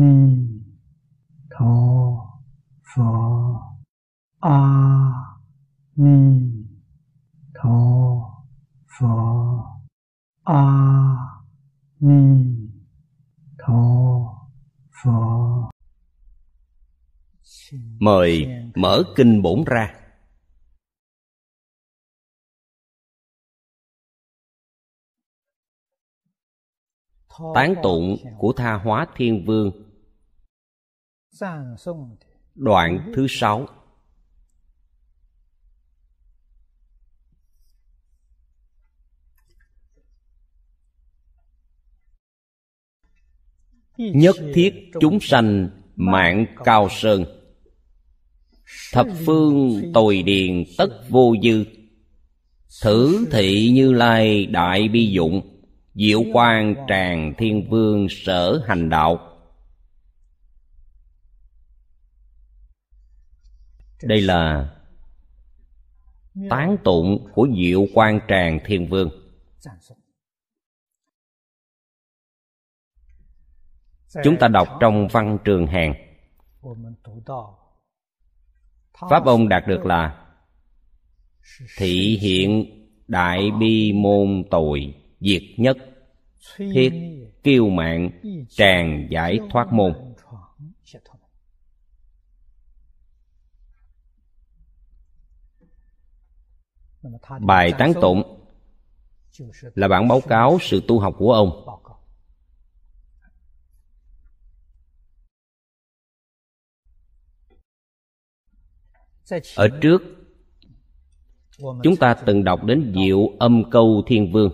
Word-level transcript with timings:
ni 0.00 0.14
tho 1.50 1.74
pho. 2.90 3.12
A 4.40 4.58
ni 5.96 6.18
tho 7.54 7.78
pho. 8.94 9.14
A 10.44 10.62
ni 12.00 12.22
tho 13.58 13.82
pho. 15.02 15.70
Mời 18.00 18.46
mở 18.74 19.02
kinh 19.16 19.42
bổn 19.42 19.64
ra. 19.66 19.94
Tán 27.54 27.74
tụng 27.82 28.16
của 28.38 28.52
tha 28.56 28.74
hóa 28.74 29.06
thiên 29.16 29.44
vương 29.46 29.87
đoạn 32.54 33.12
thứ 33.14 33.26
sáu. 33.28 33.66
Nhất 43.96 44.36
thiết 44.54 44.90
chúng 45.00 45.18
sanh 45.20 45.70
mạng 45.96 46.46
cao 46.64 46.88
sơn. 46.90 47.24
Thập 48.92 49.06
phương 49.26 49.82
tồi 49.94 50.22
điền 50.22 50.64
tất 50.78 50.88
vô 51.08 51.34
dư. 51.42 51.64
Thử 52.82 53.26
thị 53.30 53.70
như 53.74 53.92
lai 53.92 54.46
đại 54.46 54.88
bi 54.88 55.10
dụng, 55.10 55.62
diệu 55.94 56.22
quan 56.32 56.74
tràng 56.88 57.34
thiên 57.38 57.70
vương 57.70 58.06
sở 58.10 58.60
hành 58.66 58.88
đạo. 58.88 59.27
Đây 64.02 64.20
là 64.20 64.74
tán 66.50 66.76
tụng 66.84 67.28
của 67.34 67.48
diệu 67.56 67.86
quan 67.94 68.20
tràng 68.28 68.58
thiên 68.64 68.86
vương. 68.86 69.10
Chúng 74.24 74.36
ta 74.40 74.48
đọc 74.48 74.68
trong 74.80 75.08
văn 75.12 75.38
trường 75.44 75.66
hàng 75.66 75.94
pháp 79.10 79.24
ông 79.24 79.48
đạt 79.48 79.66
được 79.66 79.86
là 79.86 80.26
thị 81.76 82.18
hiện 82.20 82.64
đại 83.08 83.50
bi 83.60 83.92
môn 83.92 84.44
tội 84.50 84.94
diệt 85.20 85.42
nhất, 85.56 85.76
thiết 86.58 86.92
kiêu 87.42 87.68
mạng 87.68 88.10
Tràng 88.48 89.08
giải 89.10 89.38
thoát 89.50 89.72
môn. 89.72 90.07
Bài 97.40 97.72
tán 97.78 97.92
tụng 98.00 98.38
là 99.74 99.88
bản 99.88 100.08
báo 100.08 100.20
cáo 100.20 100.58
sự 100.60 100.82
tu 100.88 100.98
học 101.00 101.14
của 101.18 101.32
ông. 101.32 101.64
Ở 109.56 109.68
trước 109.82 110.02
chúng 111.58 111.96
ta 112.00 112.14
từng 112.26 112.44
đọc 112.44 112.64
đến 112.64 112.92
diệu 112.96 113.28
âm 113.38 113.70
câu 113.70 114.02
thiên 114.06 114.32
vương. 114.32 114.52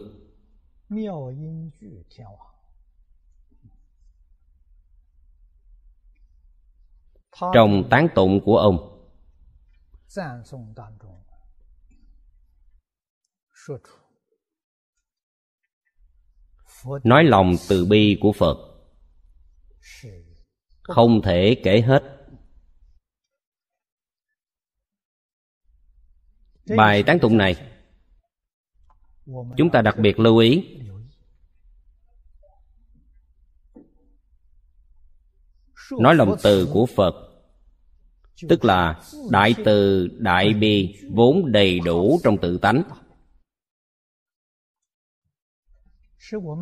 Trong 7.55 7.89
tán 7.91 8.09
tụng 8.15 8.41
của 8.45 8.59
ông 8.59 8.95
nói 17.05 17.25
lòng 17.25 17.53
từ 17.69 17.85
bi 17.85 18.19
của 18.21 18.33
phật. 18.33 18.57
Không 20.83 21.23
thể 21.23 21.61
kể 21.65 21.81
hết. 21.81 22.03
Bài 26.77 27.03
tán 27.03 27.19
tụng 27.19 27.37
này 27.37 27.71
chúng 29.57 29.71
ta 29.73 29.83
đặc 29.83 29.99
biệt 29.99 30.19
lưu 30.19 30.39
ý. 30.39 30.65
Nói 36.01 36.15
lòng 36.15 36.37
từ 36.43 36.69
của 36.73 36.87
phật 36.87 37.15
tức 38.49 38.65
là 38.65 39.01
đại 39.31 39.55
từ 39.65 40.09
đại 40.19 40.55
bi 40.55 40.95
vốn 41.11 41.53
đầy 41.53 41.81
đủ 41.81 42.21
trong 42.25 42.39
tự 42.39 42.59
tánh 42.59 42.83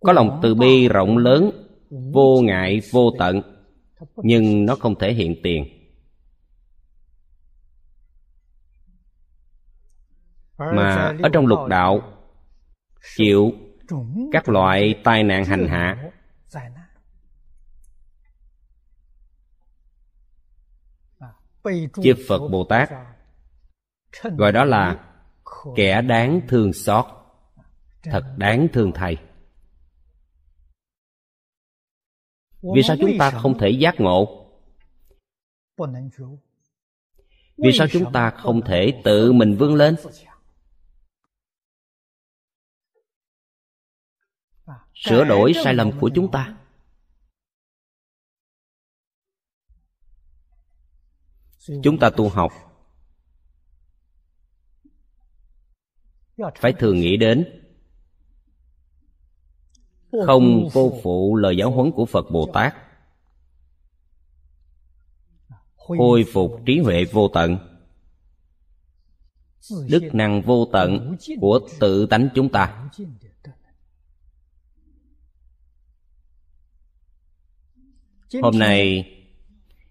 có 0.00 0.12
lòng 0.12 0.40
từ 0.42 0.54
bi 0.54 0.88
rộng 0.88 1.18
lớn 1.18 1.50
vô 1.90 2.40
ngại 2.40 2.80
vô 2.90 3.10
tận 3.18 3.42
nhưng 4.16 4.64
nó 4.64 4.76
không 4.76 4.94
thể 4.98 5.12
hiện 5.12 5.36
tiền 5.42 5.77
mà 10.58 11.16
ở 11.22 11.28
trong 11.32 11.46
lục 11.46 11.58
đạo 11.68 12.00
chịu 13.16 13.52
các 14.32 14.48
loại 14.48 15.00
tai 15.04 15.22
nạn 15.22 15.44
hành 15.44 15.68
hạ. 15.68 16.10
chư 22.02 22.14
phật 22.28 22.48
bồ 22.48 22.64
tát 22.64 22.90
gọi 24.22 24.52
đó 24.52 24.64
là 24.64 25.04
kẻ 25.76 26.02
đáng 26.02 26.40
thương 26.48 26.72
xót 26.72 27.04
thật 28.02 28.24
đáng 28.36 28.68
thương 28.72 28.92
thầy. 28.92 29.16
vì 32.74 32.82
sao 32.82 32.96
chúng 33.00 33.18
ta 33.18 33.30
không 33.30 33.58
thể 33.58 33.70
giác 33.70 33.94
ngộ? 34.00 34.44
Vì 37.56 37.72
sao 37.72 37.86
chúng 37.92 38.12
ta 38.12 38.30
không 38.30 38.60
thể 38.64 39.00
tự 39.04 39.32
mình 39.32 39.56
vươn 39.56 39.74
lên 39.74 39.96
sửa 44.98 45.24
đổi 45.24 45.52
sai 45.64 45.74
lầm 45.74 46.00
của 46.00 46.10
chúng 46.14 46.30
ta. 46.30 46.56
Chúng 51.82 51.98
ta 52.00 52.10
tu 52.10 52.28
học. 52.28 52.52
Phải 56.60 56.72
thường 56.72 57.00
nghĩ 57.00 57.16
đến 57.16 57.62
không 60.26 60.68
vô 60.72 60.98
phụ 61.02 61.36
lời 61.36 61.56
giáo 61.56 61.70
huấn 61.70 61.92
của 61.92 62.06
phật 62.06 62.30
bồ 62.30 62.50
tát 62.54 62.74
khôi 65.76 66.24
phục 66.32 66.60
trí 66.66 66.78
huệ 66.78 67.04
vô 67.04 67.28
tận 67.34 67.58
đức 69.88 70.02
năng 70.12 70.42
vô 70.42 70.68
tận 70.72 71.16
của 71.40 71.60
tự 71.80 72.06
tánh 72.06 72.28
chúng 72.34 72.48
ta 72.48 72.90
hôm 78.42 78.58
nay 78.58 79.10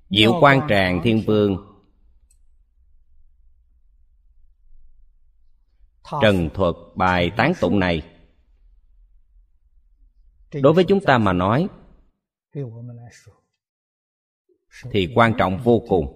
diệu 0.09 0.37
quan 0.41 0.61
tràng 0.69 1.01
thiên 1.03 1.21
vương 1.21 1.67
trần 6.21 6.49
thuật 6.53 6.75
bài 6.95 7.31
tán 7.37 7.53
tụng 7.61 7.79
này. 7.79 8.01
Đối 10.53 10.73
với 10.73 10.85
chúng 10.87 10.99
ta 10.99 11.17
mà 11.17 11.33
nói 11.33 11.67
thì 14.91 15.11
quan 15.15 15.33
trọng 15.37 15.57
vô 15.63 15.83
cùng. 15.87 16.13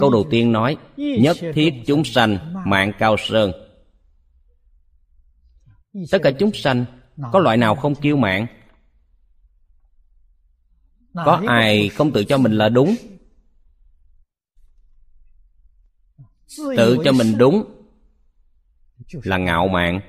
câu 0.00 0.10
đầu 0.10 0.24
tiên 0.30 0.52
nói 0.52 0.76
nhất 0.96 1.36
thiết 1.54 1.74
chúng 1.86 2.04
sanh 2.04 2.54
mạng 2.66 2.92
cao 2.98 3.16
sơn. 3.18 3.52
Tất 6.10 6.18
cả 6.22 6.30
chúng 6.38 6.52
sanh 6.54 6.84
có 7.32 7.38
loại 7.38 7.56
nào 7.56 7.74
không 7.74 7.94
kiêu 7.94 8.16
mạng? 8.16 8.46
Có 11.14 11.42
ai 11.46 11.88
không 11.88 12.12
tự 12.12 12.24
cho 12.24 12.38
mình 12.38 12.52
là 12.52 12.68
đúng? 12.68 12.96
Tự 16.76 16.98
cho 17.04 17.12
mình 17.12 17.38
đúng 17.38 17.84
là 19.10 19.38
ngạo 19.38 19.68
mạn. 19.68 20.00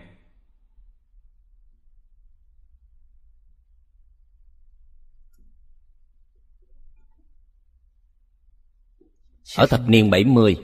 Ở 9.57 9.65
thập 9.65 9.89
niên 9.89 10.09
70 10.09 10.57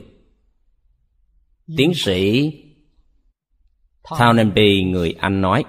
Tiến 1.78 1.92
sĩ 1.96 2.52
Townenby 4.04 4.92
người 4.92 5.16
Anh 5.20 5.42
nói 5.42 5.64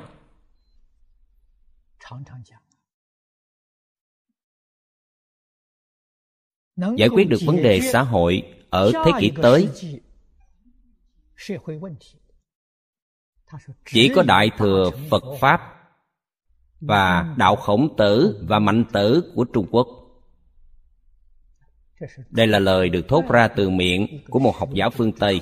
Giải 6.97 7.09
quyết 7.09 7.29
được 7.29 7.39
vấn 7.47 7.57
đề 7.57 7.81
xã 7.81 8.03
hội 8.03 8.43
ở 8.71 8.93
thế 8.93 9.11
kỷ 9.21 9.33
tới 9.43 9.69
Chỉ 13.87 14.13
có 14.15 14.23
Đại 14.23 14.51
Thừa 14.59 14.91
Phật 15.11 15.23
Pháp 15.41 15.61
Và 16.81 17.35
Đạo 17.39 17.57
Khổng 17.57 17.97
Tử 17.97 18.45
và 18.49 18.59
Mạnh 18.59 18.85
Tử 18.93 19.33
của 19.35 19.45
Trung 19.45 19.67
Quốc. 19.71 19.89
Đây 22.31 22.47
là 22.47 22.59
lời 22.59 22.89
được 22.89 23.09
thốt 23.09 23.25
ra 23.31 23.49
từ 23.49 23.71
miệng 23.71 24.25
của 24.31 24.39
một 24.39 24.57
học 24.57 24.69
giả 24.75 24.89
phương 24.89 25.13
tây 25.13 25.41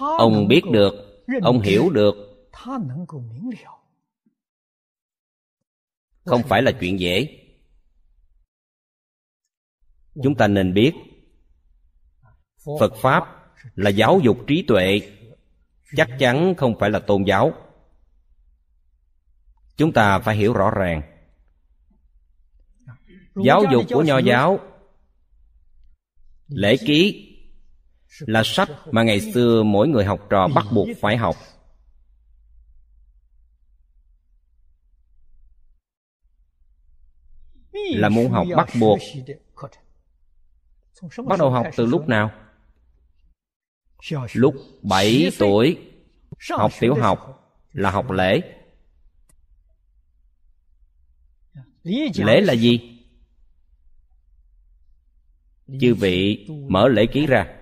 ông 0.00 0.48
biết 0.48 0.62
được 0.72 1.24
ông 1.42 1.60
hiểu 1.60 1.90
được. 1.90 2.14
không 6.24 6.42
phải 6.42 6.62
là 6.62 6.72
chuyện 6.80 7.00
dễ. 7.00 7.36
Chúng 10.22 10.34
ta 10.34 10.48
nên 10.48 10.74
biết 10.74 10.92
phật 12.80 12.92
pháp 13.02 13.24
là 13.74 13.90
giáo 13.90 14.20
dục 14.24 14.38
trí 14.46 14.64
tuệ. 14.68 15.00
Chắc 15.96 16.08
chắn 16.18 16.54
không 16.54 16.78
phải 16.78 16.90
là 16.90 16.98
tôn 16.98 17.24
giáo. 17.24 17.52
Chúng 19.76 19.92
ta 19.92 20.18
phải 20.18 20.36
hiểu 20.36 20.52
rõ 20.52 20.70
ràng. 20.70 21.02
Giáo 23.44 23.62
dục 23.72 23.84
của 23.92 24.02
nho 24.02 24.18
giáo 24.18 24.60
lễ 26.48 26.76
ký 26.76 27.29
là 28.18 28.42
sách 28.44 28.68
mà 28.90 29.02
ngày 29.02 29.20
xưa 29.20 29.62
mỗi 29.62 29.88
người 29.88 30.04
học 30.04 30.26
trò 30.30 30.48
bắt 30.54 30.66
buộc 30.72 30.88
phải 31.00 31.16
học. 31.16 31.36
Là 37.72 38.08
môn 38.08 38.30
học 38.30 38.46
bắt 38.56 38.68
buộc. 38.80 38.98
Bắt 41.26 41.38
đầu 41.38 41.50
học 41.50 41.66
từ 41.76 41.86
lúc 41.86 42.08
nào? 42.08 42.30
Lúc 44.32 44.54
7 44.82 45.30
tuổi. 45.38 45.78
Học 46.50 46.72
tiểu 46.80 46.94
học 46.94 47.36
là 47.72 47.90
học 47.90 48.10
lễ. 48.10 48.40
Lễ 52.14 52.40
là 52.40 52.52
gì? 52.52 52.98
Chư 55.80 55.94
vị, 55.94 56.46
mở 56.68 56.88
lễ 56.88 57.06
ký 57.06 57.26
ra 57.26 57.59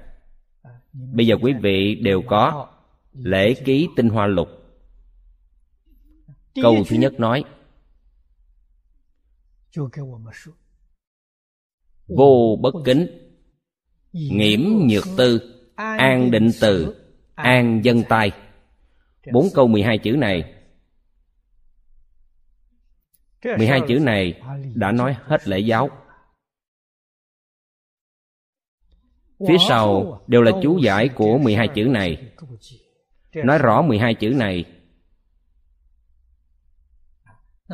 bây 1.12 1.26
giờ 1.26 1.36
quý 1.42 1.52
vị 1.52 1.94
đều 1.94 2.22
có 2.22 2.68
lễ 3.12 3.54
ký 3.54 3.88
tinh 3.96 4.08
hoa 4.08 4.26
lục. 4.26 4.48
Câu 6.62 6.76
thứ 6.88 6.96
nhất 6.96 7.20
nói, 7.20 7.44
vô 12.08 12.58
bất 12.62 12.74
kính, 12.84 13.06
nghiễm 14.12 14.60
nhược 14.60 15.04
tư, 15.16 15.40
an 15.74 16.30
định 16.30 16.50
từ, 16.60 16.94
an 17.34 17.80
dân 17.84 18.02
tai. 18.08 18.30
Bốn 19.32 19.48
câu 19.54 19.68
mười 19.68 19.82
hai 19.82 19.98
chữ 19.98 20.12
này 20.12 20.58
12 23.44 23.80
chữ 23.88 23.98
này 23.98 24.40
đã 24.74 24.92
nói 24.92 25.16
hết 25.22 25.48
lễ 25.48 25.58
giáo. 25.58 25.90
Phía 29.46 29.56
sau 29.68 30.20
đều 30.26 30.42
là 30.42 30.52
chú 30.62 30.78
giải 30.78 31.08
của 31.08 31.38
12 31.38 31.68
chữ 31.74 31.84
này. 31.84 32.32
Nói 33.34 33.58
rõ 33.58 33.82
12 33.82 34.14
chữ 34.14 34.28
này. 34.28 34.64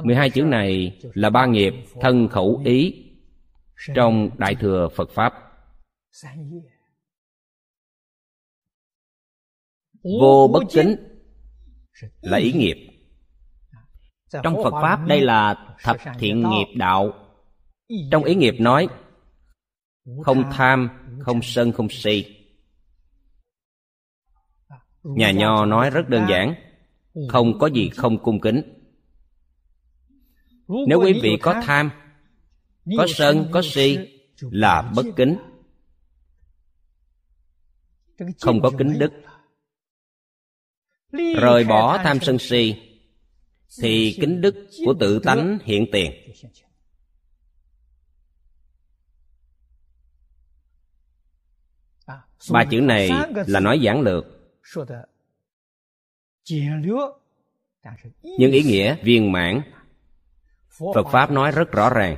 12 0.03 0.31
chữ 0.31 0.43
này 0.43 1.01
là 1.15 1.31
ba 1.31 1.47
nghiệp 1.47 1.73
thân 2.01 2.29
khẩu 2.29 2.63
ý 2.65 3.05
Trong 3.95 4.31
Đại 4.39 4.55
Thừa 4.55 4.89
Phật 4.97 5.11
Pháp. 5.11 5.35
Vô 10.21 10.51
bất 10.53 10.63
kính 10.73 10.97
là 12.21 12.39
ý 12.39 12.53
nghiệp. 12.53 12.95
Trong 14.43 14.55
phật 14.65 14.71
pháp 14.83 15.07
đây 15.07 15.21
là 15.21 15.75
thập 15.83 15.97
thiện 16.19 16.51
nghiệp 16.51 16.75
đạo. 16.77 17.13
Trong 18.11 18.25
ý 18.25 18.35
nghiệp 18.35 18.55
nói 18.59 18.89
không 20.23 20.45
tham 20.53 20.89
không 21.21 21.43
sân 21.43 21.73
không 21.73 21.89
si. 21.91 22.37
nhà 25.03 25.31
nho 25.31 25.67
nói 25.67 25.91
rất 25.91 26.09
đơn 26.09 26.27
giản. 26.31 26.55
Không 27.29 27.59
có 27.59 27.67
gì 27.67 27.89
không 27.89 28.23
cung 28.23 28.41
kính. 28.41 28.63
Nếu 30.89 31.01
quý 31.01 31.21
vị 31.23 31.37
có 31.43 31.61
tham 31.65 31.91
có 32.97 33.07
sân 33.09 33.49
có 33.53 33.63
si 33.65 33.99
là 34.41 34.93
bất 34.97 35.07
kính. 35.17 35.37
Không 38.41 38.61
có 38.63 38.71
kính 38.79 38.99
đức. 38.99 39.13
rời 41.41 41.65
bỏ 41.65 41.99
tham 41.99 42.19
sân 42.21 42.39
si. 42.39 42.75
thì 43.83 44.17
kính 44.21 44.41
đức 44.41 44.55
của 44.85 44.95
tự 45.01 45.19
tánh 45.19 45.59
hiện 45.65 45.87
tiền 45.93 46.13
ba 52.51 52.65
chữ 52.65 52.81
này 52.81 53.11
là 53.47 53.61
nói 53.61 53.81
giản 53.81 54.01
lược. 54.01 54.25
Nhưng 58.23 58.53
ý 58.53 58.63
nghĩa 58.63 58.97
viên 59.03 59.33
mãn. 59.33 59.63
Phật 60.95 61.07
pháp 61.13 61.31
nói 61.31 61.53
rất 61.53 61.73
rõ 61.73 61.91
ràng. 61.91 62.17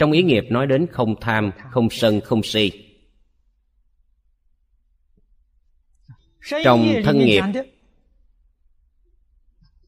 Trong 0.00 0.12
ý 0.12 0.22
nghiệp 0.22 0.44
nói 0.50 0.66
đến 0.66 0.86
không 0.92 1.14
tham 1.20 1.50
không 1.70 1.90
sân 1.90 2.20
không 2.20 2.42
si. 2.42 2.72
Trong 6.64 6.86
thân 7.04 7.18
nghiệp 7.18 7.42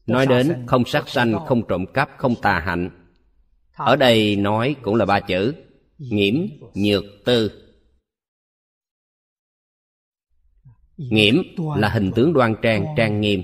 nói 0.07 0.25
đến 0.27 0.65
không 0.67 0.85
sát 0.85 1.09
sanh 1.09 1.45
không 1.45 1.67
trộm 1.67 1.85
cắp 1.93 2.09
không 2.17 2.35
tà 2.41 2.59
hạnh. 2.59 2.89
Ở 3.75 3.95
đây 3.95 4.35
nói 4.35 4.75
cũng 4.81 4.95
là 4.95 5.05
ba 5.05 5.19
chữ 5.19 5.53
nhiễm, 5.97 6.35
nhược 6.73 7.03
tư. 7.25 7.66
Nghiễm 10.97 11.35
là 11.75 11.89
hình 11.89 12.11
tướng 12.15 12.33
đoan 12.33 12.55
trang 12.61 12.85
trang 12.97 13.21
nghiêm. 13.21 13.41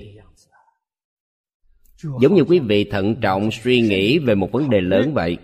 giống 2.20 2.34
như 2.34 2.44
quý 2.48 2.58
vị 2.58 2.84
thận 2.90 3.20
trọng 3.20 3.50
suy 3.52 3.80
nghĩ 3.80 4.18
về 4.18 4.34
một 4.34 4.48
vấn 4.52 4.70
đề 4.70 4.80
lớn 4.80 5.14
vậy. 5.14 5.38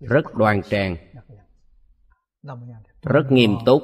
Rất 0.00 0.34
đoan 0.34 0.60
trang. 0.70 0.96
rất 3.02 3.26
nghiêm 3.30 3.56
túc. 3.66 3.82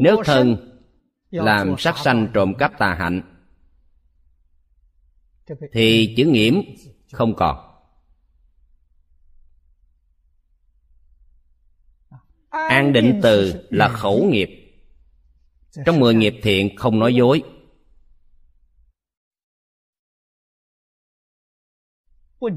nếu 0.00 0.22
thân 0.24 0.56
làm 1.30 1.74
sát 1.78 1.98
sanh 1.98 2.28
trộm 2.34 2.54
cắp 2.58 2.78
tà 2.78 2.94
hạnh 2.94 3.22
thì 5.72 6.14
chữ 6.16 6.26
nghiễm 6.26 6.54
không 7.12 7.34
còn 7.36 7.71
an 12.52 12.92
định 12.92 13.20
từ 13.22 13.66
là 13.70 13.88
khẩu 13.88 14.24
nghiệp. 14.24 14.48
Trong 15.86 16.00
mười 16.00 16.14
nghiệp 16.14 16.34
thiện 16.42 16.76
không 16.76 16.98
nói 16.98 17.14
dối. 17.14 17.42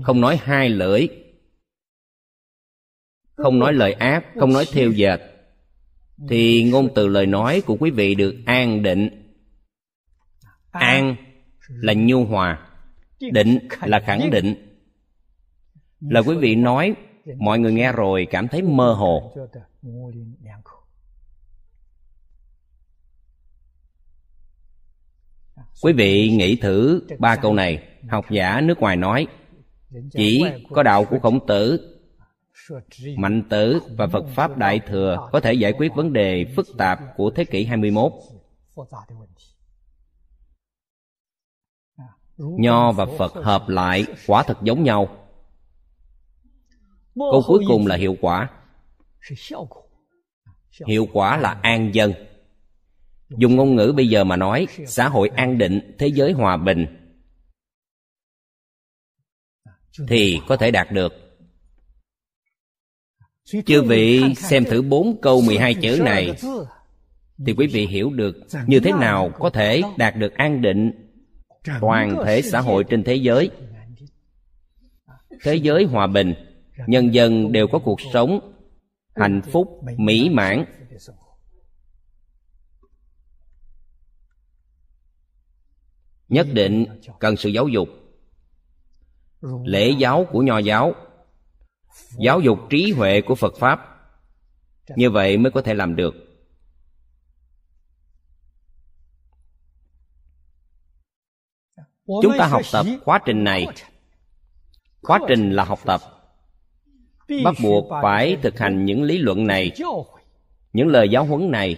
Không 0.03 0.21
nói 0.21 0.39
hai 0.41 0.69
lưỡi. 0.69 1.07
Không 3.35 3.59
nói 3.59 3.73
lời 3.73 3.93
ác, 3.93 4.25
không 4.39 4.53
nói 4.53 4.65
theo 4.73 4.91
dệt 4.91 5.19
thì 6.29 6.63
ngôn 6.63 6.89
từ 6.95 7.07
lời 7.07 7.25
nói 7.25 7.61
của 7.65 7.77
quý 7.79 7.91
vị 7.91 8.15
được 8.15 8.35
an 8.45 8.83
định. 8.83 9.09
An 10.71 11.15
là 11.67 11.93
nhu 11.93 12.25
hòa. 12.25 12.69
Định 13.31 13.59
là 13.81 13.99
khẳng 14.05 14.29
định. 14.31 14.55
Là 15.99 16.19
quý 16.19 16.35
vị 16.37 16.55
nói, 16.55 16.95
mọi 17.37 17.59
người 17.59 17.73
nghe 17.73 17.91
rồi 17.91 18.27
cảm 18.31 18.47
thấy 18.47 18.61
mơ 18.61 18.93
hồ 18.93 19.35
quý 25.83 25.93
vị 25.93 26.29
nghĩ 26.29 26.55
thử 26.55 27.01
ba 27.19 27.35
câu 27.35 27.53
này, 27.53 27.87
học 28.09 28.25
giả 28.29 28.61
nước 28.61 28.79
ngoài 28.79 28.95
nói, 28.95 29.27
chỉ 30.11 30.43
có 30.69 30.83
đạo 30.83 31.05
của 31.05 31.19
khổng 31.19 31.47
tử, 31.47 31.91
Mạnh 33.17 33.43
tử 33.49 33.79
và 33.97 34.07
Phật 34.07 34.25
Pháp 34.35 34.57
Đại 34.57 34.79
Thừa 34.87 35.29
có 35.31 35.39
thể 35.39 35.53
giải 35.53 35.73
quyết 35.77 35.91
vấn 35.95 36.13
đề 36.13 36.45
phức 36.55 36.67
tạp 36.77 36.99
của 37.15 37.31
thế 37.35 37.45
kỷ 37.45 37.65
21. 37.65 38.11
Nho 42.37 42.91
và 42.91 43.05
Phật 43.17 43.33
hợp 43.33 43.69
lại 43.69 44.05
quả 44.27 44.43
thật 44.43 44.57
giống 44.61 44.83
nhau. 44.83 45.07
Câu 47.15 47.43
cuối 47.47 47.63
cùng 47.67 47.87
là 47.87 47.95
hiệu 47.95 48.15
quả. 48.21 48.49
Hiệu 50.87 51.07
quả 51.13 51.37
là 51.37 51.59
an 51.61 51.91
dân. 51.93 52.13
Dùng 53.29 53.55
ngôn 53.55 53.75
ngữ 53.75 53.93
bây 53.95 54.09
giờ 54.09 54.23
mà 54.23 54.35
nói, 54.35 54.67
xã 54.87 55.09
hội 55.09 55.29
an 55.35 55.57
định, 55.57 55.95
thế 55.99 56.07
giới 56.07 56.31
hòa 56.31 56.57
bình 56.57 56.85
thì 60.07 60.39
có 60.47 60.57
thể 60.57 60.71
đạt 60.71 60.91
được. 60.91 61.13
Chư 63.65 63.81
vị 63.81 64.23
xem 64.37 64.65
thử 64.65 64.81
bốn 64.81 65.21
câu 65.21 65.41
12 65.41 65.73
chữ 65.73 65.99
này 66.03 66.33
Thì 67.45 67.53
quý 67.57 67.67
vị 67.67 67.85
hiểu 67.85 68.09
được 68.09 68.35
Như 68.67 68.79
thế 68.79 68.91
nào 68.91 69.31
có 69.39 69.49
thể 69.49 69.81
đạt 69.97 70.15
được 70.15 70.33
an 70.33 70.61
định. 70.61 70.91
Toàn 71.81 72.17
thể 72.25 72.41
xã 72.41 72.61
hội 72.61 72.83
trên 72.83 73.03
thế 73.03 73.15
giới 73.15 73.49
Thế 75.43 75.55
giới 75.55 75.83
hòa 75.83 76.07
bình 76.07 76.33
Nhân 76.87 77.13
dân 77.13 77.51
đều 77.51 77.67
có 77.67 77.79
cuộc 77.79 78.01
sống 78.13 78.54
Hạnh 79.15 79.41
phúc, 79.51 79.81
mỹ 79.97 80.29
mãn. 80.29 80.65
Nhất 86.29 86.47
định 86.53 86.85
cần 87.19 87.37
sự 87.37 87.49
giáo 87.49 87.67
dục. 87.67 87.89
Lễ 89.63 89.89
giáo 89.99 90.25
của 90.31 90.41
nho 90.41 90.57
giáo. 90.57 90.93
Giáo 92.17 92.39
dục 92.39 92.59
trí 92.69 92.91
huệ 92.91 93.21
của 93.21 93.35
phật 93.35 93.53
pháp. 93.59 93.79
Như 94.95 95.09
vậy 95.09 95.37
mới 95.37 95.51
có 95.51 95.61
thể 95.61 95.73
làm 95.73 95.95
được. 95.95 96.15
Chúng 102.05 102.33
ta 102.39 102.47
học 102.47 102.61
tập 102.71 102.85
quá 103.05 103.19
trình 103.25 103.43
này. 103.43 103.67
Quá 105.01 105.19
trình 105.27 105.51
là 105.51 105.63
học 105.63 105.79
tập 105.85 106.01
bắt 107.43 107.55
buộc 107.63 107.89
phải 108.03 108.37
thực 108.41 108.59
hành 108.59 108.85
những 108.85 109.03
lý 109.03 109.17
luận 109.17 109.47
này. 109.47 109.71
Những 110.73 110.87
lời 110.87 111.09
giáo 111.09 111.25
huấn 111.25 111.51
này. 111.51 111.77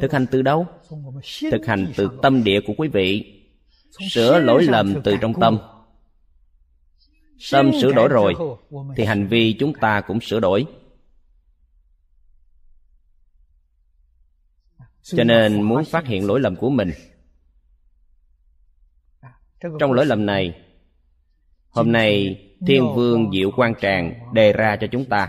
Thực 0.00 0.12
hành 0.12 0.26
từ 0.30 0.42
đâu? 0.42 0.66
Thực 1.50 1.66
hành 1.66 1.92
từ 1.96 2.08
tâm 2.22 2.44
địa 2.44 2.60
của 2.66 2.72
quý 2.76 2.88
vị. 2.88 3.34
Sửa 4.10 4.38
lỗi 4.38 4.64
lầm 4.64 5.02
từ 5.04 5.16
trong 5.20 5.40
tâm. 5.40 5.58
Tâm 7.52 7.70
sửa 7.80 7.92
đổi 7.92 8.08
rồi, 8.08 8.34
thì 8.96 9.04
hành 9.04 9.26
vi 9.26 9.52
chúng 9.52 9.74
ta 9.74 10.00
cũng 10.00 10.20
sửa 10.20 10.40
đổi. 10.40 10.66
Cho 15.02 15.24
nên 15.24 15.62
muốn 15.62 15.84
phát 15.84 16.06
hiện 16.06 16.26
lỗi 16.26 16.40
lầm 16.40 16.56
của 16.56 16.70
mình. 16.70 16.90
Trong 19.80 19.92
lỗi 19.92 20.06
lầm 20.06 20.26
này, 20.26 20.60
hôm 21.68 21.92
nay 21.92 22.40
thiên 22.66 22.94
vương 22.94 23.30
diệu 23.32 23.50
quan 23.56 23.74
tràng 23.80 24.14
đề 24.32 24.52
ra 24.52 24.76
cho 24.80 24.86
chúng 24.86 25.04
ta. 25.04 25.28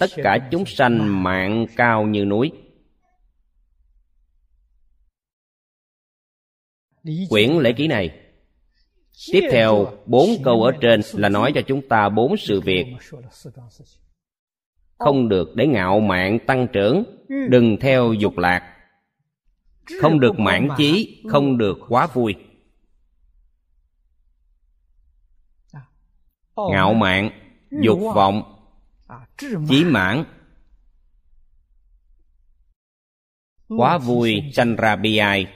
tất 0.00 0.10
cả 0.16 0.48
chúng 0.50 0.66
sanh 0.66 1.22
mạng 1.22 1.66
cao 1.76 2.04
như 2.04 2.24
núi. 2.24 2.52
Quyển 7.28 7.50
lễ 7.50 7.72
ký 7.72 7.86
này. 7.86 8.10
Tiếp 9.32 9.48
theo 9.50 9.86
bốn 10.06 10.28
câu 10.44 10.62
ở 10.62 10.72
trên 10.80 11.00
là 11.12 11.28
nói 11.28 11.52
cho 11.54 11.60
chúng 11.66 11.88
ta 11.88 12.08
bốn 12.08 12.36
sự 12.36 12.60
việc. 12.60 12.86
không 14.98 15.28
được 15.28 15.56
để 15.56 15.66
ngạo 15.66 16.00
mạn 16.00 16.38
tăng 16.46 16.66
trưởng. 16.72 17.04
Đừng 17.48 17.76
theo 17.80 18.12
dục 18.12 18.38
lạc. 18.38 18.72
Không 20.00 20.20
được 20.20 20.38
mãn 20.38 20.68
chí 20.76 21.22
không 21.28 21.58
được 21.58 21.78
quá 21.88 22.06
vui 22.06 22.34
ngạo 26.56 26.94
mạn 26.94 27.30
dục 27.70 28.00
vọng 28.14 28.52
chí 29.68 29.84
mãn 29.84 30.24
quá 33.68 33.98
vui 33.98 34.42
sanh 34.54 34.76
ra 34.76 34.96
bi 34.96 35.16
ai. 35.16 35.46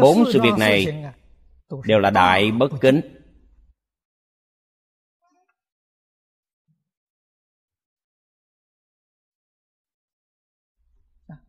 Bốn 0.00 0.24
sự 0.32 0.40
việc 0.42 0.58
này 0.58 1.04
đều 1.86 1.98
là 1.98 2.10
đại 2.10 2.50
bất 2.50 2.68
kính. 2.80 3.00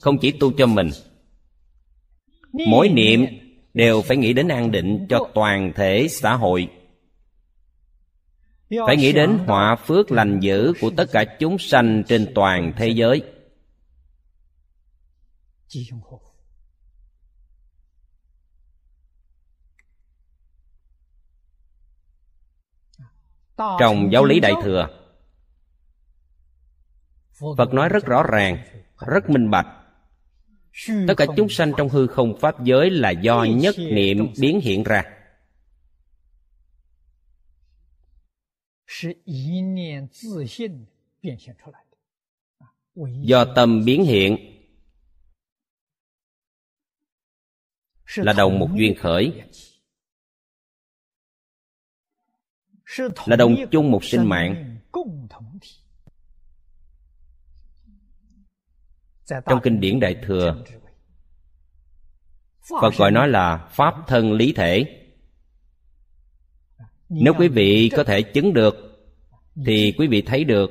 không 0.00 0.18
chỉ 0.20 0.32
tu 0.40 0.52
cho 0.58 0.66
mình 0.66 0.90
mỗi 2.52 2.88
niệm 2.88 3.41
đều 3.74 4.02
phải 4.02 4.16
nghĩ 4.16 4.32
đến 4.32 4.48
an 4.48 4.70
định 4.70 5.06
cho 5.08 5.18
toàn 5.34 5.72
thể 5.76 6.06
xã 6.10 6.34
hội. 6.34 6.68
Phải 8.86 8.96
nghĩ 8.96 9.12
đến 9.12 9.38
họa 9.46 9.76
phước 9.76 10.10
lành 10.10 10.40
dữ 10.40 10.72
của 10.80 10.90
tất 10.96 11.04
cả 11.12 11.24
chúng 11.38 11.58
sanh 11.58 12.02
trên 12.08 12.32
toàn 12.34 12.72
thế 12.76 12.88
giới. 12.88 13.22
Trong 23.56 24.12
giáo 24.12 24.24
lý 24.24 24.40
đại 24.40 24.52
thừa, 24.62 24.88
phật 27.56 27.74
nói 27.74 27.88
rất 27.88 28.06
rõ 28.06 28.22
ràng, 28.22 28.64
rất 29.06 29.30
minh 29.30 29.50
bạch 29.50 29.81
tất 31.08 31.14
cả 31.16 31.26
chúng 31.36 31.48
sanh 31.48 31.72
trong 31.76 31.88
hư 31.88 32.06
không 32.06 32.38
pháp 32.40 32.64
giới 32.64 32.90
là 32.90 33.10
do 33.10 33.44
nhất 33.44 33.74
niệm 33.78 34.32
biến 34.40 34.60
hiện 34.60 34.82
ra. 34.82 35.04
Do 43.22 43.44
tâm 43.56 43.84
biến 43.84 44.04
hiện 44.04 44.36
là 48.16 48.32
đồng 48.32 48.58
một 48.58 48.68
duyên 48.74 48.94
khởi. 48.98 49.42
là 53.26 53.36
đồng 53.36 53.56
chung 53.70 53.90
một 53.90 54.04
sinh 54.04 54.28
mạng 54.28 54.78
trong 59.26 59.60
kinh 59.62 59.80
điển 59.80 60.00
đại 60.00 60.16
thừa, 60.26 60.64
phật 62.80 62.94
gọi 62.96 63.10
nó 63.10 63.26
là 63.26 63.68
pháp 63.70 63.94
thân 64.06 64.32
lý 64.32 64.52
thể. 64.52 64.98
Nếu 67.08 67.34
quý 67.38 67.48
vị 67.48 67.90
có 67.96 68.04
thể 68.04 68.22
chứng 68.22 68.54
được, 68.54 68.74
thì 69.66 69.94
quý 69.98 70.06
vị 70.06 70.22
thấy 70.22 70.44
được. 70.44 70.70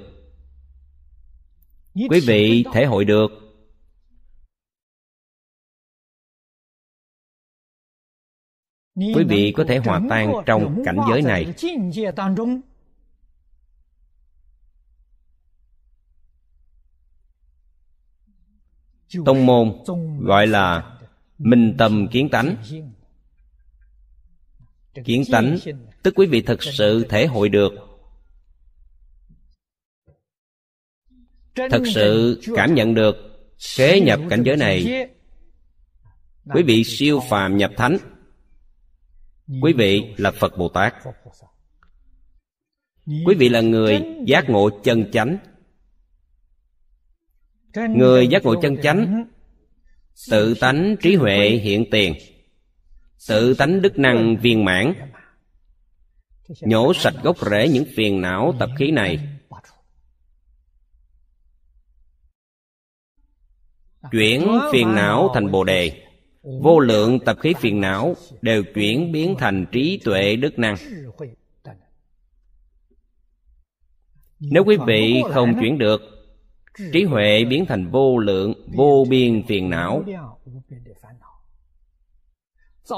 Quý 1.93 2.19
vị 2.27 2.65
thể 2.73 2.85
hội 2.85 3.05
được. 3.05 3.31
Quý 8.95 9.23
vị 9.27 9.53
có 9.57 9.63
thể 9.67 9.77
hòa 9.77 10.01
tan 10.09 10.31
trong 10.45 10.81
cảnh 10.85 10.97
giới 11.09 11.21
này. 11.21 11.53
Tông 19.25 19.45
môn 19.45 19.73
gọi 20.21 20.47
là 20.47 20.97
minh 21.37 21.75
tâm 21.77 22.07
kiến 22.07 22.29
tánh. 22.29 22.55
Kiến 25.05 25.23
tánh, 25.31 25.57
tức 26.03 26.13
quý 26.17 26.27
vị 26.27 26.41
thực 26.41 26.63
sự 26.63 27.05
thể 27.09 27.25
hội 27.25 27.49
được. 27.49 27.73
Thật 31.55 31.81
sự 31.93 32.41
cảm 32.55 32.75
nhận 32.75 32.93
được 32.93 33.15
kế 33.77 34.01
nhập 34.01 34.19
cảnh 34.29 34.43
giới 34.43 34.57
này. 34.57 35.07
Quý 36.53 36.63
vị 36.63 36.83
siêu 36.83 37.21
phàm 37.29 37.57
nhập 37.57 37.71
thánh. 37.77 37.97
Quý 39.61 39.73
vị 39.73 40.13
là 40.17 40.31
phật 40.31 40.57
bồ 40.57 40.69
tát. 40.69 40.93
Quý 43.05 43.35
vị 43.37 43.49
là 43.49 43.61
người 43.61 44.01
giác 44.25 44.49
ngộ 44.49 44.69
chân 44.83 45.11
chánh 45.11 45.37
người 47.75 48.27
giác 48.27 48.43
ngộ 48.43 48.61
chân 48.61 48.77
chánh 48.83 49.25
tự 50.29 50.53
tánh 50.53 50.95
trí 51.01 51.15
huệ 51.15 51.49
hiện 51.49 51.85
tiền. 51.91 52.13
Tự 53.27 53.53
tánh 53.53 53.81
đức 53.81 53.99
năng 53.99 54.37
viên 54.37 54.65
mãn. 54.65 54.93
Nhổ 56.61 56.93
sạch 56.93 57.13
gốc 57.23 57.37
rễ 57.51 57.67
những 57.67 57.85
phiền 57.95 58.21
não 58.21 58.53
tập 58.59 58.69
khí 58.77 58.91
này. 58.91 59.19
Chuyển 64.11 64.47
phiền 64.71 64.95
não 64.95 65.31
thành 65.33 65.51
bồ 65.51 65.63
đề. 65.63 66.05
Vô 66.41 66.79
lượng 66.79 67.19
tập 67.19 67.37
khí 67.39 67.53
phiền 67.59 67.81
não 67.81 68.15
đều 68.41 68.63
chuyển 68.75 69.11
biến 69.11 69.35
thành 69.39 69.65
trí 69.71 70.01
tuệ 70.03 70.35
đức 70.35 70.59
năng. 70.59 70.75
Nếu 74.39 74.63
quý 74.65 74.77
vị 74.87 75.21
không 75.33 75.55
chuyển 75.59 75.77
được 75.77 76.20
trí 76.77 77.03
huệ 77.03 77.45
biến 77.45 77.65
thành 77.65 77.91
vô 77.91 78.17
lượng 78.17 78.53
vô 78.75 79.05
biên 79.09 79.43
phiền 79.47 79.69
não. 79.69 80.03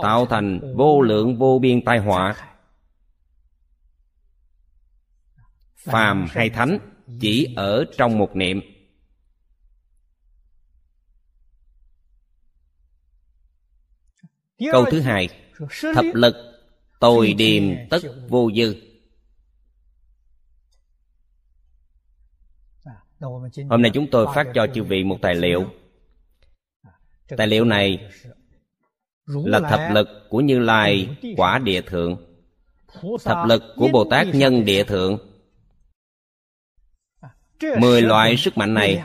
tạo 0.01 0.25
thành 0.25 0.75
vô 0.77 1.01
lượng 1.01 1.38
vô 1.38 1.60
biên 1.60 1.86
tai 1.86 2.00
họa. 2.00 2.36
phàm 5.75 6.25
hay 6.29 6.50
thánh 6.50 6.79
chỉ 7.20 7.53
ở 7.55 7.86
trong 7.98 8.18
một 8.18 8.36
niệm. 8.36 8.62
Câu 14.72 14.86
thứ 14.92 15.00
hai 15.00 15.29
thập 15.96 16.05
lực 16.14 16.36
tồi 17.00 17.33
điềm 17.33 17.64
tất 17.90 18.00
vô 18.29 18.51
dư 18.55 18.93
hôm 23.70 23.81
nay 23.81 23.92
chúng 23.94 24.07
tôi 24.12 24.27
phát 24.36 24.48
cho 24.53 24.68
chư 24.74 24.83
vị 24.83 25.03
một 25.03 25.18
tài 25.22 25.36
liệu. 25.36 25.66
Tài 27.38 27.48
liệu 27.48 27.66
này 27.66 28.09
là 29.25 29.59
thập 29.59 29.79
lực 29.92 30.07
của 30.29 30.42
như 30.42 30.59
lai 30.59 31.18
quả 31.38 31.59
địa 31.59 31.81
thượng, 31.81 32.38
thập 33.24 33.48
lực 33.48 33.64
của 33.75 33.90
bồ 33.94 34.05
tát 34.09 34.27
nhân 34.33 34.66
địa 34.66 34.83
thượng. 34.83 35.18
Mười 37.79 38.01
loại 38.01 38.38
sức 38.38 38.57
mạnh 38.57 38.74
này 38.74 39.03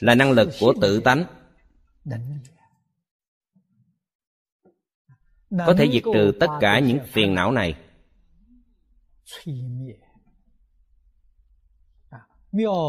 là 0.00 0.14
năng 0.14 0.32
lực 0.32 0.48
của 0.60 0.74
tự 0.80 1.00
tánh. 1.00 1.24
Có 5.50 5.74
thể 5.78 5.90
diệt 5.92 6.02
trừ 6.14 6.32
tất 6.40 6.48
cả 6.60 6.78
những 6.78 6.98
phiền 7.06 7.34
não 7.34 7.52
này 7.52 7.74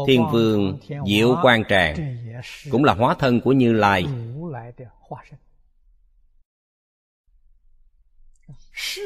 thiên 0.06 0.24
vương 0.32 0.78
diệu 1.06 1.36
quan 1.42 1.62
tràng 1.68 2.16
cũng 2.70 2.84
là 2.84 2.94
hóa 2.94 3.14
thân 3.18 3.40
của 3.40 3.52
như 3.52 3.72
lai 3.72 4.06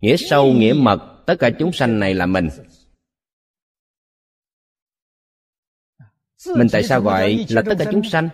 Nghĩa 0.01 0.17
sâu 0.17 0.53
nghĩa 0.53 0.73
mật 0.73 0.99
tất 1.25 1.35
cả 1.39 1.49
chúng 1.59 1.71
sanh 1.71 1.99
này 1.99 2.13
là 2.13 2.25
mình 2.25 2.49
mình 6.45 6.67
tại 6.71 6.83
sao 6.83 7.01
gọi 7.01 7.45
là 7.49 7.61
tất 7.61 7.75
cả 7.79 7.85
chúng 7.91 8.03
sanh? 8.03 8.29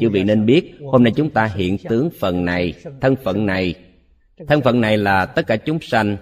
Chư 0.00 0.10
vị 0.10 0.24
nên 0.24 0.46
biết, 0.46 0.74
hôm 0.92 1.04
nay 1.04 1.12
chúng 1.16 1.30
ta 1.30 1.44
hiện 1.44 1.76
tướng 1.88 2.10
phần 2.20 2.44
này, 2.44 2.74
thân 3.00 3.16
phận 3.24 3.46
này. 3.46 3.74
Thân 4.48 4.62
phận 4.62 4.80
này 4.80 4.98
là 4.98 5.26
tất 5.26 5.46
cả 5.46 5.56
chúng 5.56 5.78
sanh. 5.80 6.16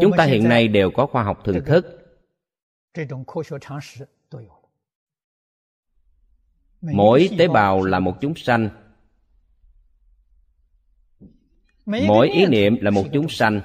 Chúng 0.00 0.12
ta 0.16 0.24
hiện 0.24 0.48
nay 0.48 0.68
đều 0.68 0.90
có 0.90 1.06
khoa 1.06 1.22
học 1.22 1.42
thường 1.44 1.64
thức. 1.66 1.86
Mỗi 6.80 7.30
tế 7.38 7.48
bào 7.48 7.84
là 7.84 8.00
một 8.00 8.16
chúng 8.20 8.34
sanh 8.36 8.83
mỗi 11.86 12.30
ý 12.30 12.46
niệm 12.46 12.76
là 12.80 12.90
một 12.90 13.04
chúng 13.12 13.28
sanh. 13.28 13.60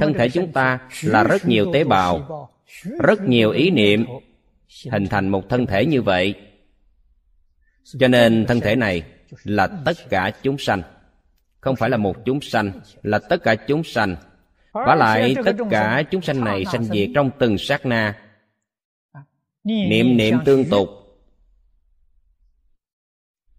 Thân 0.00 0.14
thể 0.18 0.28
chúng 0.28 0.52
ta 0.52 0.88
là 1.02 1.24
rất 1.24 1.46
nhiều 1.46 1.72
tế 1.72 1.84
bào. 1.84 2.48
rất 3.02 3.22
nhiều 3.22 3.50
ý 3.50 3.70
niệm 3.70 4.06
hình 4.90 5.06
thành 5.06 5.28
một 5.28 5.48
thân 5.48 5.66
thể 5.66 5.86
như 5.86 6.02
vậy. 6.02 6.34
Cho 7.98 8.08
nên 8.08 8.46
thân 8.46 8.60
thể 8.60 8.76
này 8.76 9.02
là 9.44 9.66
tất 9.84 10.10
cả 10.10 10.30
chúng 10.42 10.58
sanh. 10.58 10.82
Không 11.60 11.76
phải 11.76 11.90
là 11.90 11.96
một 11.96 12.16
chúng 12.24 12.40
sanh. 12.40 12.80
là 13.02 13.18
tất 13.18 13.42
cả 13.42 13.54
chúng 13.54 13.84
sanh. 13.84 14.16
Và 14.72 14.94
lại 14.94 15.34
tất 15.44 15.56
cả 15.70 16.02
chúng 16.10 16.22
sanh 16.22 16.44
này 16.44 16.64
sanh 16.72 16.84
diệt 16.84 17.08
trong 17.14 17.30
từng 17.38 17.58
sát 17.58 17.86
na. 17.86 18.18
Niệm 19.64 20.16
niệm 20.16 20.38
tương 20.44 20.64
tục. 20.64 20.88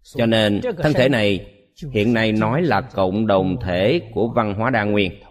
Cho 0.02 0.26
nên 0.26 0.60
thân 0.82 0.92
thể 0.92 1.08
này 1.08 1.55
hiện 1.76 2.14
nay 2.14 2.32
nói 2.32 2.62
là 2.62 2.80
cộng 2.80 3.26
đồng 3.26 3.56
thể 3.60 4.10
của 4.14 4.28
văn 4.28 4.54
hóa 4.54 4.70
đa 4.70 4.84
nguyên. 4.84 5.22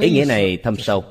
Ý 0.00 0.10
nghĩa 0.10 0.24
này 0.28 0.56
thâm 0.56 0.76
sâu. 0.76 1.04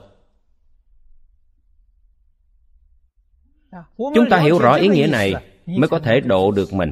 Chúng 3.98 4.30
ta 4.30 4.40
hiểu 4.40 4.60
rõ 4.60 4.76
ý 4.76 4.88
nghĩa 4.88 5.08
này 5.08 5.34
mới 5.66 5.90
có 5.90 6.00
thể 6.00 6.20
độ 6.20 6.52
được 6.52 6.74
mình. 6.74 6.92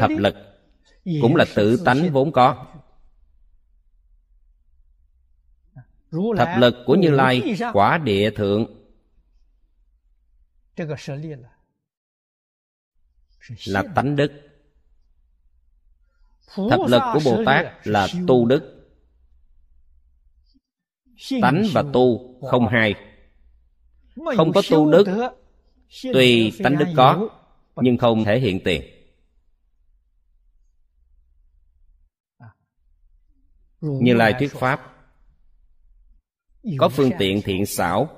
Thập 0.00 0.10
lực 0.10 0.34
cũng 1.22 1.36
là 1.36 1.44
tự 1.54 1.82
tánh 1.84 2.12
vốn 2.12 2.32
có. 2.32 2.66
Thập 6.36 6.48
lực 6.58 6.74
của 6.86 6.94
như 6.94 7.10
lai 7.10 7.56
quả 7.72 7.98
địa 7.98 8.30
thượng 8.30 8.77
là 13.66 13.82
tánh 13.94 14.16
đức. 14.16 14.32
Thập 16.56 16.80
lực 16.88 17.02
của 17.12 17.20
bồ 17.24 17.44
tát 17.46 17.86
là 17.86 18.08
tu 18.26 18.46
đức. 18.46 18.74
Tánh 21.42 21.62
và 21.72 21.84
tu 21.92 22.34
không 22.50 22.68
hai. 22.68 22.94
Không 24.36 24.52
có 24.54 24.62
tu 24.70 24.92
đức 24.92 25.06
tuy 26.12 26.52
tánh 26.64 26.78
đức 26.78 26.86
có 26.96 27.28
nhưng 27.76 27.98
không 27.98 28.24
thể 28.24 28.40
hiện 28.40 28.60
tiền. 28.64 28.82
Như 33.80 34.14
lai 34.14 34.34
thuyết 34.38 34.52
pháp 34.52 34.94
có 36.78 36.88
phương 36.88 37.10
tiện 37.18 37.42
thiện 37.42 37.66
xảo 37.66 38.17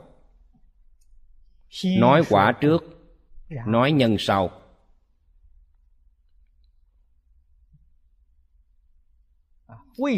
nói 1.85 2.23
quả 2.29 2.53
trước 2.61 2.85
nói 3.67 3.93
nhân 3.93 4.17
sau. 4.19 4.51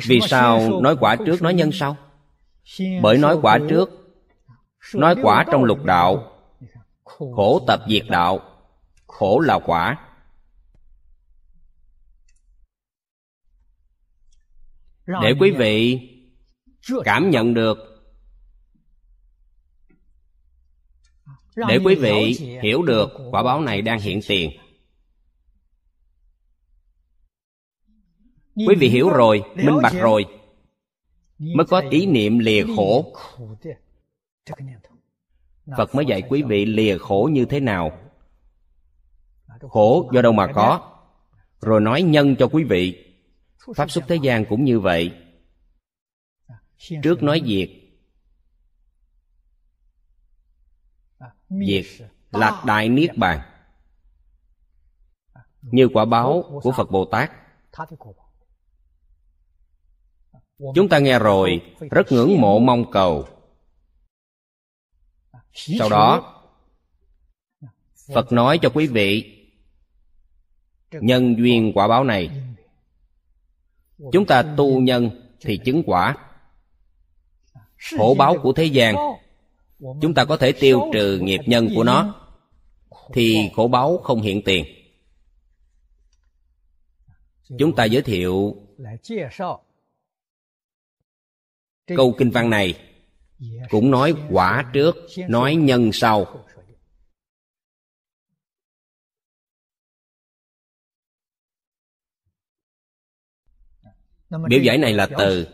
Vì 0.06 0.20
sao 0.28 0.80
nói 0.80 0.96
quả 1.00 1.16
trước 1.26 1.42
nói 1.42 1.54
nhân 1.54 1.70
sau? 1.72 1.96
Bởi 3.02 3.18
nói 3.18 3.38
quả 3.42 3.58
trước 3.68 3.90
nói 4.94 5.16
quả 5.22 5.44
trong 5.52 5.64
lục 5.64 5.84
đạo. 5.84 6.28
khổ 7.04 7.60
tập 7.66 7.80
diệt 7.88 8.04
đạo. 8.08 8.40
Khổ 9.06 9.40
là 9.40 9.58
quả. 9.58 9.98
Để 15.06 15.34
quý 15.40 15.50
vị 15.50 16.00
cảm 17.04 17.30
nhận 17.30 17.54
được 17.54 17.91
để 21.56 21.78
quý 21.84 21.94
vị 21.94 22.32
hiểu 22.62 22.82
được 22.82 23.10
quả 23.30 23.42
báo 23.42 23.60
này 23.60 23.82
đang 23.82 24.00
hiện 24.00 24.20
tiền. 24.28 24.50
Quý 28.54 28.74
vị 28.78 28.88
hiểu 28.88 29.10
rồi 29.10 29.42
minh 29.56 29.78
bạch 29.82 29.94
rồi. 29.94 30.24
mới 31.38 31.66
có 31.66 31.82
ý 31.90 32.06
niệm 32.06 32.38
lìa 32.38 32.64
khổ. 32.76 33.14
phật 35.76 35.94
mới 35.94 36.06
dạy 36.06 36.22
quý 36.28 36.42
vị 36.42 36.64
lìa 36.64 36.98
khổ 36.98 37.30
như 37.32 37.44
thế 37.44 37.60
nào? 37.60 37.98
Khổ 39.60 40.10
do 40.12 40.22
đâu 40.22 40.32
mà 40.32 40.52
có? 40.54 40.98
Rồi 41.60 41.80
nói 41.80 42.02
nhân 42.02 42.36
cho 42.38 42.48
quý 42.48 42.64
vị. 42.64 43.14
Pháp 43.76 43.90
xuất 43.90 44.04
thế 44.08 44.16
gian 44.22 44.44
cũng 44.44 44.64
như 44.64 44.80
vậy. 44.80 45.12
Trước 47.02 47.22
nói 47.22 47.42
diệt 47.46 47.81
diệt 51.66 52.08
là 52.30 52.62
đại 52.66 52.88
niết 52.88 53.16
bàn. 53.16 53.40
Như 55.62 55.88
quả 55.94 56.04
báo 56.04 56.60
của 56.62 56.72
phật 56.72 56.90
bồ 56.90 57.04
tát. 57.04 57.32
Chúng 60.74 60.88
ta 60.88 60.98
nghe 60.98 61.18
rồi 61.18 61.62
rất 61.90 62.12
ngưỡng 62.12 62.40
mộ 62.40 62.58
mong 62.58 62.90
cầu. 62.90 63.28
Sau 65.52 65.88
đó 65.88 66.38
phật 68.14 68.32
nói 68.32 68.58
cho 68.62 68.70
quý 68.74 68.86
vị 68.86 69.38
nhân 70.90 71.36
duyên 71.38 71.72
quả 71.74 71.88
báo 71.88 72.04
này. 72.04 72.30
Chúng 74.12 74.26
ta 74.26 74.54
tu 74.56 74.80
nhân 74.80 75.10
thì 75.40 75.60
chứng 75.64 75.82
quả. 75.86 76.16
Khổ 77.98 78.14
báo 78.18 78.36
của 78.42 78.52
thế 78.52 78.64
gian 78.64 78.94
chúng 79.82 80.14
ta 80.14 80.24
có 80.24 80.36
thể 80.36 80.52
tiêu 80.52 80.90
trừ 80.92 81.18
nghiệp 81.18 81.40
nhân 81.46 81.68
của 81.74 81.84
nó, 81.84 82.28
thì 83.14 83.50
khổ 83.56 83.68
báo 83.68 83.98
không 83.98 84.22
hiện 84.22 84.42
tiền. 84.44 84.64
Chúng 87.58 87.76
ta 87.76 87.84
giới 87.84 88.02
thiệu 88.02 88.56
câu 91.86 92.14
kinh 92.18 92.30
văn 92.30 92.50
này, 92.50 92.74
cũng 93.70 93.90
nói 93.90 94.14
quả 94.30 94.70
trước, 94.72 94.96
nói 95.28 95.54
nhân 95.56 95.90
sau. 95.92 96.44
Biểu 104.48 104.60
giải 104.62 104.78
này 104.78 104.92
là 104.92 105.08
từ 105.18 105.46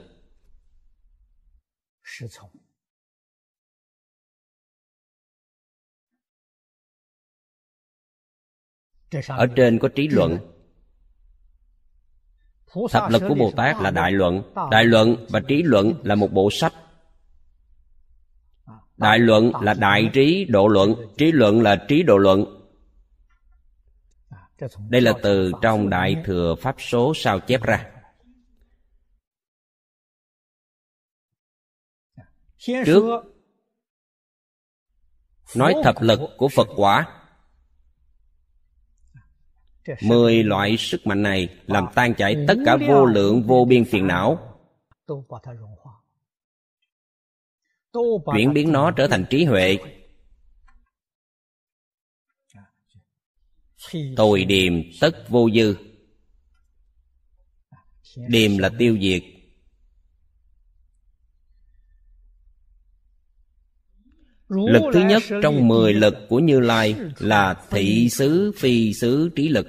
ở 9.29 9.47
trên 9.57 9.79
có 9.79 9.89
trí 9.89 10.09
luận. 10.09 10.39
thập 12.91 13.11
lực 13.11 13.23
của 13.29 13.35
bồ 13.35 13.53
tát 13.57 13.77
là 13.81 13.91
đại 13.91 14.13
luận. 14.13 14.43
Đại 14.71 14.85
luận 14.85 15.27
và 15.29 15.41
trí 15.41 15.63
luận 15.63 15.95
là 16.03 16.15
một 16.15 16.33
bộ 16.33 16.49
sách. 16.53 16.73
Đại 18.97 19.19
luận 19.19 19.53
là 19.61 19.75
đại 19.75 20.11
trí 20.13 20.45
độ 20.45 20.69
luận. 20.69 20.95
Trí 21.17 21.33
luận 21.33 21.63
là 21.63 21.85
trí 21.89 22.03
độ 22.03 22.19
luận. 22.19 22.45
Đây 24.89 25.01
là 25.01 25.13
từ 25.23 25.53
trong 25.63 25.91
đại 25.91 26.17
thừa 26.25 26.55
pháp 26.61 26.77
số 26.79 27.13
sao 27.17 27.41
chép 27.41 27.63
ra. 27.63 27.91
Trước 32.59 33.23
nói 35.55 35.75
thập 35.85 36.03
lực 36.03 36.21
của 36.37 36.49
phật 36.49 36.69
quả 36.77 37.18
mười 40.03 40.43
loại 40.43 40.77
sức 40.77 41.07
mạnh 41.07 41.23
này 41.23 41.49
làm 41.67 41.87
tan 41.95 42.15
chảy 42.15 42.37
tất 42.49 42.55
cả 42.67 42.77
vô 42.89 43.05
lượng 43.05 43.43
vô 43.43 43.65
biên 43.65 43.85
phiền 43.85 44.07
não. 44.07 44.59
Chuyển 48.35 48.53
biến 48.53 48.73
nó 48.73 48.91
trở 48.91 49.07
thành 49.07 49.25
trí 49.31 49.45
huệ. 49.45 49.79
Tồi 54.17 54.45
điềm 54.45 54.73
tất 55.01 55.29
vô 55.29 55.49
dư. 55.55 55.77
Điềm 58.17 58.59
là 58.59 58.71
tiêu 58.79 58.99
diệt. 59.01 59.23
Lực 64.49 64.83
thứ 64.93 65.01
nhất 65.01 65.23
trong 65.43 65.69
mười 65.69 65.95
lực 65.95 66.15
của 66.29 66.39
Như 66.39 66.61
Lai 66.61 66.97
là 67.19 67.63
thị 67.71 68.09
xứ 68.11 68.53
phi 68.57 68.95
xứ 68.95 69.31
trí 69.37 69.49
lực. 69.49 69.67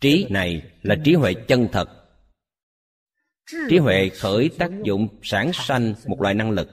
Trí 0.00 0.26
này 0.30 0.62
là 0.82 0.96
trí 1.04 1.14
huệ 1.14 1.34
chân 1.34 1.68
thật. 1.72 1.88
Trí 3.68 3.78
huệ 3.78 4.08
khởi 4.08 4.50
tác 4.58 4.70
dụng 4.84 5.08
sản 5.22 5.50
sanh 5.54 5.94
một 6.06 6.20
loại 6.20 6.34
năng 6.34 6.50
lực. 6.50 6.68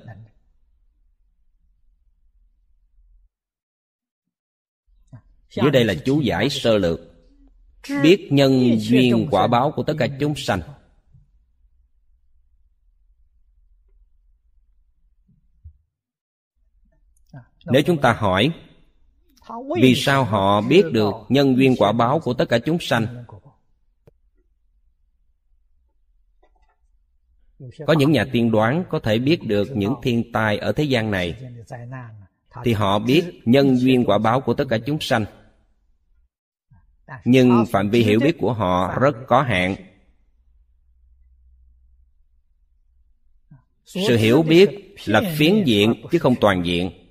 Dưới 5.49 5.71
đây 5.71 5.83
là 5.83 5.93
chú 6.05 6.21
giải 6.21 6.49
sơ 6.49 6.77
lược 6.77 6.99
Biết 8.03 8.27
nhân 8.31 8.79
duyên 8.79 9.27
quả 9.31 9.47
báo 9.47 9.71
của 9.75 9.83
tất 9.83 9.93
cả 9.99 10.07
chúng 10.19 10.35
sanh 10.35 10.61
nếu 17.65 17.81
chúng 17.85 18.01
ta 18.01 18.13
hỏi 18.13 18.51
vì 19.81 19.95
sao 19.95 20.23
họ 20.23 20.61
biết 20.61 20.85
được 20.91 21.13
nhân 21.29 21.57
duyên 21.57 21.75
quả 21.77 21.91
báo 21.91 22.19
của 22.19 22.33
tất 22.33 22.49
cả 22.49 22.59
chúng 22.59 22.77
sanh? 22.79 23.25
Có 27.87 27.93
những 27.93 28.11
nhà 28.11 28.25
tiên 28.31 28.51
đoán 28.51 28.83
có 28.89 28.99
thể 28.99 29.19
biết 29.19 29.39
được 29.43 29.67
những 29.75 29.93
thiên 30.03 30.31
tai 30.31 30.57
ở 30.57 30.71
thế 30.71 30.83
gian 30.83 31.11
này. 31.11 31.35
Thì 32.63 32.73
họ 32.73 32.99
biết 32.99 33.41
nhân 33.45 33.75
duyên 33.77 34.05
quả 34.05 34.17
báo 34.17 34.41
của 34.41 34.53
tất 34.53 34.65
cả 34.69 34.77
chúng 34.85 34.99
sanh. 34.99 35.25
Nhưng 37.25 37.65
phạm 37.71 37.89
vi 37.89 38.03
hiểu 38.03 38.19
biết 38.19 38.37
của 38.39 38.53
họ 38.53 38.99
rất 38.99 39.15
có 39.27 39.41
hạn. 39.41 39.75
Sự 43.85 44.17
hiểu 44.17 44.43
biết 44.43 44.95
là 45.05 45.21
phiến 45.37 45.63
diện 45.65 45.93
chứ 46.11 46.19
không 46.19 46.35
toàn 46.41 46.65
diện 46.65 47.06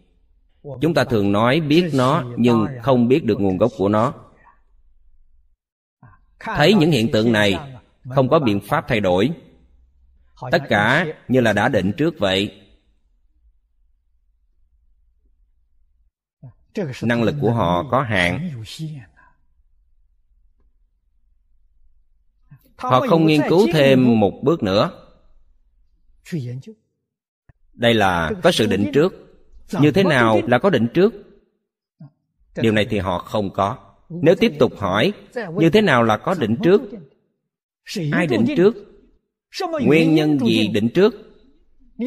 chúng 0.80 0.94
ta 0.94 1.04
thường 1.04 1.32
nói 1.32 1.60
biết 1.60 1.90
nó, 1.94 2.24
nhưng 2.36 2.66
không 2.82 3.08
biết 3.08 3.24
được 3.24 3.40
nguồn 3.40 3.58
gốc 3.58 3.72
của 3.78 3.88
nó. 3.88 4.14
Thấy 6.40 6.74
những 6.74 6.90
hiện 6.90 7.12
tượng 7.12 7.32
này, 7.32 7.78
không 8.14 8.28
có 8.28 8.38
biện 8.38 8.60
pháp 8.60 8.84
thay 8.88 9.00
đổi. 9.00 9.30
Tất 10.50 10.62
cả 10.68 11.06
như 11.28 11.40
là 11.40 11.52
đã 11.52 11.68
định 11.68 11.92
trước 11.96 12.14
vậy. 12.18 12.62
Năng 17.02 17.22
lực 17.22 17.34
của 17.40 17.52
họ 17.52 17.84
có 17.90 18.02
hạn. 18.02 18.50
Họ 22.76 23.00
không 23.08 23.26
nghiên 23.26 23.40
cứu 23.48 23.68
thêm 23.72 24.20
một 24.20 24.32
bước 24.42 24.62
nữa. 24.62 25.08
Đây 27.72 27.94
là 27.94 28.30
có 28.42 28.52
sự 28.52 28.66
định 28.66 28.90
trước 28.94 29.25
như 29.80 29.90
thế 29.90 30.04
nào 30.04 30.40
là 30.46 30.58
có 30.58 30.70
định 30.70 30.88
trước? 30.94 31.14
Điều 32.56 32.72
này 32.72 32.86
thì 32.90 32.98
họ 32.98 33.18
không 33.18 33.50
có. 33.50 33.76
Nếu 34.08 34.34
tiếp 34.34 34.52
tục 34.58 34.72
hỏi 34.78 35.12
như 35.56 35.70
thế 35.70 35.80
nào 35.80 36.02
là 36.02 36.16
có 36.16 36.34
định 36.34 36.56
trước? 36.62 36.82
ai 38.12 38.26
định 38.26 38.44
trước? 38.56 38.74
Nguyên 39.82 40.14
nhân 40.14 40.38
gì 40.38 40.68
định 40.68 40.88
trước? 40.88 41.14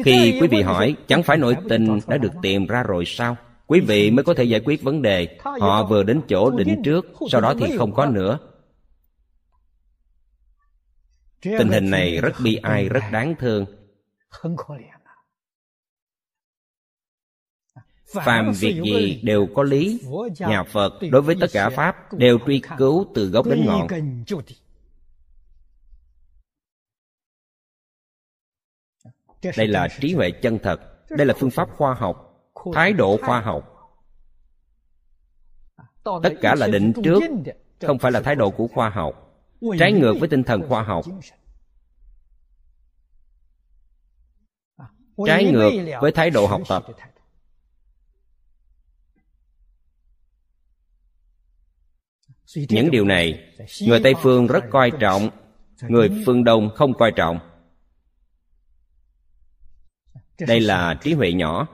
Khi 0.04 0.38
quý 0.40 0.48
vị 0.48 0.62
hỏi 0.62 0.96
chẳng 1.06 1.22
phải 1.22 1.36
nội 1.36 1.56
tình 1.68 1.98
đã 2.06 2.18
được 2.18 2.32
tìm 2.42 2.66
ra 2.66 2.82
rồi 2.82 3.04
sao? 3.06 3.36
Quý 3.66 3.80
vị 3.80 4.10
mới 4.10 4.24
có 4.24 4.34
thể 4.34 4.44
giải 4.44 4.60
quyết 4.64 4.82
vấn 4.82 5.02
đề. 5.02 5.38
Họ 5.60 5.86
vừa 5.86 6.02
đến 6.02 6.20
chỗ 6.28 6.50
định 6.50 6.82
trước 6.84 7.06
sau 7.30 7.40
đó 7.40 7.54
thì 7.60 7.76
không 7.76 7.94
có 7.94 8.06
nữa. 8.06 8.38
Tình 11.42 11.68
hình 11.68 11.90
này 11.90 12.20
rất 12.20 12.32
bi 12.44 12.56
ai 12.56 12.88
rất 12.88 13.02
đáng 13.12 13.34
thương 13.38 13.66
phàm 18.14 18.52
việc 18.52 18.82
gì 18.84 19.20
đều 19.22 19.48
có 19.54 19.62
lý. 19.62 20.00
Nhà 20.38 20.62
phật 20.62 20.92
đối 21.10 21.22
với 21.22 21.36
tất 21.40 21.46
cả 21.52 21.70
pháp 21.70 22.12
đều 22.12 22.38
truy 22.46 22.62
cứu 22.78 23.06
từ 23.14 23.26
gốc 23.26 23.46
đến 23.46 23.66
ngọn. 23.66 23.86
đây 29.56 29.68
là 29.68 29.88
trí 30.00 30.14
huệ 30.14 30.30
chân 30.30 30.58
thật. 30.62 30.80
Đây 31.10 31.26
là 31.26 31.34
phương 31.38 31.50
pháp 31.50 31.68
khoa 31.76 31.94
học 31.94 32.26
thái 32.74 32.92
độ 32.92 33.16
khoa 33.22 33.40
học. 33.40 33.76
Tất 36.04 36.32
cả 36.40 36.54
là 36.54 36.66
định 36.66 36.92
trước 37.04 37.22
không 37.80 37.98
phải 37.98 38.12
là 38.12 38.20
thái 38.20 38.34
độ 38.34 38.50
của 38.50 38.68
khoa 38.68 38.90
học. 38.90 39.42
Trái 39.78 39.92
ngược 39.92 40.14
với 40.20 40.28
tinh 40.28 40.42
thần 40.42 40.68
khoa 40.68 40.82
học. 40.82 41.04
Trái 45.26 45.52
ngược 45.52 45.70
với 46.00 46.12
thái 46.12 46.30
độ 46.30 46.46
học 46.46 46.60
tập 46.68 46.86
những 52.54 52.90
điều 52.90 53.04
này, 53.04 53.54
người 53.86 54.00
tây 54.02 54.14
phương 54.22 54.46
rất 54.46 54.64
coi 54.70 54.90
trọng, 55.00 55.30
người 55.82 56.22
phương 56.26 56.44
đông 56.44 56.70
không 56.74 56.94
coi 56.94 57.12
trọng. 57.16 57.38
Đây 60.38 60.60
là 60.60 60.98
trí 61.02 61.12
huệ 61.12 61.32
nhỏ. 61.32 61.68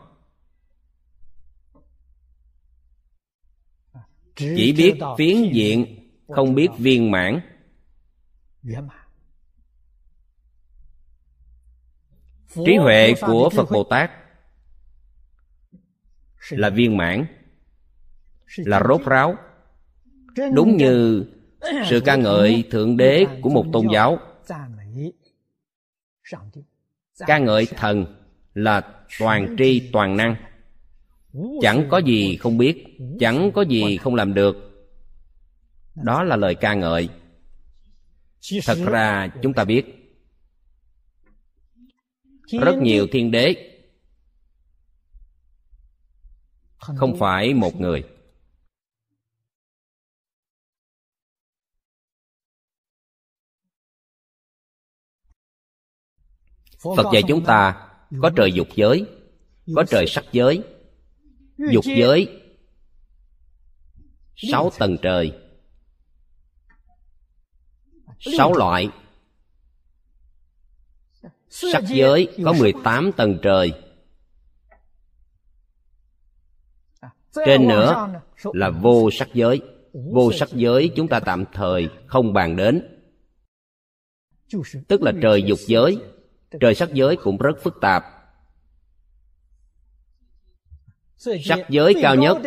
Chỉ 4.36 4.72
biết 4.72 4.98
phiến 5.18 5.52
diện, 5.52 6.10
không 6.28 6.54
biết 6.54 6.68
viên 6.78 7.10
mãn. 7.10 7.40
Trí 12.66 12.76
huệ 12.76 13.14
của 13.20 13.50
phật 13.50 13.70
bồ 13.70 13.84
tát 13.84 14.10
là 16.50 16.70
viên 16.70 16.96
mãn, 16.96 17.26
là 18.56 18.80
rốt 18.88 19.00
ráo 19.06 19.36
đúng 20.54 20.76
như 20.76 21.24
sự 21.90 22.00
ca 22.00 22.16
ngợi 22.16 22.64
thượng 22.70 22.96
đế 22.96 23.26
của 23.42 23.50
một 23.50 23.66
tôn 23.72 23.86
giáo. 23.92 24.18
Ca 27.26 27.38
ngợi 27.38 27.66
thần 27.66 28.06
là 28.54 28.80
toàn 29.18 29.56
tri 29.58 29.90
toàn 29.92 30.16
năng. 30.16 30.36
Chẳng 31.62 31.86
có 31.90 31.98
gì 31.98 32.36
không 32.36 32.58
biết 32.58 32.84
chẳng 33.20 33.50
có 33.54 33.62
gì 33.62 33.96
không 33.96 34.14
làm 34.14 34.34
được. 34.34 34.56
Đó 35.94 36.22
là 36.22 36.36
lời 36.36 36.54
ca 36.54 36.74
ngợi. 36.74 37.08
Thật 38.66 38.78
ra 38.86 39.28
chúng 39.42 39.52
ta 39.52 39.64
biết 39.64 39.84
rất 42.50 42.76
nhiều 42.82 43.06
thiên 43.12 43.30
đế 43.30 43.72
không 46.78 47.16
phải 47.18 47.54
một 47.54 47.80
người 47.80 48.04
phật 56.96 57.06
dạy 57.12 57.22
chúng 57.28 57.44
ta 57.44 57.88
có 58.22 58.30
trời 58.36 58.52
dục 58.52 58.68
giới, 58.74 59.06
có 59.74 59.84
trời 59.88 60.06
sắc 60.06 60.24
giới. 60.32 60.62
Dục 61.70 61.84
giới, 61.84 62.40
sáu 64.36 64.70
tầng 64.78 64.96
trời. 65.02 65.32
Sáu 68.20 68.52
loại. 68.52 68.88
Sắc 71.48 71.84
giới 71.88 72.28
có 72.44 72.52
18 72.52 73.12
tầng 73.12 73.38
trời. 73.42 73.72
Trên 77.46 77.68
nữa 77.68 78.20
là 78.42 78.70
vô 78.70 79.10
sắc 79.12 79.28
giới. 79.34 79.60
Vô 79.92 80.32
sắc 80.32 80.48
giới 80.52 80.90
chúng 80.96 81.08
ta 81.08 81.20
tạm 81.20 81.44
thời 81.52 81.88
không 82.06 82.32
bàn 82.32 82.56
đến. 82.56 82.82
Tức 84.88 85.02
là 85.02 85.12
trời 85.22 85.42
dục 85.42 85.58
giới 85.66 85.98
trời 86.60 86.74
sắc 86.74 86.92
giới 86.92 87.16
cũng 87.16 87.38
rất 87.38 87.56
phức 87.62 87.74
tạp. 87.80 88.04
Sắc 91.16 91.58
giới 91.68 91.94
cao 92.02 92.14
nhất 92.14 92.38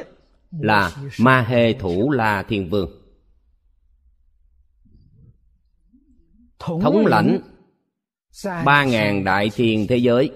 là 0.51 0.95
ma 1.19 1.41
hê 1.41 1.73
thủ 1.73 2.11
la 2.11 2.43
thiên 2.43 2.69
vương. 2.69 2.91
Thống 6.59 7.05
lãnh 7.05 7.39
ba 8.65 8.83
ngàn 8.83 9.23
đại 9.23 9.49
thiên 9.49 9.87
thế 9.87 9.97
giới. 9.97 10.31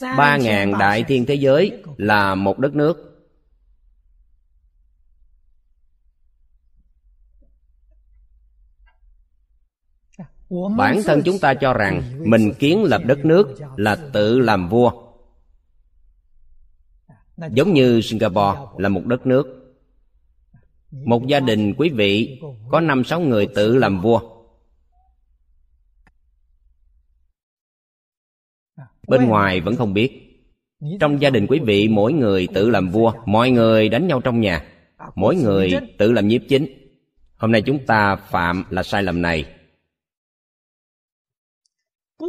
Ba 0.00 0.36
ngàn 0.36 0.78
đại 0.78 1.04
thiên 1.08 1.26
thế 1.26 1.34
giới 1.34 1.82
là 1.96 2.34
một 2.34 2.58
đất 2.58 2.74
nước. 2.74 3.09
Bản 10.76 11.00
thân 11.06 11.22
chúng 11.24 11.38
ta 11.38 11.54
cho 11.54 11.72
rằng 11.72 12.02
mình 12.24 12.52
kiến 12.58 12.84
lập 12.84 13.02
đất 13.04 13.24
nước 13.24 13.58
là 13.76 13.96
tự 14.12 14.38
làm 14.38 14.68
vua. 14.68 14.92
Giống 17.52 17.74
như 17.74 18.00
singapore 18.00 18.58
là 18.78 18.88
một 18.88 19.06
đất 19.06 19.26
nước. 19.26 19.74
Một 20.90 21.26
gia 21.26 21.40
đình 21.40 21.74
quý 21.74 21.88
vị 21.88 22.40
có 22.70 22.80
năm 22.80 23.04
sáu 23.04 23.20
người 23.20 23.46
tự 23.46 23.76
làm 23.76 24.00
vua. 24.00 24.20
Bên 29.08 29.28
ngoài 29.28 29.60
vẫn 29.60 29.76
không 29.76 29.94
biết. 29.94 30.26
Trong 31.00 31.20
gia 31.20 31.30
đình 31.30 31.46
quý 31.46 31.60
vị, 31.64 31.88
mỗi 31.88 32.12
người 32.12 32.48
tự 32.54 32.70
làm 32.70 32.88
vua, 32.88 33.12
mọi 33.26 33.50
người 33.50 33.88
đánh 33.88 34.06
nhau 34.06 34.20
trong 34.20 34.40
nhà, 34.40 34.64
mỗi 35.14 35.36
người 35.36 35.72
tự 35.98 36.12
làm 36.12 36.28
nhiếp 36.28 36.40
chính. 36.48 36.66
Hôm 37.36 37.52
nay 37.52 37.62
chúng 37.62 37.86
ta 37.86 38.16
phạm 38.16 38.64
là 38.70 38.82
sai 38.82 39.02
lầm 39.02 39.22
này 39.22 39.59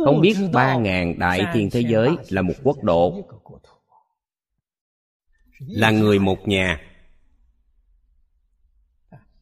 không 0.05 0.21
biết 0.21 0.37
ba 0.53 0.75
ngàn 0.75 1.19
đại 1.19 1.45
thiên 1.53 1.69
thế 1.69 1.81
giới 1.81 2.09
là 2.29 2.41
một 2.41 2.53
quốc 2.63 2.83
độ. 2.83 3.29
Là 5.59 5.91
người 5.91 6.19
một 6.19 6.47
nhà. 6.47 6.81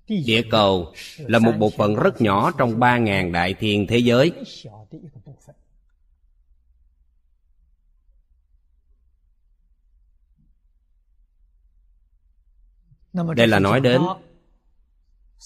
Địa 0.08 0.42
cầu 0.52 0.94
là 1.18 1.40
một 1.40 1.52
bộ 1.60 1.70
phận 1.78 1.96
rất 1.96 2.22
nhỏ 2.22 2.52
trong 2.58 2.80
ba 2.80 2.98
ngàn 2.98 3.32
đại 3.32 3.54
thiên 3.54 3.88
thế 3.90 3.98
giới. 3.98 4.32
Đây 13.36 13.48
là 13.48 13.60
nói 13.60 13.80
đến 13.80 14.02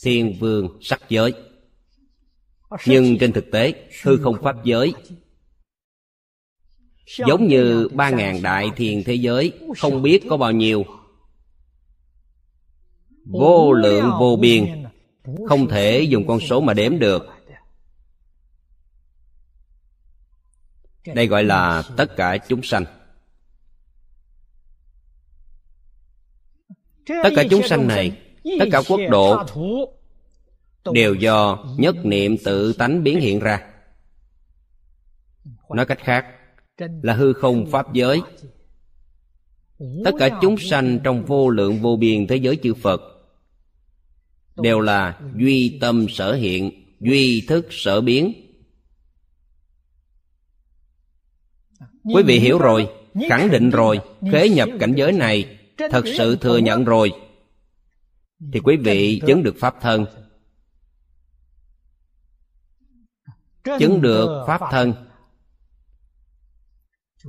thiên 0.03 0.37
vương 0.39 0.77
sắc 0.81 1.01
giới 1.09 1.33
nhưng 2.85 3.17
trên 3.17 3.33
thực 3.33 3.51
tế, 3.51 3.73
hư 4.03 4.17
không 4.17 4.35
pháp 4.43 4.63
giới 4.63 4.93
giống 7.17 7.47
như 7.47 7.87
ba 7.93 8.09
ngàn 8.09 8.41
đại 8.41 8.69
thiền 8.75 9.03
thế 9.03 9.13
giới, 9.13 9.51
không 9.77 10.01
biết 10.01 10.23
có 10.29 10.37
bao 10.37 10.51
nhiêu. 10.51 10.85
Vô 13.25 13.73
lượng 13.73 14.11
vô 14.19 14.35
biên, 14.41 14.83
không 15.47 15.67
thể 15.67 16.01
dùng 16.01 16.27
con 16.27 16.39
số 16.39 16.61
mà 16.61 16.73
đếm 16.73 16.99
được. 16.99 17.25
Đây 21.05 21.27
gọi 21.27 21.43
là 21.43 21.83
tất 21.97 22.15
cả 22.17 22.37
chúng 22.37 22.63
sanh. 22.63 22.85
Tất 27.07 27.29
cả 27.35 27.43
chúng 27.49 27.67
sanh 27.67 27.87
này, 27.87 28.17
tất 28.59 28.65
cả 28.71 28.81
quốc 28.87 28.99
độ 29.09 29.43
đều 30.91 31.13
do 31.13 31.65
nhất 31.77 31.95
niệm 32.05 32.37
tự 32.37 32.73
tánh 32.73 33.03
biến 33.03 33.19
hiện 33.19 33.39
ra. 33.39 33.61
Nói 35.69 35.85
cách 35.85 35.99
khác 35.99 36.25
là 37.01 37.13
hư 37.13 37.33
không 37.33 37.65
pháp 37.71 37.93
giới. 37.93 38.21
tất 40.05 40.11
cả 40.19 40.39
chúng 40.41 40.57
sanh 40.57 40.99
trong 41.03 41.25
vô 41.25 41.49
lượng 41.49 41.81
vô 41.81 41.95
biên 41.95 42.27
thế 42.27 42.35
giới 42.35 42.57
chư 42.63 42.73
phật 42.73 43.01
đều 44.55 44.79
là 44.79 45.19
duy 45.35 45.77
tâm 45.81 46.05
sở 46.09 46.33
hiện 46.33 46.71
duy 46.99 47.41
thức 47.47 47.67
sở 47.71 48.01
biến. 48.01 48.33
Quý 52.03 52.23
vị 52.23 52.39
hiểu 52.39 52.57
rồi 52.57 52.87
khẳng 53.29 53.51
định 53.51 53.69
rồi 53.69 53.99
khế 54.31 54.49
nhập 54.49 54.69
cảnh 54.79 54.93
giới 54.95 55.11
này 55.11 55.59
thật 55.91 56.03
sự 56.17 56.35
thừa 56.35 56.57
nhận 56.57 56.83
rồi. 56.83 57.11
Thì 58.53 58.59
quý 58.59 58.77
vị 58.77 59.21
chứng 59.27 59.43
được 59.43 59.55
pháp 59.59 59.75
thân 59.81 60.05
chứng 63.79 64.01
được 64.01 64.43
pháp 64.47 64.61
thân. 64.71 64.93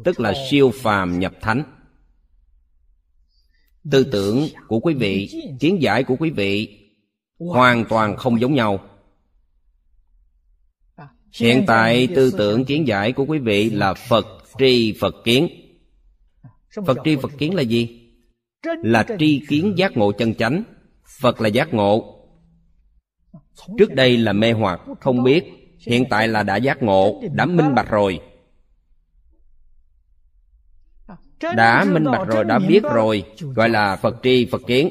tức 0.04 0.20
là 0.20 0.34
siêu 0.50 0.70
phàm 0.74 1.18
nhập 1.18 1.32
thánh. 1.40 1.62
Tư 3.90 4.04
tưởng 4.04 4.46
của 4.68 4.80
quý 4.80 4.94
vị 4.94 5.30
kiến 5.60 5.82
giải 5.82 6.04
của 6.04 6.16
quý 6.18 6.30
vị 6.30 6.80
hoàn 7.38 7.84
toàn 7.84 8.16
không 8.16 8.40
giống 8.40 8.54
nhau. 8.54 8.88
Hiện 11.34 11.64
tại 11.66 12.08
tư 12.14 12.32
tưởng 12.38 12.64
kiến 12.64 12.88
giải 12.88 13.12
của 13.12 13.24
quý 13.24 13.38
vị 13.38 13.70
là 13.70 13.94
phật 13.94 14.26
tri 14.58 14.96
phật 15.00 15.14
kiến. 15.24 15.48
Phật 16.86 16.98
tri 17.04 17.16
phật 17.16 17.32
kiến 17.38 17.54
là 17.54 17.62
gì? 17.62 18.10
Là 18.82 19.06
tri 19.18 19.42
kiến 19.48 19.74
giác 19.76 19.96
ngộ 19.96 20.12
chân 20.12 20.34
chánh. 20.34 20.64
Phật 21.20 21.40
là 21.40 21.48
giác 21.48 21.74
ngộ. 21.74 22.20
Trước 23.78 23.94
đây 23.94 24.16
là 24.16 24.32
mê 24.32 24.52
hoặc 24.52 24.80
không 25.00 25.22
biết 25.22 25.63
hiện 25.86 26.04
tại 26.10 26.28
là 26.28 26.42
đã 26.42 26.56
giác 26.56 26.82
ngộ, 26.82 27.22
đã 27.32 27.46
minh 27.46 27.74
bạch 27.74 27.88
rồi. 27.88 28.20
Đã 31.56 31.84
minh 31.84 32.04
bạch 32.04 32.28
rồi, 32.28 32.44
đã 32.44 32.58
biết 32.58 32.82
rồi, 32.82 33.24
gọi 33.40 33.68
là 33.68 33.96
phật 33.96 34.16
tri 34.22 34.46
phật 34.52 34.60
kiến. 34.66 34.90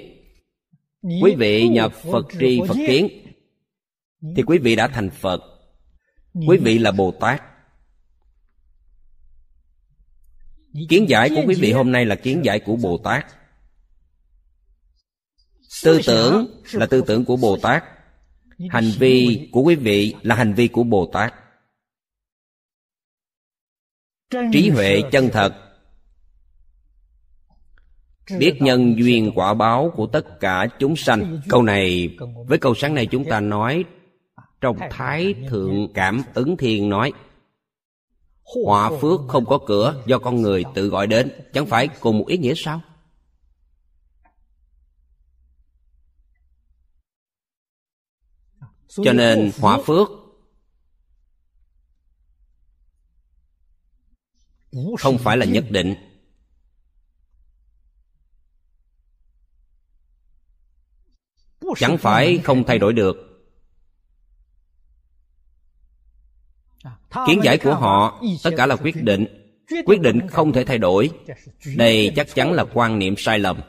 Quý 1.22 1.36
vị 1.38 1.68
nhập 1.68 1.94
phật 2.12 2.26
tri 2.40 2.62
phật 2.68 2.78
kiến, 2.88 3.08
thì 4.36 4.44
quý 4.44 4.58
vị 4.58 4.76
đã 4.76 4.88
thành 4.88 5.10
phật. 5.10 5.42
Quý 6.48 6.58
vị 6.58 6.80
là 6.80 6.92
bồ 6.92 7.12
tát. 7.12 7.44
Kiến 10.90 11.10
giải 11.10 11.30
của 11.30 11.44
quý 11.48 11.56
vị 11.56 11.72
hôm 11.72 11.92
nay 11.92 12.06
là 12.06 12.16
kiến 12.16 12.46
giải 12.46 12.60
của 12.60 12.76
bồ 12.76 12.98
tát. 12.98 13.26
Tư 15.84 16.02
tưởng 16.06 16.62
là 16.72 16.86
tư 16.86 17.04
tưởng 17.08 17.26
của 17.26 17.38
bồ 17.38 17.58
tát 17.58 17.84
hành 18.70 18.92
vi 19.00 19.50
của 19.52 19.62
quý 19.62 19.76
vị 19.76 20.16
là 20.22 20.36
hành 20.36 20.54
vi 20.54 20.68
của 20.68 20.84
bồ 20.84 21.10
tát 21.14 21.34
trí 24.52 24.70
huệ 24.70 25.02
chân 25.12 25.30
thật. 25.34 25.54
Biết 28.40 28.62
nhân 28.62 28.96
duyên 28.98 29.32
quả 29.36 29.54
báo 29.54 29.92
của 29.96 30.08
tất 30.08 30.40
cả 30.40 30.68
chúng 30.80 30.96
sanh. 30.96 31.42
Câu 31.50 31.64
này 31.64 32.18
với 32.48 32.58
câu 32.58 32.76
sáng 32.76 32.96
nay 32.96 33.06
chúng 33.06 33.26
ta 33.26 33.40
nói 33.40 33.84
trong 34.62 34.78
thái 34.90 35.36
thượng 35.50 35.94
cảm 35.94 36.24
ứng 36.34 36.58
thiên 36.58 36.90
nói 36.90 37.12
họa 38.66 38.92
phước 39.02 39.20
không 39.28 39.46
có 39.46 39.60
cửa 39.68 40.04
do 40.06 40.20
con 40.20 40.42
người 40.42 40.64
tự 40.74 40.88
gọi 40.88 41.08
đến. 41.08 41.32
Chẳng 41.54 41.66
phải 41.66 41.88
cùng 41.88 42.18
một 42.18 42.28
ý 42.28 42.38
nghĩa 42.38 42.54
sao 42.56 42.82
cho 48.96 49.14
nên 49.14 49.52
họa 49.60 49.80
phước. 49.86 50.10
Không 55.00 55.18
phải 55.18 55.38
là 55.38 55.46
nhất 55.46 55.66
định. 55.70 55.96
Chẳng 61.78 61.98
phải 61.98 62.40
không 62.44 62.64
thay 62.64 62.80
đổi 62.80 62.94
được. 62.94 63.16
Kiến 67.28 67.40
giải 67.44 67.58
của 67.58 67.76
họ 67.76 68.22
tất 68.44 68.52
cả 68.58 68.66
là 68.66 68.76
quyết 68.76 68.96
định. 69.04 69.26
Quyết 69.86 70.02
định 70.02 70.28
không 70.30 70.54
thể 70.54 70.64
thay 70.66 70.78
đổi. 70.78 71.10
Đây 71.76 72.14
chắc 72.16 72.28
chắn 72.36 72.54
là 72.54 72.66
quan 72.74 73.00
niệm 73.00 73.16
sai 73.18 73.40
lầm 73.40 73.62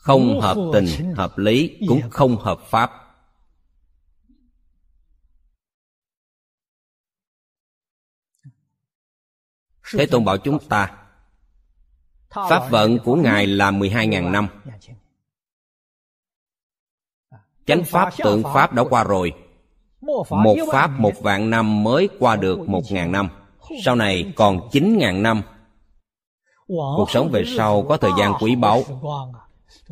không 0.00 0.40
hợp 0.40 0.56
tình 0.72 1.14
hợp 1.14 1.38
lý 1.38 1.78
cũng 1.88 2.00
không 2.10 2.36
hợp 2.36 2.58
pháp. 2.64 2.90
Thế 9.92 10.06
tôn 10.06 10.24
bảo 10.24 10.36
chúng 10.38 10.58
ta 10.68 10.96
pháp 12.30 12.70
vận 12.70 12.98
của 13.04 13.16
ngài 13.16 13.46
là 13.46 13.70
12.000 13.70 14.30
năm. 14.30 14.48
chánh 17.66 17.84
pháp 17.84 18.12
tượng 18.18 18.42
pháp 18.42 18.72
đã 18.72 18.84
qua 18.90 19.04
rồi. 19.04 19.32
Một 20.00 20.56
pháp 20.72 20.90
một 21.00 21.12
vạn 21.20 21.50
năm 21.50 21.82
mới 21.82 22.08
qua 22.18 22.36
được 22.36 22.68
một 22.68 22.82
ngàn 22.90 23.12
năm. 23.12 23.28
Sau 23.84 23.96
này 23.96 24.32
còn 24.36 24.68
chín 24.72 24.98
ngàn 24.98 25.22
năm. 25.22 25.42
Cuộc 26.68 27.10
sống 27.10 27.30
về 27.32 27.44
sau 27.56 27.82
có 27.88 27.96
thời 27.96 28.10
gian 28.18 28.32
quý 28.40 28.56
báu 28.56 28.82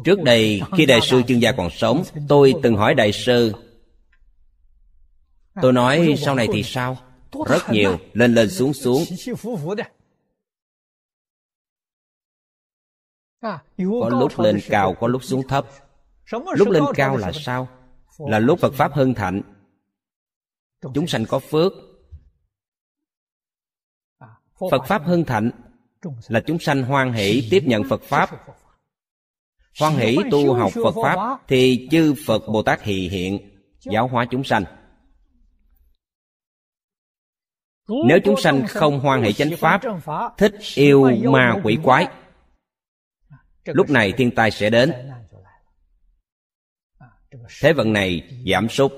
trước 0.04 0.22
đây, 0.22 0.62
khi 0.76 0.86
đại 0.86 1.00
sư 1.02 1.22
chương 1.28 1.42
gia 1.42 1.52
còn 1.52 1.70
sống, 1.70 2.02
tôi 2.28 2.54
từng 2.62 2.76
hỏi 2.76 2.94
đại 2.94 3.12
sư, 3.12 3.52
tôi 5.62 5.72
nói, 5.72 6.14
sau 6.18 6.34
này 6.34 6.48
thì 6.52 6.62
sao? 6.62 6.98
Rất 7.46 7.70
nhiều, 7.70 7.98
lên 8.12 8.34
lên 8.34 8.50
xuống 8.50 8.74
xuống. 8.74 9.02
Có 13.78 14.08
lúc 14.08 14.38
lên 14.38 14.60
cao, 14.68 14.94
có 15.00 15.06
lúc 15.06 15.24
xuống 15.24 15.48
thấp. 15.48 15.66
Lúc 16.30 16.68
lên 16.68 16.82
cao 16.94 17.16
là 17.16 17.32
sao? 17.32 17.68
Là 18.18 18.38
lúc 18.38 18.58
phật 18.60 18.74
pháp 18.74 18.92
hưng 18.94 19.14
thạnh. 19.14 19.42
Chúng 20.94 21.06
sanh 21.06 21.24
có 21.28 21.38
phước. 21.38 21.72
Phật 24.70 24.84
pháp 24.86 25.02
hưng 25.04 25.24
thạnh 25.24 25.50
là 26.28 26.40
chúng 26.46 26.58
sanh 26.58 26.82
hoan 26.82 27.12
hỷ 27.12 27.48
tiếp 27.50 27.62
nhận 27.66 27.82
phật 27.88 28.02
pháp 28.02 28.30
hoan 29.80 29.96
hỷ 29.96 30.16
tu 30.30 30.54
học 30.54 30.72
phật 30.74 30.94
pháp 31.02 31.38
thì 31.48 31.88
chư 31.90 32.14
phật 32.26 32.42
bồ 32.48 32.62
tát 32.62 32.82
hì 32.82 33.08
hiện 33.08 33.60
giáo 33.80 34.08
hóa 34.08 34.26
chúng 34.30 34.44
sanh. 34.44 34.64
Nếu 37.88 38.18
chúng 38.24 38.40
sanh 38.40 38.66
không 38.68 39.00
hoan 39.00 39.22
hỷ 39.22 39.32
chánh 39.32 39.50
pháp 39.58 39.80
thích 40.38 40.54
yêu 40.74 41.10
ma 41.32 41.60
quỷ 41.64 41.78
quái. 41.84 42.08
lúc 43.64 43.90
này 43.90 44.12
thiên 44.12 44.30
tai 44.34 44.50
sẽ 44.50 44.70
đến. 44.70 44.92
thế 47.60 47.72
vận 47.72 47.92
này 47.92 48.42
giảm 48.52 48.68
sút 48.68 48.92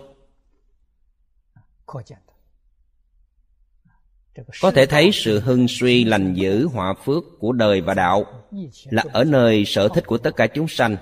có 4.61 4.71
thể 4.71 4.87
thấy 4.87 5.11
sự 5.12 5.40
hưng 5.40 5.69
suy, 5.69 6.05
lành 6.05 6.35
dữ, 6.35 6.66
họa 6.66 6.95
phước 7.05 7.25
của 7.38 7.53
đời 7.53 7.81
và 7.81 7.95
đạo 7.95 8.47
là 8.85 9.05
ở 9.12 9.25
nơi 9.25 9.64
sở 9.64 9.88
thích 9.95 10.07
của 10.07 10.19
tất 10.19 10.37
cả 10.37 10.47
chúng 10.47 10.69
sanh. 10.69 10.97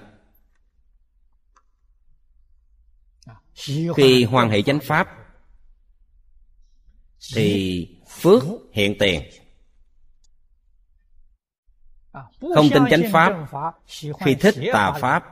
Khi 3.96 4.24
hoàn 4.24 4.50
hệ 4.50 4.62
chánh 4.62 4.80
pháp, 4.80 5.08
thì 7.34 7.88
phước 8.08 8.44
hiện 8.72 8.98
tiền. 8.98 9.22
Không 12.54 12.68
tin 12.70 12.82
chánh 12.90 13.12
pháp, 13.12 13.32
khi 14.20 14.34
thích 14.34 14.54
tà 14.72 14.92
pháp, 15.00 15.24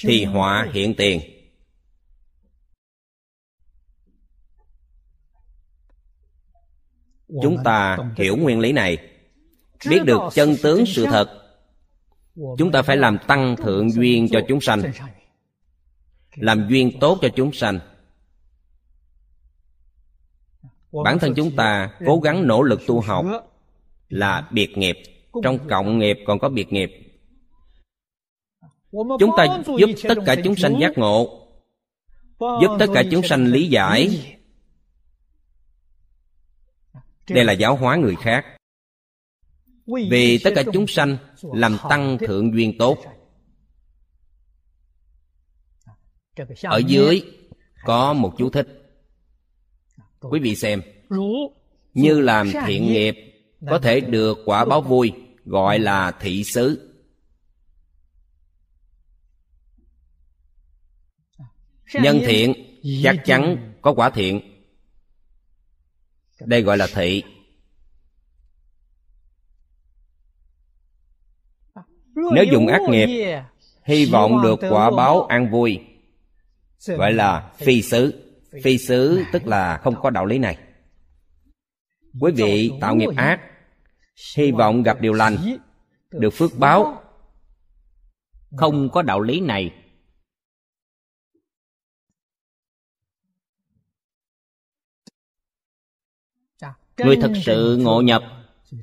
thì 0.00 0.24
họa 0.24 0.68
hiện 0.72 0.94
tiền. 0.94 1.33
Chúng 7.42 7.56
ta 7.64 7.98
hiểu 8.16 8.36
nguyên 8.36 8.60
lý 8.60 8.72
này. 8.72 8.98
biết 9.88 10.00
được 10.04 10.20
chân 10.34 10.56
tướng 10.62 10.86
sự 10.86 11.04
thật. 11.04 11.28
Chúng 12.58 12.72
ta 12.72 12.82
phải 12.82 12.96
làm 12.96 13.18
tăng 13.26 13.56
thượng 13.56 13.90
duyên 13.90 14.28
cho 14.32 14.40
chúng 14.48 14.60
sanh. 14.60 14.82
Làm 16.34 16.66
duyên 16.70 16.98
tốt 17.00 17.18
cho 17.22 17.28
chúng 17.28 17.52
sanh. 17.52 17.78
Bản 21.04 21.18
thân 21.18 21.34
chúng 21.36 21.56
ta 21.56 21.90
cố 22.06 22.20
gắng 22.20 22.46
nỗ 22.46 22.62
lực 22.62 22.80
tu 22.86 23.00
học 23.00 23.26
là 24.08 24.48
biệt 24.50 24.78
nghiệp. 24.78 24.96
Trong 25.42 25.68
cộng 25.68 25.98
nghiệp 25.98 26.18
còn 26.26 26.38
có 26.38 26.48
biệt 26.48 26.72
nghiệp. 26.72 26.90
Chúng 28.92 29.30
ta 29.36 29.62
giúp 29.78 29.90
tất 30.08 30.18
cả 30.26 30.36
chúng 30.44 30.56
sanh 30.56 30.80
giác 30.80 30.98
ngộ 30.98 31.44
giúp 32.38 32.76
tất 32.78 32.86
cả 32.94 33.02
chúng 33.10 33.22
sanh 33.22 33.46
lý 33.46 33.68
giải 33.68 34.20
đây 37.28 37.44
là 37.44 37.52
giáo 37.52 37.76
hóa 37.76 37.96
người 37.96 38.16
khác. 38.16 38.46
Vì 40.10 40.38
tất 40.44 40.50
cả 40.54 40.62
chúng 40.72 40.86
sanh 40.86 41.16
làm 41.42 41.78
tăng 41.88 42.18
thượng 42.18 42.54
duyên 42.54 42.78
tốt. 42.78 42.98
Ở 46.62 46.78
dưới 46.86 47.22
có 47.84 48.12
một 48.12 48.34
chú 48.38 48.50
thích. 48.50 48.68
Quý 50.20 50.40
vị 50.40 50.56
xem, 50.56 50.82
như 51.94 52.20
làm 52.20 52.50
thiện 52.66 52.86
nghiệp 52.86 53.14
có 53.70 53.78
thể 53.78 54.00
được 54.00 54.38
quả 54.44 54.64
báo 54.64 54.80
vui, 54.80 55.12
gọi 55.44 55.78
là 55.78 56.10
thị 56.20 56.44
xứ. 56.44 56.90
Nhân 61.94 62.20
thiện 62.26 62.54
chắc 63.02 63.16
chắn 63.24 63.72
có 63.82 63.92
quả 63.92 64.10
thiện 64.10 64.53
đây 66.46 66.62
gọi 66.62 66.78
là 66.78 66.86
thị. 66.94 67.22
Nếu 72.14 72.44
dùng 72.52 72.66
ác 72.66 72.80
nghiệp, 72.88 73.36
hy 73.84 74.06
vọng 74.06 74.42
được 74.42 74.60
quả 74.70 74.90
báo 74.90 75.24
an 75.24 75.50
vui. 75.50 75.80
Gọi 76.86 77.12
là 77.12 77.52
phi 77.56 77.82
xứ. 77.82 78.20
Phi 78.62 78.78
xứ 78.78 79.24
tức 79.32 79.46
là 79.46 79.78
không 79.82 79.94
có 80.02 80.10
đạo 80.10 80.26
lý 80.26 80.38
này. 80.38 80.58
Quý 82.20 82.32
vị 82.36 82.70
tạo 82.80 82.94
nghiệp 82.94 83.10
ác, 83.16 83.40
hy 84.36 84.50
vọng 84.50 84.82
gặp 84.82 85.00
điều 85.00 85.12
lành, 85.12 85.36
được 86.10 86.30
phước 86.30 86.50
báo. 86.58 87.02
Không 88.56 88.88
có 88.90 89.02
đạo 89.02 89.20
lý 89.20 89.40
này. 89.40 89.83
Người 96.98 97.16
thật 97.16 97.32
sự 97.42 97.76
ngộ 97.80 98.02
nhập, 98.02 98.22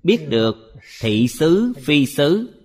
biết 0.04 0.30
được 0.30 0.56
thị 1.02 1.28
xứ, 1.28 1.74
phi 1.86 2.06
xứ. 2.06 2.58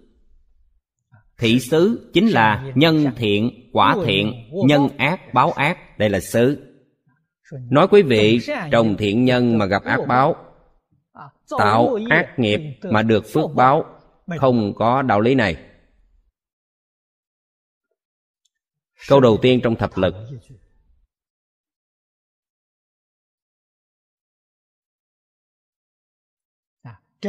Thị 1.38 1.61
xứ 1.61 2.11
chính 2.12 2.28
là 2.28 2.72
nhân 2.74 3.07
thiện, 3.16 3.70
quả 3.72 3.97
thiện, 4.05 4.32
nhân 4.66 4.88
ác, 4.99 5.34
báo 5.34 5.53
ác. 5.53 5.99
Đây 5.99 6.11
là 6.11 6.20
xứ. 6.20 6.62
Nói 7.70 7.88
quý 7.90 8.03
vị, 8.03 8.40
trồng 8.70 8.97
thiện 8.97 9.24
nhân 9.24 9.59
mà 9.59 9.66
gặp 9.66 9.84
ác 9.84 10.01
báo, 10.09 10.36
tạo 11.59 11.99
ác 12.11 12.38
nghiệp 12.38 12.61
mà 12.82 13.03
được 13.03 13.24
phước 13.34 13.51
báo, 13.55 13.84
không 14.38 14.74
có 14.74 15.03
đạo 15.03 15.20
lý 15.20 15.34
này. 15.34 15.57
Câu 19.09 19.20
đầu 19.20 19.38
tiên 19.42 19.61
trong 19.62 19.76
thập 19.76 19.97
lực. 19.97 20.14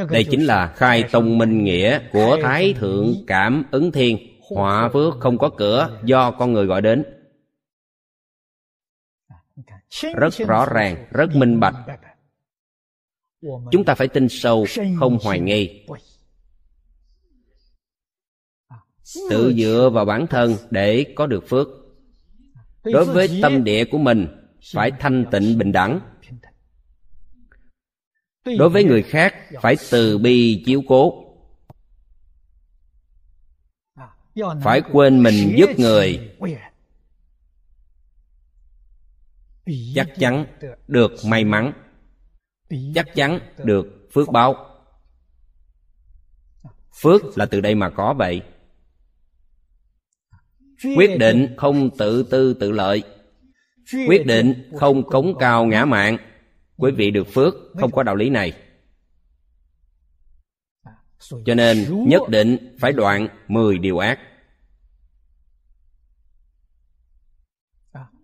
Đây 0.10 0.24
chính 0.32 0.43
là 0.43 0.68
khai 0.68 1.04
tông 1.12 1.38
minh 1.38 1.64
nghĩa 1.64 2.00
của 2.12 2.38
thái 2.43 2.74
thượng 2.74 3.14
cảm 3.28 3.64
ứng 3.72 3.91
thiên. 3.91 4.18
Họa 4.50 4.89
phước 4.93 5.14
không 5.20 5.38
có 5.38 5.50
cửa 5.50 6.00
do 6.04 6.32
con 6.32 6.54
người 6.54 6.66
gọi 6.66 6.82
đến. 6.82 7.04
Rất 10.16 10.34
rõ 10.48 10.66
ràng 10.66 11.06
rất 11.12 11.36
minh 11.36 11.60
bạch. 11.60 11.76
chúng 13.72 13.86
ta 13.86 13.95
phải 13.95 14.08
tin 14.08 14.30
sâu 14.30 14.66
không 15.00 15.18
hoài 15.22 15.39
nghi. 15.39 15.86
tự 19.30 19.54
dựa 19.58 19.89
vào 19.93 20.06
bản 20.06 20.28
thân 20.28 20.56
để 20.70 21.14
có 21.16 21.28
được 21.28 21.48
phước. 21.50 21.68
Đối 22.84 23.06
với 23.06 23.39
tâm 23.41 23.64
địa 23.64 23.86
của 23.86 23.98
mình 23.98 24.28
phải 24.74 24.91
thanh 25.00 25.26
tịnh 25.32 25.58
bình 25.58 25.72
đẳng 25.72 26.00
đối 28.60 28.70
với 28.70 28.84
người 28.84 29.04
khác, 29.04 29.36
phải 29.62 29.76
từ 29.91 30.18
bi 30.18 30.64
chiếu 30.66 30.84
cố. 30.88 31.24
Phải 34.64 34.82
quên 34.91 35.24
mình 35.24 35.56
giúp 35.58 35.70
người. 35.78 36.32
Chắc 39.95 40.08
chắn 40.20 40.45
được 40.88 41.12
may 41.26 41.43
mắn. 41.43 41.74
Chắc 42.95 43.16
chắn 43.16 43.39
được 43.64 44.10
phước 44.14 44.30
báo. 44.30 44.56
Phước 47.02 47.38
là 47.38 47.45
từ 47.45 47.62
đây 47.62 47.76
mà 47.76 47.89
có 47.89 48.14
vậy. 48.14 48.41
Quyết 50.98 51.18
định 51.20 51.56
không 51.58 51.98
tự 51.98 52.24
tư 52.24 52.54
tự 52.54 52.72
lợi. 52.72 53.04
Quyết 54.08 54.26
định 54.26 54.72
không 54.80 55.10
cống 55.10 55.38
cao 55.39 55.66
ngã 55.66 55.86
mạng 55.86 56.18
quý 56.78 56.91
vị 56.91 57.11
được 57.11 57.28
phước 57.28 57.53
không 57.80 57.91
có 57.91 58.03
đạo 58.03 58.15
lý 58.15 58.30
này. 58.30 58.53
Cho 61.45 61.53
nên 61.55 62.07
nhất 62.07 62.21
định 62.30 62.75
phải 62.80 62.93
đoạn 62.93 63.28
10 63.47 63.78
điều 63.78 63.97
ác. 63.97 64.19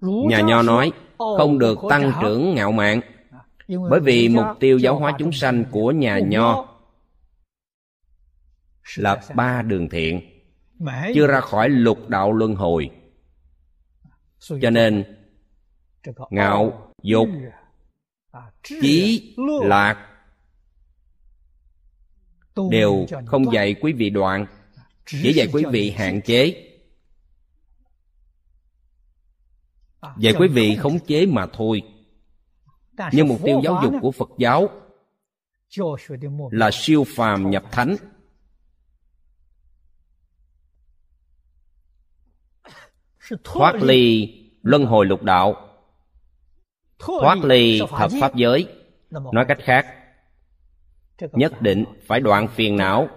Nhà 0.01 0.41
nho 0.41 0.61
nói, 0.61 0.91
không 1.17 1.59
được 1.59 1.79
tăng 1.89 2.11
trưởng 2.21 2.55
ngạo 2.55 2.71
mạn, 2.71 3.01
bởi 3.89 3.99
vì 3.99 4.29
mục 4.29 4.45
tiêu 4.59 4.77
giáo 4.77 4.99
hóa 4.99 5.15
chúng 5.19 5.31
sanh 5.31 5.65
của 5.71 5.91
nhà 5.91 6.19
nho 6.19 6.65
là 8.95 9.21
ba 9.35 9.61
đường 9.61 9.89
thiện, 9.89 10.21
chưa 11.15 11.27
ra 11.27 11.41
khỏi 11.41 11.69
lục 11.69 12.09
đạo 12.09 12.33
luân 12.33 12.55
hồi. 12.55 12.89
Cho 14.39 14.69
nên, 14.69 15.17
ngạo, 16.29 16.91
dục 17.03 17.29
chí 18.63 19.35
lạc 19.63 20.09
đều 22.69 23.05
không 23.25 23.53
dạy 23.53 23.75
quý 23.81 23.93
vị 23.93 24.09
đoạn 24.09 24.45
chỉ 25.05 25.33
dạy 25.33 25.47
quý 25.53 25.63
vị 25.71 25.91
hạn 25.91 26.21
chế. 26.21 26.69
Dạy 30.17 30.33
quý 30.39 30.47
vị 30.47 30.75
khống 30.75 30.99
chế 30.99 31.25
mà 31.25 31.47
thôi. 31.53 31.81
Nhưng 33.11 33.27
mục 33.27 33.39
tiêu 33.45 33.61
giáo 33.63 33.79
dục 33.83 33.93
của 34.01 34.11
phật 34.11 34.29
giáo 34.37 34.69
là 36.51 36.69
siêu 36.73 37.03
phàm 37.15 37.49
nhập 37.49 37.63
thánh. 37.71 37.95
Thoát 43.43 43.75
ly 43.75 44.33
luân 44.63 44.85
hồi 44.85 45.05
lục 45.05 45.23
đạo 45.23 45.62
thoát 47.05 47.37
ly 47.43 47.81
thập 47.89 48.11
pháp 48.21 48.35
giới. 48.35 48.67
Nói 49.09 49.45
cách 49.47 49.59
khác 49.63 49.85
nhất 51.31 51.61
định 51.61 51.85
phải 52.07 52.19
đoạn 52.19 52.47
phiền 52.47 52.75
não. 52.77 53.07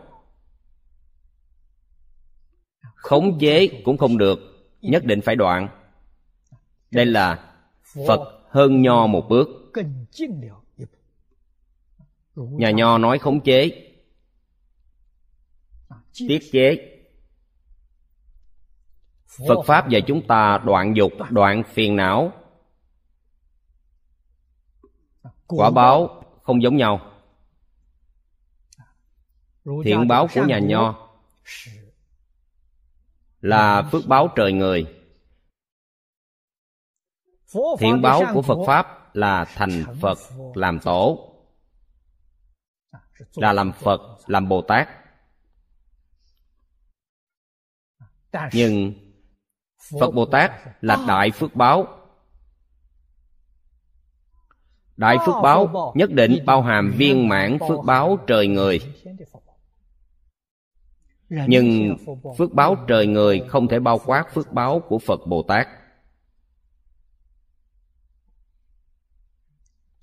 Khống 2.95 3.39
chế 3.39 3.83
cũng 3.85 3.99
không 3.99 4.19
được 4.19 4.39
nhất 4.83 5.05
định 5.05 5.21
phải 5.21 5.37
đoạn. 5.37 5.69
Đây 6.91 7.07
là 7.07 7.53
phật 8.07 8.21
hơn 8.51 8.83
nho 8.83 9.07
một 9.07 9.27
bước. 9.29 9.49
Nhà 12.35 12.71
nho 12.71 12.99
nói 12.99 13.19
khống 13.19 13.41
chế. 13.41 13.91
Tiết 16.29 16.41
chế. 16.53 16.93
Phật 19.49 19.63
pháp 19.67 19.89
dạy 19.89 20.03
chúng 20.07 20.27
ta 20.27 20.59
đoạn 20.65 20.97
dục 20.97 21.13
đoạn 21.31 21.63
phiền 21.73 21.97
não 21.97 22.33
quả 25.47 25.71
báo 25.71 26.23
không 26.43 26.63
giống 26.63 26.77
nhau. 26.77 27.13
Thiện 29.85 30.09
báo 30.09 30.29
của 30.35 30.45
nhà 30.45 30.59
nho 30.59 31.09
là 33.41 33.89
phước 33.93 34.07
báo 34.07 34.29
trời 34.37 34.53
người. 34.53 34.87
Thiện 37.79 38.03
báo 38.03 38.23
của 38.35 38.43
phật 38.43 38.59
pháp 38.67 39.17
là 39.17 39.45
thành 39.45 39.85
phật 40.01 40.19
làm 40.55 40.81
tổ 40.81 41.33
là 43.35 43.53
làm 43.53 43.73
phật 43.73 44.01
làm 44.27 44.49
bồ 44.49 44.63
tát. 44.63 44.89
Nhưng 48.53 48.95
phật 50.01 50.11
bồ 50.11 50.27
tát 50.27 50.53
là 50.81 51.05
đại 51.09 51.31
phước 51.31 51.55
báo 51.55 51.96
đại 54.97 55.17
phước 55.27 55.35
báo 55.43 55.93
nhất 55.97 56.11
định 56.11 56.39
bao 56.47 56.63
hàm 56.63 56.93
viên 56.97 57.29
mãn 57.29 57.59
phước 57.69 57.79
báo 57.85 58.19
trời 58.27 58.47
người. 58.47 58.81
Nhưng 61.29 61.97
phước 62.39 62.53
báo 62.53 62.77
trời 62.89 63.07
người 63.07 63.43
không 63.49 63.69
thể 63.69 63.81
bao 63.81 64.01
quát 64.07 64.25
phước 64.35 64.53
báo 64.53 64.81
của 64.89 64.99
phật 64.99 65.21
bồ 65.27 65.43
tát. 65.43 65.69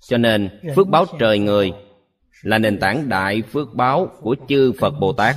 Cho 0.00 0.18
nên 0.18 0.60
phước 0.76 0.88
báo 0.88 1.04
trời 1.18 1.38
người 1.38 1.72
là 2.42 2.58
nền 2.58 2.80
tảng 2.80 3.08
đại 3.08 3.42
phước 3.42 3.74
báo 3.74 4.08
của 4.20 4.36
chư 4.48 4.72
phật 4.80 4.90
bồ 4.90 5.12
tát. 5.12 5.36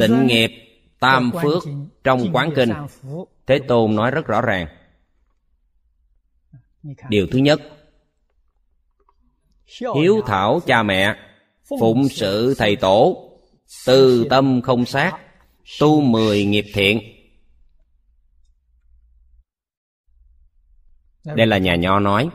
Tịnh 0.00 0.26
nghiệp 0.26 0.67
tam 1.00 1.32
phước 1.42 1.62
trong 2.04 2.32
quán 2.32 2.50
kinh. 2.56 2.72
Thế 3.46 3.58
tôn 3.68 3.94
nói 3.94 4.10
rất 4.10 4.26
rõ 4.26 4.40
ràng. 4.40 4.66
Điều 7.08 7.26
thứ 7.32 7.38
nhất 7.38 7.60
hiếu 9.94 10.22
thảo 10.26 10.60
cha 10.66 10.82
mẹ 10.82 11.16
phụng 11.80 12.08
sự 12.08 12.54
thầy 12.58 12.76
tổ 12.76 13.30
từ 13.86 14.26
tâm 14.30 14.62
không 14.62 14.86
sát 14.86 15.18
tu 15.80 16.00
mười 16.00 16.44
nghiệp 16.44 16.64
thiện. 16.74 17.00
Đây 21.24 21.46
là 21.46 21.58
nhà 21.58 21.76
nho 21.76 22.00
nói. 22.00 22.28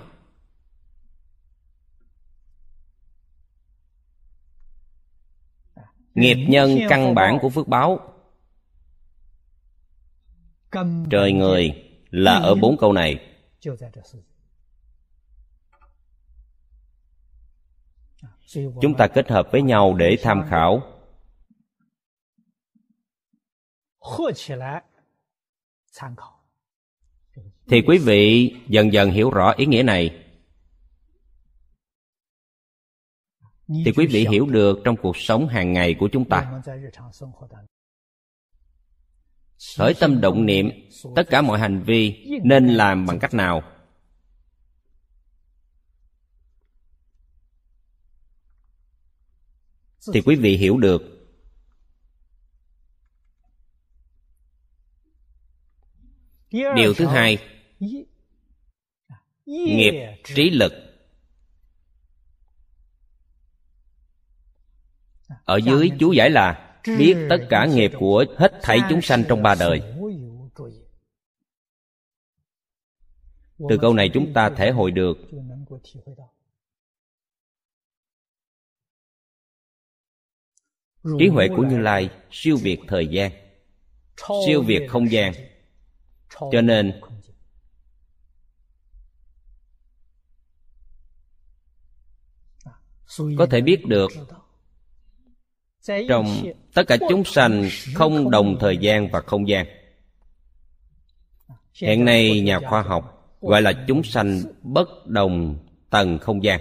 Nghiệp 6.13 6.45
nhân 6.49 6.79
căn 6.89 7.15
bản 7.15 7.39
của 7.41 7.49
phước 7.49 7.67
báo 7.67 8.12
trời 11.09 11.31
người 11.31 11.83
là 12.09 12.33
ở 12.33 12.55
bốn 12.55 12.77
câu 12.77 12.93
này. 12.93 13.29
chúng 18.81 18.93
ta 18.97 19.07
kết 19.07 19.29
hợp 19.29 19.47
với 19.51 19.61
nhau 19.61 19.93
để 19.93 20.17
tham 20.21 20.43
khảo. 20.49 20.81
Thì 27.67 27.81
quý 27.87 27.97
vị 27.97 28.53
dần 28.67 28.93
dần 28.93 29.11
hiểu 29.11 29.29
rõ 29.29 29.53
ý 29.57 29.65
nghĩa 29.65 29.83
này. 29.83 30.19
Thì 33.67 33.91
quý 33.95 34.07
vị 34.07 34.27
hiểu 34.29 34.45
được 34.45 34.79
trong 34.83 34.95
cuộc 35.01 35.17
sống 35.17 35.47
hàng 35.47 35.73
ngày 35.73 35.95
của 35.99 36.09
chúng 36.11 36.29
ta 36.29 36.61
khởi 39.77 39.93
tâm 39.93 40.21
động 40.21 40.45
niệm, 40.45 40.69
tất 41.15 41.23
cả 41.29 41.41
mọi 41.41 41.59
hành 41.59 41.83
vi 41.83 42.25
nên 42.43 42.67
làm 42.67 43.05
bằng 43.05 43.19
cách 43.19 43.33
nào? 43.33 43.63
Thì 50.13 50.21
quý 50.21 50.35
vị 50.35 50.57
hiểu 50.57 50.77
được. 50.77 51.01
Điều 56.51 56.93
thứ 56.93 57.05
hai, 57.05 57.37
nghiệp 59.45 59.93
trí 60.23 60.49
lực. 60.49 60.73
Ở 65.43 65.57
dưới 65.57 65.91
chú 65.99 66.11
giải 66.11 66.29
là 66.29 66.62
biết 66.85 67.27
tất 67.29 67.37
cả 67.49 67.65
nghiệp 67.65 67.91
của 67.99 68.25
hết 68.37 68.51
thảy 68.61 68.79
chúng 68.89 69.01
sanh 69.01 69.23
trong 69.29 69.43
ba 69.43 69.55
đời. 69.59 69.81
Từ 73.69 73.77
câu 73.81 73.93
này 73.93 74.09
chúng 74.13 74.33
ta 74.33 74.49
thể 74.57 74.71
hội 74.71 74.91
được. 74.91 75.17
Trí 81.19 81.27
huệ 81.27 81.47
của 81.57 81.63
như 81.63 81.77
lai 81.77 82.09
siêu 82.31 82.57
việt 82.61 82.79
thời 82.87 83.07
gian, 83.07 83.31
siêu 84.45 84.61
việt 84.61 84.87
không 84.89 85.11
gian. 85.11 85.33
Cho 86.51 86.61
nên, 86.61 87.01
có 93.37 93.45
thể 93.51 93.61
biết 93.61 93.85
được 93.85 94.11
trong 96.09 96.43
tất 96.73 96.83
cả 96.87 96.97
chúng 97.09 97.23
sanh 97.23 97.69
không 97.93 98.31
đồng 98.31 98.57
thời 98.59 98.77
gian 98.77 99.09
và 99.11 99.21
không 99.21 99.47
gian. 99.47 99.65
Hiện 101.73 102.05
nay 102.05 102.41
nhà 102.41 102.59
khoa 102.59 102.81
học 102.81 103.37
gọi 103.41 103.61
là 103.61 103.73
chúng 103.87 104.03
sanh 104.03 104.41
bất 104.61 105.07
đồng 105.07 105.57
tầng 105.89 106.17
không 106.19 106.43
gian. 106.43 106.59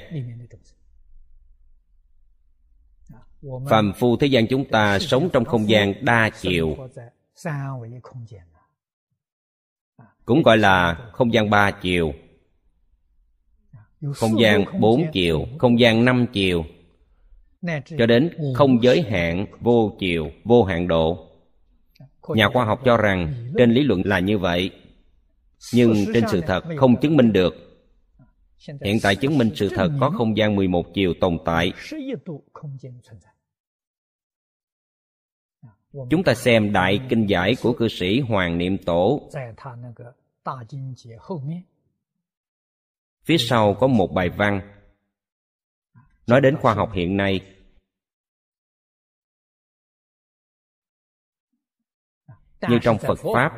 Phàm 3.71 3.93
phu 3.99 4.17
thế 4.17 4.27
gian 4.27 4.47
chúng 4.47 4.65
ta 4.65 4.99
sống 4.99 5.29
trong 5.33 5.45
không 5.45 5.69
gian 5.69 6.05
đa 6.05 6.31
chiều, 6.41 6.77
cũng 10.25 10.43
gọi 10.43 10.59
là 10.59 10.95
không 11.13 11.33
gian 11.33 11.51
ba 11.51 11.71
chiều. 11.71 12.13
Không 14.15 14.41
gian 14.41 14.65
bốn 14.81 15.07
chiều, 15.13 15.47
không 15.59 15.81
gian 15.81 16.05
năm 16.05 16.27
chiều 16.33 16.65
cho 17.99 18.07
đến 18.07 18.31
không 18.55 18.83
giới 18.83 19.03
hạn 19.03 19.47
vô 19.61 19.97
chiều 19.99 20.31
vô 20.45 20.65
hạn 20.65 20.89
độ. 20.89 21.29
Nhà 22.29 22.49
khoa 22.53 22.65
học 22.65 22.81
cho 22.85 22.97
rằng 22.97 23.35
trên 23.59 23.73
lý 23.73 23.83
luận 23.83 24.03
là 24.05 24.19
như 24.19 24.39
vậy. 24.39 24.71
Nhưng 25.75 25.95
trên 26.15 26.25
sự 26.29 26.41
thật 26.41 26.65
không 26.77 27.01
chứng 27.01 27.17
minh 27.17 27.33
được. 27.33 27.55
Hiện 28.85 28.99
tại 29.03 29.17
chứng 29.17 29.39
minh 29.39 29.51
sự 29.55 29.69
thật 29.69 29.91
có 30.01 30.11
không 30.11 30.37
gian 30.37 30.57
11 30.57 30.95
chiều 30.95 31.15
tồn 31.21 31.39
tại. 31.45 31.73
Chúng 36.11 36.25
ta 36.25 36.35
xem 36.35 36.73
đại 36.73 37.01
kinh 37.09 37.27
giải 37.27 37.57
của 37.63 37.73
cư 37.73 37.89
sĩ 37.89 38.21
hoàng 38.21 38.59
niệm 38.59 38.79
tổ. 38.79 39.31
Phía 43.25 43.39
sau 43.39 43.75
có 43.75 43.87
một 43.87 44.13
bài 44.13 44.29
văn 44.29 44.61
nói 46.33 46.41
đến 46.41 46.57
khoa 46.57 46.75
học 46.75 46.93
hiện 46.93 47.17
nay. 47.17 47.57
Như 52.69 52.79
trong 52.83 52.99
phật 52.99 53.19
pháp, 53.35 53.53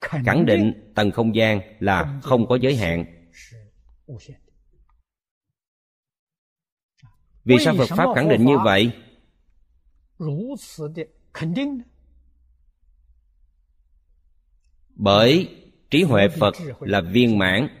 khẳng 0.00 0.46
định 0.46 0.92
tầng 0.94 1.10
không 1.10 1.34
gian 1.34 1.60
là 1.80 2.20
không 2.22 2.46
có 2.48 2.58
giới 2.60 2.76
hạn. 2.76 3.30
Vì 7.44 7.56
sao 7.64 7.74
phật 7.78 7.96
pháp 7.96 8.06
khẳng 8.14 8.28
định 8.28 8.44
như 8.44 8.56
vậy? 8.64 8.92
Bởi 14.94 15.56
trí 15.90 16.02
huệ 16.02 16.28
phật 16.28 16.54
là 16.80 17.00
viên 17.00 17.38
mãn 17.38 17.77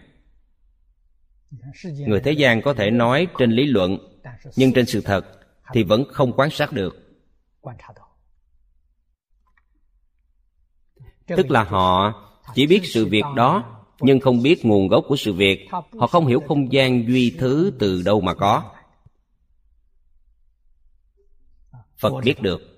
người 1.84 2.20
thế 2.20 2.32
gian 2.32 2.62
có 2.62 2.74
thể 2.74 2.90
nói 2.90 3.26
trên 3.38 3.50
lý 3.50 3.66
luận, 3.66 3.98
nhưng 4.56 4.72
trên 4.72 4.86
sự 4.86 5.00
thật 5.00 5.26
thì 5.72 5.82
vẫn 5.82 6.04
không 6.12 6.32
quan 6.32 6.50
sát 6.50 6.72
được. 6.72 6.96
Tức 11.26 11.50
là 11.50 11.62
họ 11.62 12.14
chỉ 12.54 12.66
biết 12.66 12.80
sự 12.84 13.06
việc 13.06 13.24
đó, 13.36 13.84
nhưng 14.00 14.20
không 14.20 14.42
biết 14.42 14.64
nguồn 14.64 14.88
gốc 14.88 15.04
của 15.08 15.16
sự 15.16 15.32
việc. 15.32 15.68
Họ 15.98 16.06
không 16.06 16.26
hiểu 16.26 16.40
không 16.48 16.72
gian 16.72 17.08
duy 17.08 17.36
thứ 17.38 17.72
từ 17.78 18.02
đâu 18.02 18.20
mà 18.20 18.34
có. 18.34 18.74
Phật 21.96 22.12
biết 22.24 22.42
được. 22.42 22.77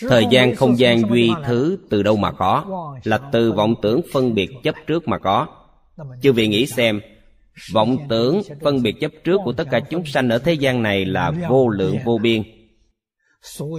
Thời 0.00 0.26
gian 0.30 0.54
không 0.54 0.78
gian 0.78 1.00
duy 1.10 1.30
thứ 1.44 1.78
từ 1.90 2.02
đâu 2.02 2.16
mà 2.16 2.32
có 2.32 2.64
là 3.04 3.18
từ 3.32 3.52
vọng 3.52 3.74
tưởng 3.82 4.00
phân 4.12 4.34
biệt 4.34 4.50
chấp 4.62 4.74
trước 4.86 5.08
mà 5.08 5.18
có. 5.18 5.46
Chư 6.22 6.32
vị 6.32 6.48
nghĩ 6.48 6.66
xem 6.66 7.00
vọng 7.72 7.98
tưởng 8.08 8.42
phân 8.62 8.82
biệt 8.82 8.94
chấp 9.00 9.12
trước 9.24 9.40
của 9.44 9.52
tất 9.52 9.68
cả 9.70 9.80
chúng 9.90 10.06
sanh 10.06 10.28
ở 10.28 10.38
thế 10.38 10.52
gian 10.52 10.82
này 10.82 11.04
là 11.04 11.32
vô 11.48 11.68
lượng 11.68 11.98
vô 12.04 12.18
biên. 12.18 12.42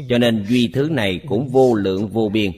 Cho 0.09 0.18
nên 0.18 0.45
duy 0.49 0.72
thứ 0.74 0.89
này 0.91 1.20
cũng 1.28 1.47
vô 1.47 1.74
lượng 1.74 2.07
vô 2.07 2.30
biên. 2.30 2.51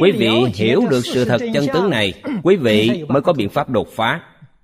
Quý 0.00 0.12
vị 0.12 0.30
hiểu 0.54 0.82
được 0.90 1.06
sự 1.06 1.24
thật 1.24 1.40
chân 1.54 1.66
tướng 1.72 1.90
này 1.90 2.22
quý 2.42 2.56
vị 2.56 3.04
mới 3.08 3.22
có 3.22 3.32
biện 3.32 3.48
pháp 3.48 3.70
đột 3.70 3.88
phá 3.88 4.22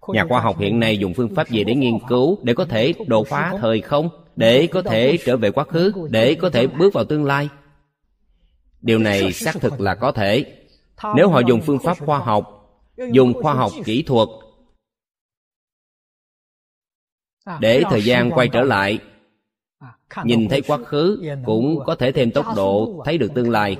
nhà 0.09 0.25
khoa 0.29 0.41
học 0.41 0.59
hiện 0.59 0.81
nay 0.81 0.99
dùng 0.99 1.15
phương 1.15 1.35
pháp 1.35 1.51
gì 1.51 1.65
để 1.65 1.75
nghiên 1.75 1.99
cứu, 2.09 2.39
để 2.43 2.55
có 2.55 2.65
thể 2.65 2.95
đột 3.07 3.29
phá 3.29 3.55
thời 3.61 3.81
không? 3.81 4.09
Để 4.37 4.67
có 4.67 4.83
thể 4.83 5.19
trở 5.25 5.37
về 5.37 5.51
quá 5.51 5.65
khứ, 5.65 5.93
để 6.11 6.35
có 6.35 6.51
thể 6.51 6.67
bước 6.67 6.95
vào 6.95 7.05
tương 7.05 7.25
lai? 7.25 7.49
Điều 8.81 8.99
này 8.99 9.33
xác 9.33 9.55
thực 9.61 9.81
là 9.81 9.95
có 9.95 10.13
thể. 10.13 10.45
Nếu 11.17 11.29
họ 11.29 11.41
dùng 11.41 11.61
phương 11.61 11.79
pháp 11.79 11.99
khoa 11.99 12.19
học, 12.19 12.69
dùng 13.13 13.43
khoa 13.43 13.55
học 13.55 13.73
kỹ 13.85 14.03
thuật 14.03 14.29
để 17.61 17.83
thời 17.91 18.03
gian 18.03 18.31
quay 18.31 18.49
trở 18.49 18.63
lại, 18.63 18.99
nhìn 20.25 20.49
thấy 20.49 20.63
quá 20.63 20.79
khứ 20.79 21.23
cũng 21.45 21.79
có 21.87 21.95
thể 21.95 22.13
thêm 22.13 22.31
tốc 22.31 22.47
độ, 22.57 23.03
thấy 23.05 23.19
được 23.19 23.35
tương 23.35 23.51
lai. 23.51 23.77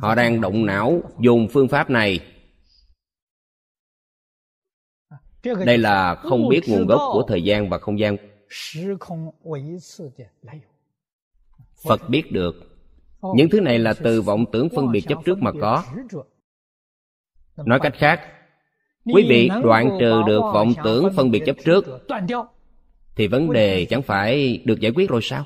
Họ 0.00 0.14
đang 0.14 0.40
động 0.40 0.66
não 0.66 1.02
dùng 1.20 1.48
phương 1.52 1.68
pháp 1.68 1.90
này 1.90 2.20
đây 5.66 5.78
là 5.78 6.14
không 6.14 6.48
biết 6.48 6.60
nguồn 6.68 6.86
gốc 6.86 7.00
của 7.12 7.22
thời 7.28 7.42
gian 7.42 7.68
và 7.68 7.78
không 7.78 7.98
gian 7.98 8.16
phật 11.84 12.08
biết 12.08 12.32
được。những 12.32 13.50
thứ 13.50 13.60
này 13.60 13.78
là 13.78 13.94
từ 13.94 14.22
vọng 14.22 14.44
tưởng 14.52 14.68
phân 14.76 14.92
biệt 14.92 15.04
chấp 15.08 15.18
trước 15.24 15.38
mà 15.38 15.50
có。nói 15.60 17.78
cách 17.82 17.94
khác 17.96 18.20
quý 19.04 19.26
vị 19.28 19.50
đoạn 19.62 19.96
trừ 20.00 20.22
được 20.26 20.40
vọng 20.40 20.72
tưởng 20.84 21.08
phân 21.16 21.30
biệt 21.30 21.42
chấp 21.46 21.56
trước 21.64 21.84
thì 23.16 23.26
vấn 23.26 23.52
đề 23.52 23.84
chẳng 23.84 24.02
phải 24.02 24.62
được 24.64 24.80
giải 24.80 24.92
quyết 24.94 25.10
rồi 25.10 25.20
sao 25.22 25.44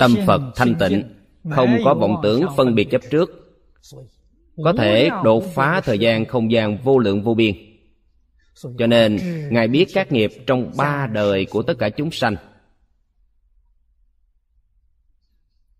tâm 0.00 0.14
phật 0.26 0.40
thanh 0.56 0.74
tịnh 0.78 1.14
không 1.50 1.78
có 1.84 1.94
vọng 1.94 2.16
tưởng 2.22 2.46
phân 2.56 2.74
biệt 2.74 2.88
chấp 2.90 3.00
trước 3.10 3.30
có 4.64 4.72
thể 4.78 5.10
đột 5.24 5.44
phá 5.54 5.80
thời 5.80 5.98
gian 5.98 6.24
không 6.24 6.52
gian 6.52 6.78
vô 6.78 6.98
lượng 6.98 7.22
vô 7.22 7.34
biên. 7.34 7.54
Cho 8.78 8.86
nên 8.86 9.18
ngài 9.50 9.68
biết 9.68 9.86
các 9.94 10.12
nghiệp 10.12 10.30
trong 10.46 10.72
ba 10.76 11.06
đời 11.06 11.46
của 11.50 11.62
tất 11.62 11.74
cả 11.78 11.88
chúng 11.88 12.10
sanh. 12.10 12.36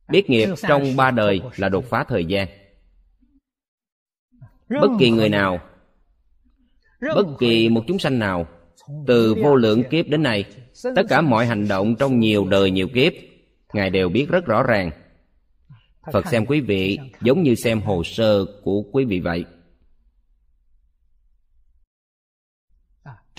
Biết 0.08 0.30
nghiệp 0.30 0.48
trong 0.68 0.96
ba 0.96 1.10
đời 1.10 1.40
là 1.56 1.68
đột 1.68 1.84
phá 1.84 2.04
thời 2.08 2.24
gian. 2.24 2.48
Bất 4.68 4.88
kỳ 4.98 5.10
người 5.10 5.28
nào 5.28 5.60
bất 7.14 7.26
kỳ 7.38 7.68
một 7.68 7.84
chúng 7.86 7.98
sanh 7.98 8.18
nào 8.18 8.46
từ 9.06 9.34
vô 9.34 9.54
lượng 9.54 9.84
kiếp 9.90 10.08
đến 10.08 10.22
nay 10.22 10.44
tất 10.82 11.02
cả 11.08 11.20
mọi 11.20 11.46
hành 11.46 11.68
động 11.68 11.96
trong 11.96 12.20
nhiều 12.20 12.44
đời 12.44 12.70
nhiều 12.70 12.88
kiếp 12.88 13.12
ngài 13.72 13.90
đều 13.90 14.08
biết 14.08 14.26
rất 14.28 14.46
rõ 14.46 14.62
ràng 14.62 14.90
phật 16.12 16.26
xem 16.30 16.46
quý 16.46 16.60
vị 16.60 16.98
giống 17.20 17.42
như 17.42 17.54
xem 17.54 17.80
hồ 17.80 18.04
sơ 18.04 18.44
của 18.62 18.82
quý 18.92 19.04
vị 19.04 19.20
vậy. 19.20 19.44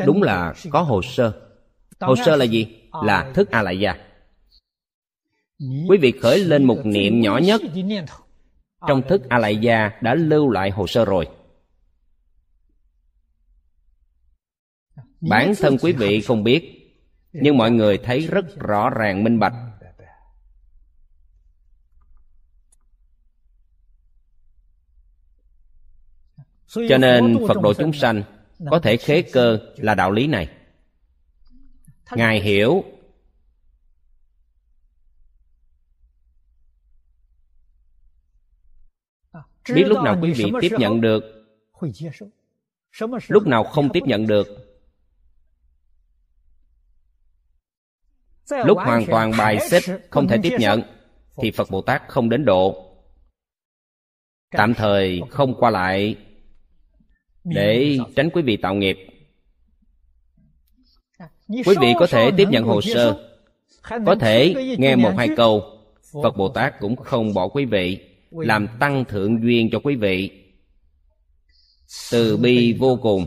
Đúng 0.06 0.24
là 0.24 0.54
có 0.70 0.82
hồ 0.82 1.02
sơ. 1.02 1.42
Hồ 2.00 2.16
sơ 2.26 2.36
là 2.36 2.46
gì? 2.46 2.68
Là 3.04 3.32
thức 3.34 3.52
a 3.52 3.62
lại 3.62 3.80
gia 3.80 4.06
quý 5.60 5.98
vị 6.02 6.14
khởi 6.22 6.40
lên 6.40 6.64
một 6.64 6.86
niệm 6.86 7.22
nhỏ 7.22 7.38
nhất. 7.38 7.62
Trong 8.88 9.02
thức 9.10 9.30
a 9.30 9.40
lại 9.40 9.58
gia 9.58 9.92
đã 10.02 10.16
lưu 10.16 10.50
lại 10.50 10.70
hồ 10.70 10.88
sơ 10.88 11.06
rồi. 11.06 11.28
Bản 15.30 15.54
thân 15.60 15.78
quý 15.82 15.92
vị 15.92 16.22
không 16.22 16.44
biết, 16.44 16.72
nhưng 17.34 17.58
mọi 17.58 17.72
người 17.72 17.98
thấy 17.98 18.20
rất 18.20 18.46
rõ 18.60 18.90
ràng 18.90 19.24
minh 19.24 19.40
bạch. 19.40 19.54
Cho 26.68 26.98
nên 26.98 27.38
phật 27.48 27.62
độ 27.62 27.74
chúng 27.74 27.94
sanh 27.94 28.24
có 28.72 28.80
thể 28.80 28.98
khế 28.98 29.22
cơ 29.22 29.60
là 29.78 29.96
đạo 29.96 30.12
lý 30.12 30.28
này. 30.28 30.50
Ngài 32.12 32.42
hiểu 32.42 32.84
biết 39.74 39.84
lúc 39.88 40.04
nào 40.04 40.20
quý 40.22 40.34
vị 40.34 40.52
tiếp 40.62 40.72
nhận 40.80 41.02
được 41.02 41.24
lúc 43.28 43.48
nào 43.48 43.64
không 43.64 43.90
tiếp 43.94 44.04
nhận 44.06 44.28
được 44.28 44.48
lúc 48.50 48.78
hoàn 48.78 49.06
toàn 49.06 49.32
bài 49.38 49.60
xích 49.70 49.84
không 50.10 50.28
thể 50.28 50.38
tiếp 50.44 50.54
nhận 50.60 50.82
thì 51.38 51.52
phật 51.52 51.70
bồ 51.70 51.82
tát 51.82 52.04
không 52.08 52.30
đến 52.30 52.46
độ. 52.46 52.92
Tạm 54.52 54.74
thời 54.74 55.22
không 55.30 55.56
qua 55.60 55.70
lại 55.70 56.25
để 57.46 57.98
tránh 58.16 58.30
quý 58.34 58.42
vị 58.42 58.58
tạo 58.58 58.76
nghiệp. 58.76 58.98
Quý 61.48 61.76
vị 61.82 61.94
có 62.00 62.08
thể 62.08 62.32
tiếp 62.38 62.48
nhận 62.52 62.64
hồ 62.64 62.82
sơ. 62.82 63.30
Có 64.06 64.16
thể 64.20 64.56
nghe 64.78 64.96
một 64.96 65.12
hai 65.18 65.30
câu. 65.38 65.64
Phật 66.24 66.38
bồ 66.38 66.50
tát 66.50 66.80
cũng 66.80 66.96
không 66.96 67.34
bỏ 67.34 67.48
quý 67.48 67.66
vị 67.66 68.00
làm 68.32 68.68
tăng 68.80 69.06
thượng 69.06 69.42
duyên 69.44 69.70
cho 69.72 69.80
quý 69.80 69.96
vị. 69.96 70.32
Từ 72.12 72.38
bi 72.38 72.74
vô 72.74 73.00
cùng. 73.02 73.26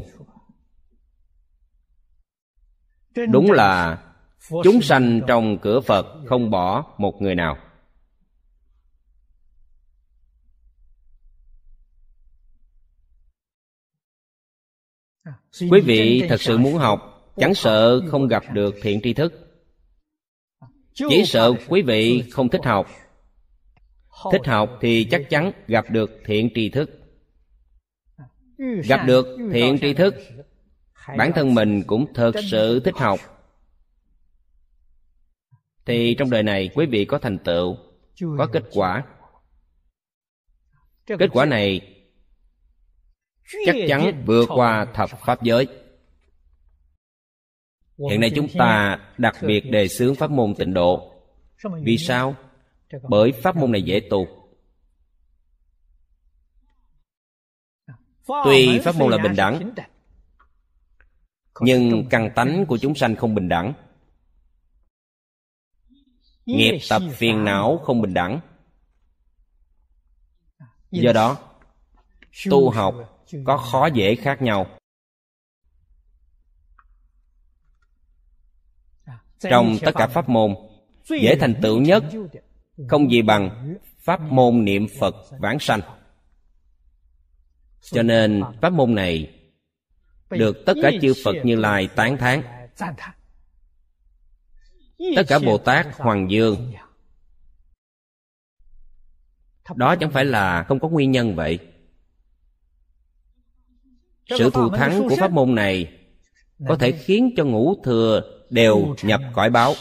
Đúng 3.30 3.50
là 3.50 4.02
chúng 4.64 4.82
sanh 4.82 5.20
trong 5.26 5.58
cửa 5.58 5.80
phật 5.80 6.06
không 6.26 6.50
bỏ 6.50 6.84
một 6.98 7.22
người 7.22 7.34
nào 7.34 7.56
quý 15.70 15.80
vị 15.80 16.22
thật 16.28 16.42
sự 16.42 16.58
muốn 16.58 16.74
học 16.74 17.32
chẳng 17.36 17.54
sợ 17.54 18.00
không 18.08 18.28
gặp 18.28 18.44
được 18.52 18.74
thiện 18.82 19.00
tri 19.02 19.12
thức. 19.12 19.32
Chỉ 20.94 21.24
sợ 21.24 21.52
quý 21.68 21.82
vị 21.82 22.24
không 22.30 22.48
thích 22.48 22.64
học. 22.64 22.86
Thích 24.32 24.46
học 24.46 24.78
thì 24.80 25.04
chắc 25.10 25.30
chắn 25.30 25.52
gặp 25.66 25.90
được 25.90 26.10
thiện 26.24 26.50
tri 26.54 26.68
thức. 26.68 26.90
Gặp 28.84 29.06
được 29.06 29.26
thiện 29.52 29.78
tri 29.80 29.94
thức 29.94 30.14
bản 31.16 31.32
thân 31.34 31.54
mình 31.54 31.82
cũng 31.86 32.14
thật 32.14 32.32
sự 32.50 32.80
thích 32.80 32.94
học. 32.96 33.20
Thì 35.86 36.14
trong 36.18 36.30
đời 36.30 36.42
này 36.42 36.70
quý 36.74 36.86
vị 36.86 37.04
có 37.04 37.18
thành 37.18 37.38
tựu 37.38 37.76
có 38.38 38.46
kết 38.52 38.62
quả. 38.72 39.04
Kết 41.06 41.30
quả 41.32 41.44
này 41.44 41.97
chắc 43.66 43.76
chắn 43.88 44.22
vượt 44.26 44.46
qua 44.48 44.86
thập 44.94 45.10
pháp 45.10 45.42
giới. 45.42 45.66
Hiện 48.10 48.20
nay 48.20 48.32
chúng 48.34 48.48
ta 48.58 48.98
đặc 49.18 49.36
biệt 49.42 49.60
đề 49.60 49.88
xướng 49.88 50.14
pháp 50.14 50.30
môn 50.30 50.54
tịnh 50.54 50.74
độ. 50.74 51.14
Vì 51.82 51.98
sao? 51.98 52.36
bởi 53.08 53.32
pháp 53.32 53.56
môn 53.56 53.72
này 53.72 53.82
dễ 53.82 54.00
tu. 54.10 54.26
Tuy 58.44 58.78
pháp 58.78 58.94
môn 58.94 59.10
là 59.10 59.18
bình 59.22 59.36
đẳng 59.36 59.74
nhưng 61.60 62.06
căn 62.10 62.30
tánh 62.36 62.66
của 62.66 62.78
chúng 62.78 62.94
sanh 62.94 63.16
không 63.16 63.34
bình 63.34 63.48
đẳng. 63.48 63.72
Nghiệp 66.46 66.78
tập 66.90 67.02
phiền 67.12 67.44
não 67.44 67.80
không 67.84 68.00
bình 68.00 68.14
đẳng. 68.14 68.40
Do 70.90 71.12
đó 71.12 71.36
tu 72.50 72.70
học 72.70 73.17
có 73.44 73.56
khó 73.56 73.86
dễ 73.86 74.14
khác 74.14 74.42
nhau. 74.42 74.66
Trong 79.40 79.76
tất 79.82 79.92
cả 79.94 80.06
pháp 80.06 80.28
môn, 80.28 80.54
dễ 81.08 81.36
thành 81.40 81.54
tựu 81.62 81.80
nhất 81.80 82.04
không 82.88 83.10
gì 83.10 83.22
bằng 83.22 83.74
pháp 83.98 84.20
môn 84.20 84.64
niệm 84.64 84.86
phật 85.00 85.14
vãng 85.38 85.58
sanh. 85.58 85.80
Cho 87.80 88.02
nên, 88.02 88.42
pháp 88.62 88.72
môn 88.72 88.94
này 88.94 89.34
được 90.30 90.56
tất 90.66 90.74
cả 90.82 90.90
chư 91.02 91.12
phật 91.24 91.34
như 91.44 91.56
lai 91.56 91.88
tán 91.96 92.16
thán. 92.18 92.42
Tất 95.16 95.22
cả 95.28 95.38
bồ 95.38 95.58
tát, 95.58 95.86
hoàng 95.96 96.30
dương. 96.30 96.72
Đó 99.74 99.96
chẳng 99.96 100.10
phải 100.10 100.24
là 100.24 100.64
không 100.68 100.80
có 100.80 100.88
nguyên 100.88 101.10
nhân 101.10 101.36
vậy 101.36 101.58
sự 104.28 104.50
thù 104.50 104.70
thắng 104.70 105.08
của 105.08 105.16
pháp 105.18 105.30
môn 105.30 105.54
này 105.54 105.98
có 106.68 106.76
thể 106.76 106.92
khiến 106.92 107.34
cho 107.36 107.44
ngũ 107.44 107.82
thừa 107.84 108.22
đều 108.50 108.94
nhập 109.02 109.20
cõi 109.34 109.50
báo. 109.50 109.74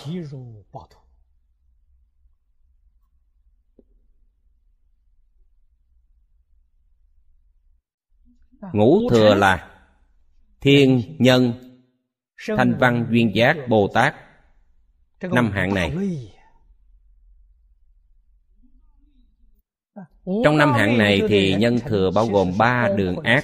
Ngũ 8.73 9.09
thừa 9.09 9.35
là 9.35 9.71
thiên 10.61 11.15
nhân 11.19 11.53
thanh 12.57 12.77
văn 12.79 13.07
duyên 13.11 13.35
giác 13.35 13.57
bồ 13.67 13.87
tát 13.93 14.15
năm 15.21 15.51
hạng 15.51 15.73
này. 15.73 15.93
Trong 20.43 20.57
năm 20.57 20.73
hạng 20.73 20.97
này 20.97 21.21
thì 21.27 21.55
nhân 21.55 21.79
thừa 21.79 22.11
bao 22.11 22.27
gồm 22.27 22.57
ba 22.57 22.89
đường 22.97 23.19
ác 23.19 23.43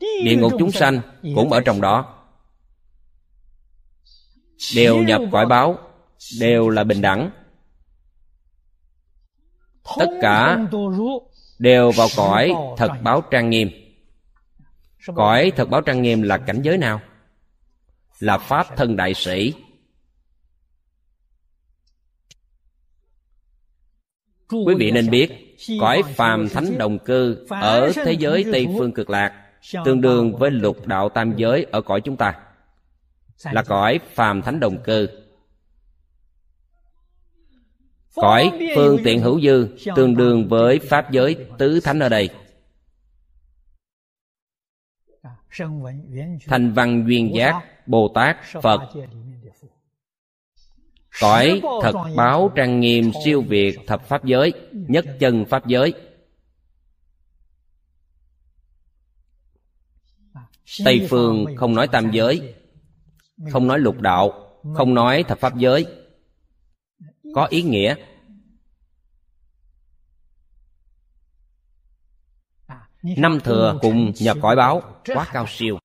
địa 0.00 0.36
ngục 0.36 0.52
chúng 0.58 0.72
sanh 0.72 1.00
cũng 1.34 1.52
ở 1.52 1.60
trong 1.60 1.80
đó. 1.80 2.14
đều 4.74 5.02
nhập 5.02 5.20
cõi 5.32 5.46
báo 5.46 5.78
đều 6.40 6.68
là 6.68 6.84
bình 6.84 7.00
đẳng. 7.00 7.30
Tất 9.98 10.10
cả 10.22 10.58
đều 11.58 11.90
vào 11.90 12.08
cõi 12.16 12.52
thật 12.76 12.90
báo 13.02 13.20
trang 13.30 13.50
nghiêm. 13.50 13.70
Cõi 15.14 15.52
thật 15.56 15.68
báo 15.68 15.80
trang 15.80 16.02
nghiêm 16.02 16.22
là 16.22 16.38
cảnh 16.38 16.60
giới 16.62 16.78
nào? 16.78 17.00
Là 18.20 18.38
pháp 18.38 18.76
thân 18.76 18.96
đại 18.96 19.14
sĩ. 19.14 19.54
Quý 24.50 24.74
vị 24.78 24.90
nên 24.90 25.10
biết 25.10 25.56
cõi 25.80 26.02
phàm 26.02 26.48
thánh 26.48 26.78
đồng 26.78 26.98
cư 26.98 27.46
ở 27.48 27.92
thế 27.94 28.12
giới 28.12 28.44
tây 28.52 28.66
phương 28.78 28.92
cực 28.92 29.10
lạc 29.10 29.47
tương 29.84 30.00
đương 30.00 30.36
với 30.36 30.50
lục 30.50 30.86
đạo 30.86 31.08
tam 31.08 31.36
giới 31.36 31.66
ở 31.70 31.80
cõi 31.80 32.00
chúng 32.00 32.16
ta. 32.16 32.40
Là 33.44 33.62
cõi 33.62 34.00
phàm 34.14 34.42
thánh 34.42 34.60
đồng 34.60 34.82
cư. 34.82 35.08
Cõi 38.14 38.52
phương 38.74 38.98
tiện 39.04 39.20
hữu 39.20 39.40
dư 39.40 39.68
tương 39.96 40.16
đương 40.16 40.48
với 40.48 40.78
pháp 40.78 41.10
giới 41.10 41.36
tứ 41.58 41.80
thánh 41.80 41.98
ở 41.98 42.08
đây. 42.08 42.30
Thành 46.46 46.72
văn 46.72 47.04
duyên 47.08 47.34
giác 47.34 47.62
bồ 47.86 48.08
tát 48.14 48.36
phật. 48.62 48.80
cõi 51.20 51.60
thật 51.82 51.94
báo 52.16 52.52
trang 52.56 52.80
nghiêm 52.80 53.10
siêu 53.24 53.42
việt 53.42 53.78
thập 53.86 54.08
pháp 54.08 54.24
giới 54.24 54.52
nhất 54.72 55.04
chân 55.18 55.44
pháp 55.44 55.66
giới 55.66 55.94
tây 60.84 61.06
phương 61.10 61.56
không 61.56 61.74
nói 61.74 61.88
tam 61.88 62.10
giới 62.10 62.54
không 63.50 63.66
nói 63.66 63.78
lục 63.78 64.00
đạo 64.00 64.48
không 64.74 64.94
nói 64.94 65.24
thập 65.28 65.38
pháp 65.38 65.56
giới. 65.56 65.86
Có 67.34 67.44
ý 67.44 67.62
nghĩa. 67.62 67.94
Năm 73.02 73.38
thừa 73.44 73.78
cùng 73.82 74.12
nhập 74.20 74.36
cõi 74.42 74.56
báo 74.56 75.02
quá 75.14 75.26
cao 75.32 75.46
siêu. 75.48 75.78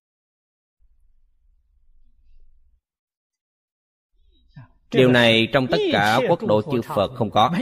điều 4.92 5.12
này 5.12 5.48
trong 5.54 5.68
tất 5.68 5.78
cả 5.92 6.20
quốc 6.30 6.44
độ 6.44 6.62
chư 6.72 6.82
phật 6.82 7.12
không 7.16 7.32
có. 7.32 7.56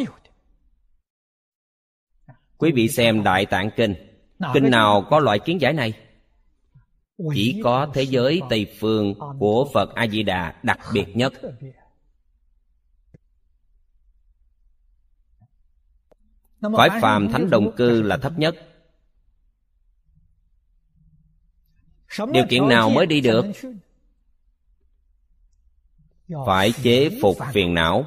Quý 2.58 2.72
vị 2.76 2.88
xem 2.88 3.24
đại 3.24 3.46
tạng 3.46 3.70
kinh. 3.76 3.96
Kinh 4.54 4.70
nào 4.70 5.08
có 5.10 5.20
loại 5.20 5.40
kiến 5.40 5.62
giải 5.62 5.74
này 5.74 5.94
chỉ 7.34 7.62
có 7.64 7.92
thế 7.94 8.04
giới 8.04 8.42
tây 8.50 8.76
phương 8.80 9.14
của 9.40 9.70
phật 9.74 9.96
a 9.96 10.08
di 10.08 10.24
đà 10.24 10.56
đặc 10.64 10.80
biệt 10.94 11.06
nhất. 11.16 11.34
cõi 16.62 16.90
phàm 17.02 17.32
thánh 17.32 17.50
đồng 17.50 17.76
cư 17.76 18.02
là 18.02 18.18
thấp 18.18 18.34
nhất. 18.40 18.56
Điều 22.34 22.46
kiện 22.50 22.68
nào 22.68 22.90
mới 22.90 23.06
đi 23.06 23.22
được? 23.22 23.46
phải 26.46 26.74
chế 26.84 27.20
phục 27.22 27.38
phiền 27.54 27.74
não. 27.74 28.06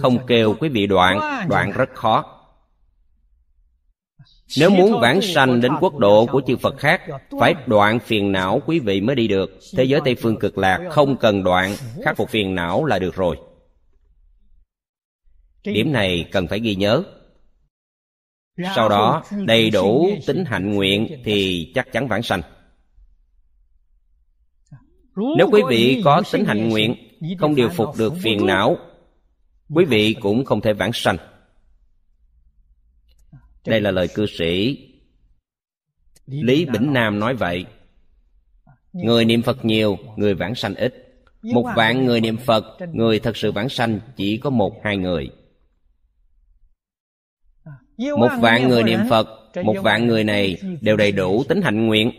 Không 0.00 0.26
kêu 0.26 0.56
quý 0.60 0.68
vị 0.68 0.86
đoạn 0.86 1.48
đoạn 1.48 1.72
rất 1.72 1.90
khó 1.94 2.41
nếu 4.58 4.70
muốn 4.70 5.00
vãng 5.00 5.22
sanh 5.22 5.60
đến 5.60 5.72
quốc 5.80 5.98
độ 5.98 6.26
của 6.26 6.42
chư 6.46 6.56
Phật 6.56 6.78
khác 6.78 7.00
Phải 7.40 7.54
đoạn 7.66 8.00
phiền 8.00 8.32
não 8.32 8.62
quý 8.66 8.78
vị 8.78 9.00
mới 9.00 9.16
đi 9.16 9.28
được. 9.28 9.58
Thế 9.76 9.84
giới 9.84 10.00
Tây 10.04 10.14
Phương 10.14 10.38
cực 10.38 10.58
lạc 10.58 10.88
không 10.90 11.16
cần 11.16 11.44
đoạn 11.44 11.74
Khắc 12.04 12.16
phục 12.16 12.30
phiền 12.30 12.54
não 12.54 12.84
là 12.84 12.98
được 12.98 13.14
rồi. 13.14 13.36
Điểm 15.64 15.92
này 15.92 16.28
cần 16.32 16.46
phải 16.46 16.60
ghi 16.60 16.74
nhớ. 16.74 17.02
Sau 18.74 18.88
đó 18.88 19.22
đầy 19.46 19.70
đủ 19.70 20.10
tính 20.26 20.44
hạnh 20.44 20.74
nguyện 20.74 21.22
Thì 21.24 21.70
chắc 21.74 21.92
chắn 21.92 22.08
vãng 22.08 22.22
sanh. 22.22 22.42
Nếu 25.36 25.48
quý 25.52 25.62
vị 25.68 26.02
có 26.04 26.22
tính 26.32 26.44
hạnh 26.44 26.68
nguyện 26.68 26.94
Không 27.38 27.54
điều 27.54 27.68
phục 27.68 27.88
được 27.98 28.12
phiền 28.22 28.46
não 28.46 28.76
Quý 29.74 29.84
vị 29.84 30.16
cũng 30.20 30.44
không 30.44 30.60
thể 30.60 30.72
vãng 30.72 30.92
sanh 30.92 31.16
đây 33.66 33.80
là 33.80 33.90
lời 33.90 34.08
cư 34.14 34.26
sĩ 34.26 34.78
lý 36.26 36.64
bỉnh 36.64 36.92
nam 36.92 37.18
nói 37.18 37.34
vậy. 37.34 37.66
Người 38.92 39.24
niệm 39.24 39.42
phật 39.42 39.64
nhiều, 39.64 39.98
người 40.16 40.34
vãng 40.34 40.54
sanh 40.54 40.74
ít. 40.74 41.08
Một 41.42 41.72
vạn 41.76 42.04
người 42.04 42.20
niệm 42.20 42.36
phật, 42.36 42.64
người 42.92 43.20
thật 43.20 43.36
sự 43.36 43.52
vãng 43.52 43.68
sanh 43.68 44.00
chỉ 44.16 44.36
có 44.38 44.50
một, 44.50 44.80
hai 44.84 44.96
người. 44.96 45.30
Một 47.98 48.30
vạn 48.40 48.68
người 48.68 48.82
niệm 48.82 49.00
phật, 49.10 49.28
một 49.64 49.76
vạn 49.82 50.06
người 50.06 50.24
này 50.24 50.56
đều 50.80 50.96
đầy 50.96 51.12
đủ 51.12 51.44
tính 51.44 51.62
hạnh 51.62 51.86
nguyện. 51.86 52.12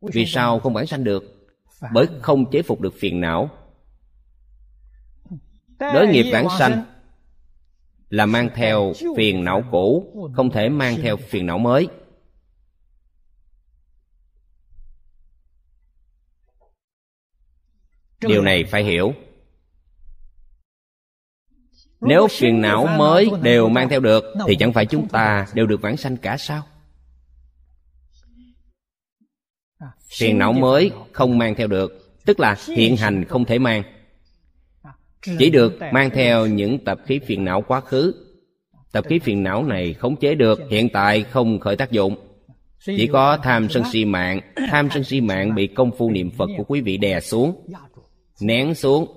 Vì 0.00 0.26
sao 0.26 0.60
không 0.60 0.74
vãng 0.74 0.86
sanh 0.86 1.04
được? 1.04 1.50
Bởi 1.92 2.06
không 2.22 2.50
chế 2.50 2.62
phục 2.62 2.80
được 2.80 2.94
phiền 2.98 3.20
não. 3.20 3.50
Đối 5.78 6.06
nghiệp 6.06 6.30
vãng 6.32 6.46
sanh 6.58 6.84
là 8.10 8.26
mang 8.26 8.50
theo 8.54 8.92
phiền 9.16 9.44
não 9.44 9.64
cũ, 9.70 10.12
không 10.36 10.50
thể 10.50 10.68
mang 10.68 10.96
theo 11.02 11.16
phiền 11.16 11.46
não 11.46 11.58
mới. 11.58 11.88
Điều 18.20 18.42
này 18.42 18.64
phải 18.64 18.84
hiểu. 18.84 19.14
Nếu 22.00 22.28
phiền 22.30 22.60
não 22.60 22.86
mới 22.86 23.30
đều 23.42 23.68
mang 23.68 23.88
theo 23.88 24.00
được, 24.00 24.24
thì 24.46 24.56
chẳng 24.58 24.72
phải 24.72 24.86
chúng 24.86 25.08
ta 25.08 25.46
đều 25.54 25.66
được 25.66 25.80
vãng 25.80 25.96
sanh 25.96 26.16
cả 26.16 26.36
sao? 26.36 26.62
Phiền 30.08 30.38
não 30.38 30.52
mới 30.52 30.90
không 31.12 31.38
mang 31.38 31.54
theo 31.54 31.66
được, 31.66 32.16
tức 32.26 32.40
là 32.40 32.56
hiện 32.66 32.96
hành 32.96 33.24
không 33.24 33.44
thể 33.44 33.58
mang 33.58 33.99
chỉ 35.22 35.50
được 35.50 35.78
mang 35.92 36.10
theo 36.10 36.46
những 36.46 36.84
tập 36.84 37.00
khí 37.06 37.18
phiền 37.26 37.44
não 37.44 37.62
quá 37.62 37.80
khứ. 37.80 38.14
Tập 38.92 39.04
khí 39.08 39.18
phiền 39.18 39.42
não 39.42 39.64
này 39.64 39.94
khống 39.94 40.16
chế 40.16 40.34
được 40.34 40.60
hiện 40.70 40.88
tại 40.92 41.22
không 41.22 41.60
khởi 41.60 41.76
tác 41.76 41.90
dụng. 41.90 42.16
Chỉ 42.84 43.06
có 43.12 43.38
tham 43.42 43.68
sân 43.70 43.82
si 43.92 44.04
mạng 44.04 44.40
tham 44.70 44.88
sân 44.94 45.04
si 45.04 45.20
mạng 45.20 45.54
bị 45.54 45.66
công 45.66 45.90
phu 45.98 46.10
niệm 46.10 46.30
phật 46.30 46.48
của 46.56 46.64
quý 46.64 46.80
vị 46.80 46.96
đè 46.96 47.20
xuống 47.20 47.66
nén 48.40 48.74
xuống. 48.74 49.16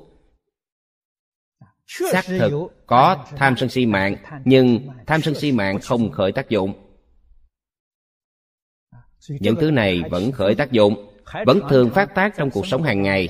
Xác 2.11 2.25
thực 2.25 2.51
có 2.85 3.25
tham 3.35 3.57
sân 3.57 3.69
si 3.69 3.85
mạng 3.85 4.15
nhưng 4.45 4.87
tham 5.07 5.21
sân 5.21 5.35
si 5.35 5.51
mạng 5.51 5.79
không 5.79 6.11
khởi 6.11 6.31
tác 6.31 6.49
dụng. 6.49 6.73
Những 9.29 9.55
thứ 9.55 9.71
này 9.71 10.01
vẫn 10.09 10.31
khởi 10.31 10.55
tác 10.55 10.71
dụng 10.71 11.13
vẫn 11.45 11.59
thường 11.69 11.89
phát 11.89 12.15
tác 12.15 12.33
trong 12.37 12.49
cuộc 12.51 12.67
sống 12.67 12.83
hàng 12.83 13.01
ngày. 13.01 13.29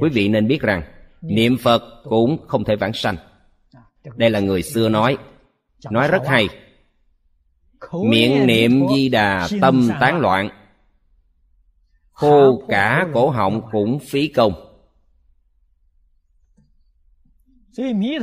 Quý 0.00 0.10
vị 0.12 0.28
nên 0.28 0.48
biết 0.48 0.60
rằng 0.60 0.82
niệm 1.22 1.56
phật 1.58 1.82
cũng 2.04 2.46
không 2.48 2.64
thể 2.64 2.76
vãng 2.76 2.92
sanh. 2.92 3.16
Đây 4.16 4.30
là 4.30 4.40
người 4.40 4.62
xưa 4.62 4.88
nói. 4.88 5.16
Nói 5.90 6.08
rất 6.08 6.22
hay. 6.26 6.48
Miệng 8.04 8.46
niệm 8.46 8.86
di 8.94 9.08
đà 9.08 9.48
tâm 9.60 9.90
tán 10.00 10.20
loạn. 10.20 10.50
Khô 12.12 12.62
cả 12.68 13.06
cổ 13.14 13.30
họng 13.30 13.70
cũng 13.72 13.98
phí 13.98 14.28
công. 14.28 14.52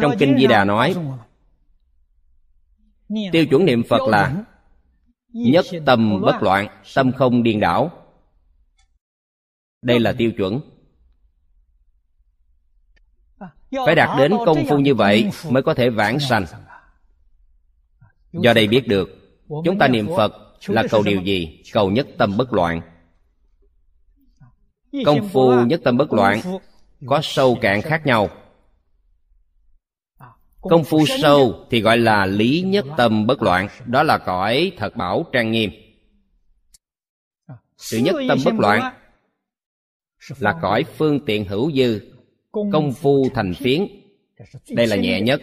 Trong 0.01 0.11
kinh 0.19 0.37
di 0.37 0.47
đà 0.47 0.65
nói 0.65 0.95
tiêu 3.31 3.45
chuẩn 3.45 3.65
niệm 3.65 3.83
phật 3.89 4.09
là 4.09 4.43
nhất 5.27 5.65
tâm 5.85 6.21
bất 6.21 6.43
loạn 6.43 6.67
tâm 6.95 7.11
không 7.11 7.43
điên 7.43 7.59
đảo. 7.59 7.91
Đây 9.81 9.99
là 9.99 10.13
tiêu 10.13 10.31
chuẩn 10.37 10.59
phải 13.71 13.95
đạt 13.95 14.09
đến 14.17 14.31
công 14.45 14.65
phu 14.65 14.79
như 14.79 14.95
vậy 14.95 15.29
mới 15.49 15.63
có 15.63 15.73
thể 15.73 15.89
vãng 15.89 16.19
sanh. 16.19 16.45
do 18.31 18.53
đây 18.53 18.67
biết 18.67 18.87
được 18.87 19.09
chúng 19.65 19.77
ta 19.79 19.87
niệm 19.87 20.07
phật 20.17 20.33
là 20.67 20.83
cầu 20.91 21.03
điều 21.03 21.21
gì? 21.21 21.63
Cầu 21.73 21.91
nhất 21.91 22.07
tâm 22.17 22.37
bất 22.37 22.53
loạn. 22.53 22.81
Công 25.05 25.29
phu 25.29 25.65
nhất 25.65 25.81
tâm 25.83 25.97
bất 25.97 26.13
loạn 26.13 26.41
có 27.05 27.19
sâu 27.23 27.57
cạn 27.61 27.81
khác 27.81 28.05
nhau. 28.05 28.29
Công 30.61 30.83
phu 30.83 31.05
sâu 31.21 31.65
thì 31.69 31.81
gọi 31.81 31.97
là 31.97 32.25
lý 32.25 32.63
nhất 32.65 32.85
tâm 32.97 33.27
bất 33.27 33.41
loạn 33.41 33.67
đó 33.85 34.03
là 34.03 34.17
cõi 34.17 34.71
thật 34.77 34.95
bảo 34.95 35.25
trang 35.33 35.51
nghiêm. 35.51 35.71
Sự 37.77 37.97
nhất 37.97 38.15
tâm 38.27 38.37
bất 38.45 38.53
loạn 38.53 38.93
là 40.39 40.59
cõi 40.61 40.83
phương 40.83 41.25
tiện 41.25 41.45
hữu 41.45 41.71
dư 41.71 42.16
công 42.51 42.93
phu 42.93 43.29
thành 43.33 43.53
phiến. 43.53 43.87
Đây 44.69 44.87
là 44.87 44.95
nhẹ 44.95 45.21
nhất. 45.21 45.41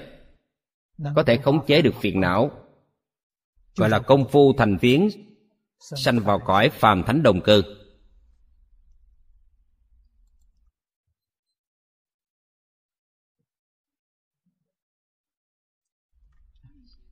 Có 1.17 1.23
thể 1.23 1.37
khống 1.37 1.67
chế 1.67 1.83
được 1.83 1.95
phiền 2.01 2.21
não. 2.21 2.51
Gọi 3.77 3.91
là 3.91 3.99
công 3.99 4.29
phu 4.29 4.53
thành 4.53 4.79
phiến. 4.79 5.09
sanh 5.79 6.19
vào 6.21 6.41
cõi 6.47 6.69
phàm 6.69 7.03
thánh 7.07 7.23
đồng 7.23 7.41
cư. 7.41 7.63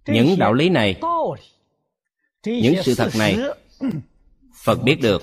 Những 0.07 0.38
đạo 0.38 0.53
lý 0.53 0.68
này 0.68 1.01
những 2.47 2.74
sự 2.84 2.95
thật 2.95 3.11
này 3.18 3.38
phật 4.64 4.82
biết 4.84 4.99
được 5.03 5.22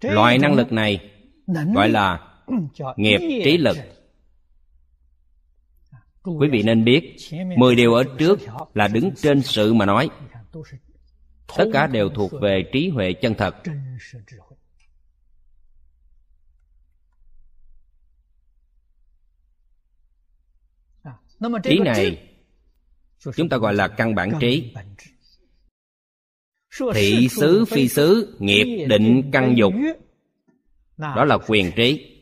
loại 0.00 0.38
năng 0.38 0.54
lực 0.54 0.72
này 0.72 1.10
gọi 1.74 1.88
là 1.88 2.20
nghiệp 2.96 3.18
trí 3.44 3.58
lực. 3.58 3.76
quý 6.22 6.48
vị 6.48 6.62
nên 6.62 6.84
biết 6.84 7.16
mười 7.56 7.74
điều 7.74 7.94
ở 7.94 8.04
trước 8.18 8.40
là 8.74 8.88
đứng 8.88 9.10
trên 9.16 9.42
sự 9.42 9.74
mà 9.74 9.86
nói. 9.86 10.08
tất 11.56 11.64
cả 11.72 11.86
đều 11.86 12.08
thuộc 12.08 12.32
về 12.40 12.64
trí 12.72 12.88
huệ 12.88 13.12
chân 13.12 13.34
thật. 13.34 13.56
trí 21.62 21.78
này 21.78 22.28
chúng 23.36 23.48
ta 23.48 23.56
gọi 23.56 23.74
là 23.74 23.88
căn 23.88 24.14
bản 24.14 24.32
trí 24.40 24.72
thị 26.94 27.28
xứ 27.28 27.64
phi 27.64 27.88
xứ 27.88 28.36
nghiệp 28.38 28.86
định 28.88 29.30
căn 29.32 29.54
dục. 29.56 29.74
Đó 30.96 31.24
là 31.24 31.38
quyền 31.46 31.72
trí. 31.76 32.12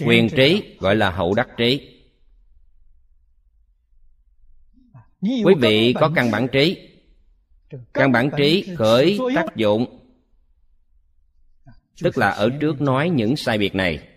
Quyền 0.00 0.28
trí 0.36 0.76
gọi 0.80 0.96
là 0.96 1.10
hậu 1.10 1.34
đắc 1.34 1.48
trí. 1.56 1.96
Quý 5.20 5.54
vị 5.60 5.94
có 6.00 6.12
căn 6.14 6.30
bản 6.30 6.48
trí. 6.52 6.88
Căn 7.94 8.12
bản 8.12 8.30
trí 8.36 8.74
khởi 8.76 9.18
tác 9.34 9.56
dụng. 9.56 9.96
Tức 12.02 12.18
là 12.18 12.28
ở 12.30 12.50
trước 12.60 12.80
nói 12.80 13.10
những 13.10 13.36
sai 13.36 13.58
biệt 13.58 13.74
này. 13.74 14.08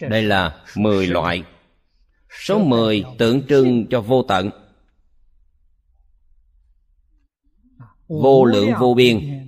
Đây 0.00 0.22
là 0.22 0.64
mười 0.76 1.06
loại 1.06 1.44
số 2.40 2.58
mười 2.58 3.04
tượng 3.18 3.46
trưng 3.46 3.86
cho 3.90 4.00
vô 4.00 4.22
tận. 4.22 4.50
Vô 8.08 8.44
lượng 8.44 8.70
vô 8.80 8.94
biên. 8.94 9.40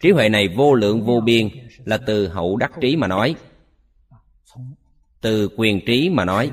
Trí 0.00 0.10
huệ 0.10 0.28
này 0.28 0.48
vô 0.56 0.74
lượng 0.74 1.06
vô 1.06 1.20
biên 1.20 1.48
là 1.84 1.98
từ 2.06 2.28
hậu 2.28 2.56
đắc 2.56 2.72
trí 2.80 2.96
mà 2.96 3.06
nói. 3.06 3.34
Từ 5.20 5.48
quyền 5.56 5.80
trí 5.86 6.10
mà 6.10 6.24
nói. 6.24 6.52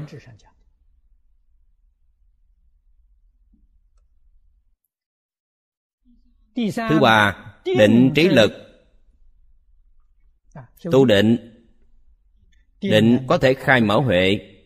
Thứ 6.55 6.99
ba, 7.01 7.45
định 7.65 8.11
trí 8.15 8.29
lực. 8.29 8.51
Tu 10.91 11.05
định. 11.05 11.53
Định 12.81 13.25
có 13.27 13.37
thể 13.37 13.53
khai 13.53 13.81
mở 13.81 13.99
huệ 13.99 14.56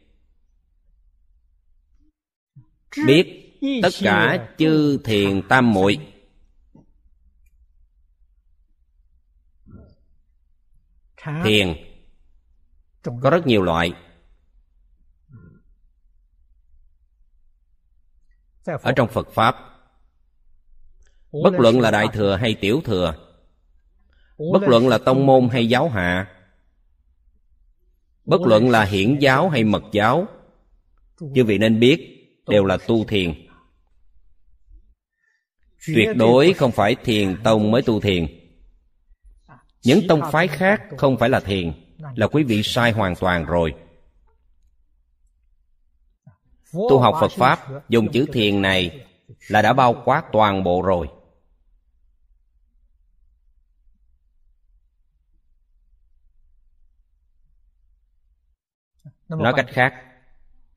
biết 3.06 3.52
tất 3.84 3.90
cả 4.02 4.50
chư 4.58 4.98
thiền 5.04 5.42
tam 5.48 5.74
muội. 5.74 6.00
thiền. 11.44 11.76
có 13.04 13.30
rất 13.30 13.48
nhiều 13.48 13.62
loại. 13.62 13.94
Ở 18.66 18.92
trong 18.96 19.08
phật 19.08 19.28
pháp 19.34 19.56
bất 21.32 21.54
luận 21.54 21.82
là 21.82 21.92
đại 21.92 22.08
thừa 22.14 22.36
hay 22.36 22.56
tiểu 22.62 22.82
thừa 22.86 23.16
bất 24.52 24.64
luận 24.64 24.88
là 24.88 24.98
tông 24.98 25.26
môn 25.26 25.50
hay 25.50 25.70
giáo 25.70 25.90
hạ 25.90 26.28
bất 28.26 28.42
luận 28.42 28.70
là 28.70 28.84
hiển 28.84 29.18
giáo 29.20 29.50
hay 29.50 29.64
mật 29.64 29.84
giáo 29.92 30.28
chư 31.36 31.44
vị 31.44 31.58
nên 31.58 31.80
biết 31.80 32.21
đều 32.52 32.66
là 32.66 32.78
tu 32.88 33.06
thiền. 33.06 33.34
Tuyệt 35.88 36.10
đối 36.16 36.54
không 36.54 36.72
phải 36.72 36.96
thiền 36.96 37.44
tông 37.44 37.72
mới 37.72 37.82
tu 37.82 38.02
thiền. 38.02 38.28
Những 39.84 40.08
tông 40.08 40.22
phái 40.32 40.48
khác 40.48 40.82
không 40.98 41.18
phải 41.18 41.30
là 41.30 41.40
thiền, 41.40 41.74
là 42.16 42.28
quý 42.28 42.44
vị 42.44 42.64
sai 42.64 42.92
hoàn 42.92 43.16
toàn 43.16 43.46
rồi. 43.46 43.74
Tu 46.74 47.00
học 47.00 47.16
phật 47.22 47.32
pháp 47.32 47.90
dùng 47.90 48.12
chữ 48.12 48.26
thiền 48.34 48.62
này 48.62 49.06
là 49.48 49.62
đã 49.62 49.74
bao 49.74 50.02
quát 50.06 50.24
toàn 50.32 50.64
bộ 50.64 50.82
rồi. 50.82 51.08
Nói 59.28 59.54
cách 59.56 59.68
khác 59.70 60.11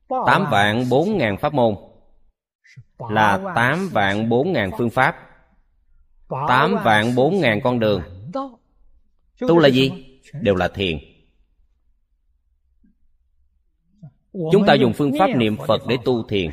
tám 0.09 0.45
vạn 0.51 0.89
bốn 0.89 1.17
ngàn 1.17 1.37
pháp 1.37 1.53
môn. 1.53 1.75
là 3.09 3.53
tám 3.55 3.89
vạn 3.91 4.29
bốn 4.29 4.53
ngàn 4.53 4.71
phương 4.77 4.89
pháp. 4.89 5.15
Tám 6.47 6.75
vạn 6.83 7.15
bốn 7.15 7.39
ngàn 7.39 7.61
con 7.63 7.79
đường. 7.79 8.01
Tu 9.39 9.59
là 9.59 9.67
gì? 9.67 9.91
Đều 10.41 10.55
là 10.55 10.67
thiền. 10.67 10.97
Chúng 14.51 14.65
ta 14.67 14.73
dùng 14.73 14.93
phương 14.93 15.11
pháp 15.19 15.27
niệm 15.27 15.57
phật 15.67 15.81
để 15.87 15.97
tu 16.05 16.27
thiền. 16.27 16.49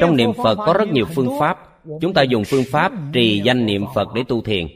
Trong 0.00 0.16
niệm 0.16 0.32
phật 0.42 0.54
có 0.54 0.72
rất 0.78 0.88
nhiều 0.88 1.06
phương 1.14 1.38
pháp. 1.40 1.58
Chúng 2.00 2.14
ta 2.14 2.22
dùng 2.22 2.42
phương 2.46 2.64
pháp 2.70 2.92
trì 3.12 3.42
danh 3.44 3.66
niệm 3.66 3.84
phật 3.94 4.08
để 4.14 4.24
tu 4.28 4.42
thiền 4.42 4.68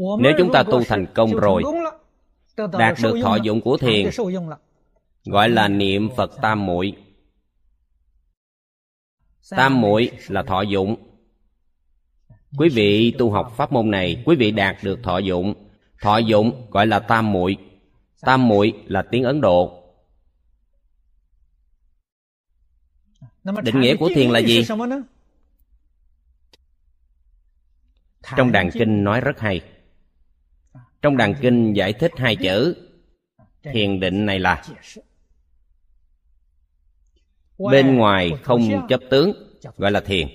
nếu 0.00 0.32
chúng 0.38 0.52
ta 0.52 0.62
tu 0.62 0.84
thành 0.84 1.06
công 1.14 1.34
rồi 1.34 1.62
đạt 2.78 2.96
được 3.02 3.16
thọ 3.22 3.36
dụng 3.36 3.60
của 3.60 3.76
thiền 3.76 4.10
gọi 5.24 5.48
là 5.48 5.68
niệm 5.68 6.08
phật 6.16 6.30
tam 6.42 6.66
muội. 6.66 6.96
Tam 9.50 9.80
muội 9.80 10.10
là 10.28 10.42
thọ 10.42 10.62
dụng 10.62 10.96
quý 12.58 12.68
vị 12.68 13.14
tu 13.18 13.30
học 13.30 13.52
pháp 13.56 13.72
môn 13.72 13.90
này 13.90 14.22
quý 14.26 14.36
vị 14.36 14.50
đạt 14.50 14.76
được 14.82 14.98
thọ 15.02 15.18
dụng 15.18 15.54
thọ 16.00 16.18
dụng 16.18 16.66
gọi 16.70 16.86
là 16.86 16.98
tam 16.98 17.32
muội. 17.32 17.56
Tam 18.20 18.48
muội 18.48 18.72
là 18.86 19.02
tiếng 19.02 19.24
ấn 19.24 19.40
độ. 19.40 19.82
Định 23.62 23.80
nghĩa 23.80 23.96
của 23.96 24.10
thiền 24.14 24.30
là 24.30 24.38
gì? 24.38 24.64
Trong 28.36 28.52
đàn 28.52 28.70
kinh 28.70 29.04
nói 29.04 29.20
rất 29.20 29.40
hay 29.40 29.60
trong 31.02 31.16
đàn 31.16 31.34
kinh 31.40 31.72
giải 31.72 31.92
thích 31.92 32.12
hai 32.16 32.36
chữ, 32.36 32.76
thiền 33.62 34.00
định 34.00 34.26
này 34.26 34.38
là 34.38 34.64
bên 37.58 37.96
ngoài 37.96 38.30
không 38.42 38.86
chấp 38.88 39.00
tướng 39.10 39.32
gọi 39.76 39.90
là 39.90 40.00
thiền, 40.00 40.28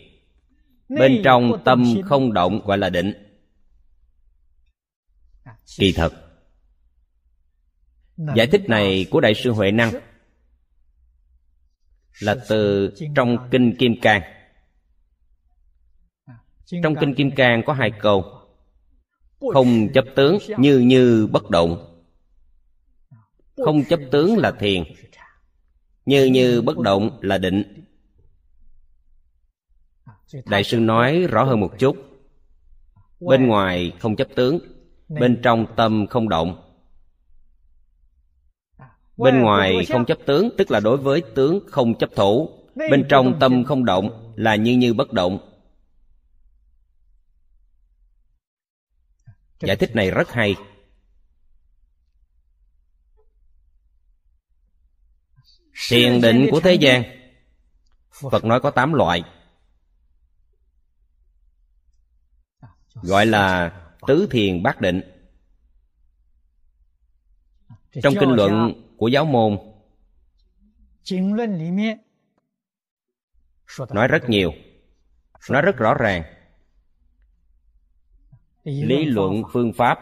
bên 0.89 1.21
trong 1.23 1.61
tâm 1.65 2.01
không 2.05 2.33
động 2.33 2.61
gọi 2.65 2.77
là 2.77 2.89
định. 2.89 3.13
Kỳ 5.77 5.91
thật, 5.91 6.13
giải 8.35 8.47
thích 8.47 8.61
này 8.67 9.05
của 9.11 9.21
đại 9.21 9.33
sư 9.35 9.51
huệ 9.51 9.71
năng 9.71 9.91
là 12.19 12.35
từ 12.49 12.93
trong 13.15 13.49
kinh 13.51 13.75
kim 13.79 14.01
cang. 14.01 14.21
Trong 16.83 16.95
kinh 16.99 17.15
kim 17.15 17.31
cang 17.31 17.63
có 17.65 17.73
hai 17.73 17.91
câu 17.99 18.34
không 19.39 19.89
chấp 19.93 20.05
tướng 20.15 20.37
như 20.57 20.79
như 20.79 21.27
bất 21.27 21.49
động. 21.49 22.01
Không 23.65 23.83
chấp 23.83 23.99
tướng 24.11 24.37
là 24.37 24.51
thiền, 24.51 24.83
như 26.05 26.25
như 26.25 26.61
bất 26.61 26.77
động 26.77 27.19
là 27.21 27.37
định. 27.37 27.85
Đại 30.45 30.63
sư 30.63 30.79
nói 30.79 31.27
rõ 31.29 31.43
hơn 31.43 31.59
một 31.59 31.79
chút. 31.79 31.97
Bên 33.19 33.47
ngoài 33.47 33.91
không 33.99 34.15
chấp 34.15 34.27
tướng, 34.35 34.59
bên 35.07 35.39
trong 35.43 35.65
tâm 35.75 36.07
không 36.07 36.29
động. 36.29 36.61
Bên 39.17 39.41
ngoài 39.41 39.85
không 39.89 40.05
chấp 40.05 40.17
tướng, 40.25 40.49
tức 40.57 40.71
là 40.71 40.79
đối 40.79 40.97
với 40.97 41.21
tướng 41.35 41.59
không 41.67 41.95
chấp 41.95 42.09
thủ. 42.15 42.49
Bên 42.75 43.05
trong 43.09 43.39
tâm 43.39 43.63
không 43.63 43.85
động 43.85 44.33
là 44.35 44.55
như 44.55 44.77
như 44.77 44.93
bất 44.93 45.13
động. 45.13 45.54
Giải 49.59 49.75
thích 49.75 49.95
này 49.95 50.11
rất 50.11 50.31
hay. 50.31 50.55
Thiền 55.89 56.21
định 56.21 56.47
của 56.51 56.59
thế 56.59 56.73
gian. 56.73 57.03
Phật 58.31 58.45
nói 58.45 58.59
có 58.61 58.71
tám 58.71 58.93
loại. 58.93 59.23
Gọi 62.93 63.25
là 63.25 63.71
tứ 64.07 64.27
thiền 64.31 64.63
bát 64.63 64.81
định. 64.81 65.01
Trong 68.03 68.13
kinh 68.19 68.29
luận 68.29 68.73
của 68.97 69.07
giáo 69.07 69.25
môn, 69.25 69.57
nói 73.89 74.07
rất 74.07 74.29
nhiều, 74.29 74.53
nói 75.49 75.61
rất 75.61 75.77
rõ 75.77 75.93
ràng 75.93 76.34
lý 78.65 79.05
luận 79.05 79.43
phương 79.53 79.73
pháp. 79.73 79.99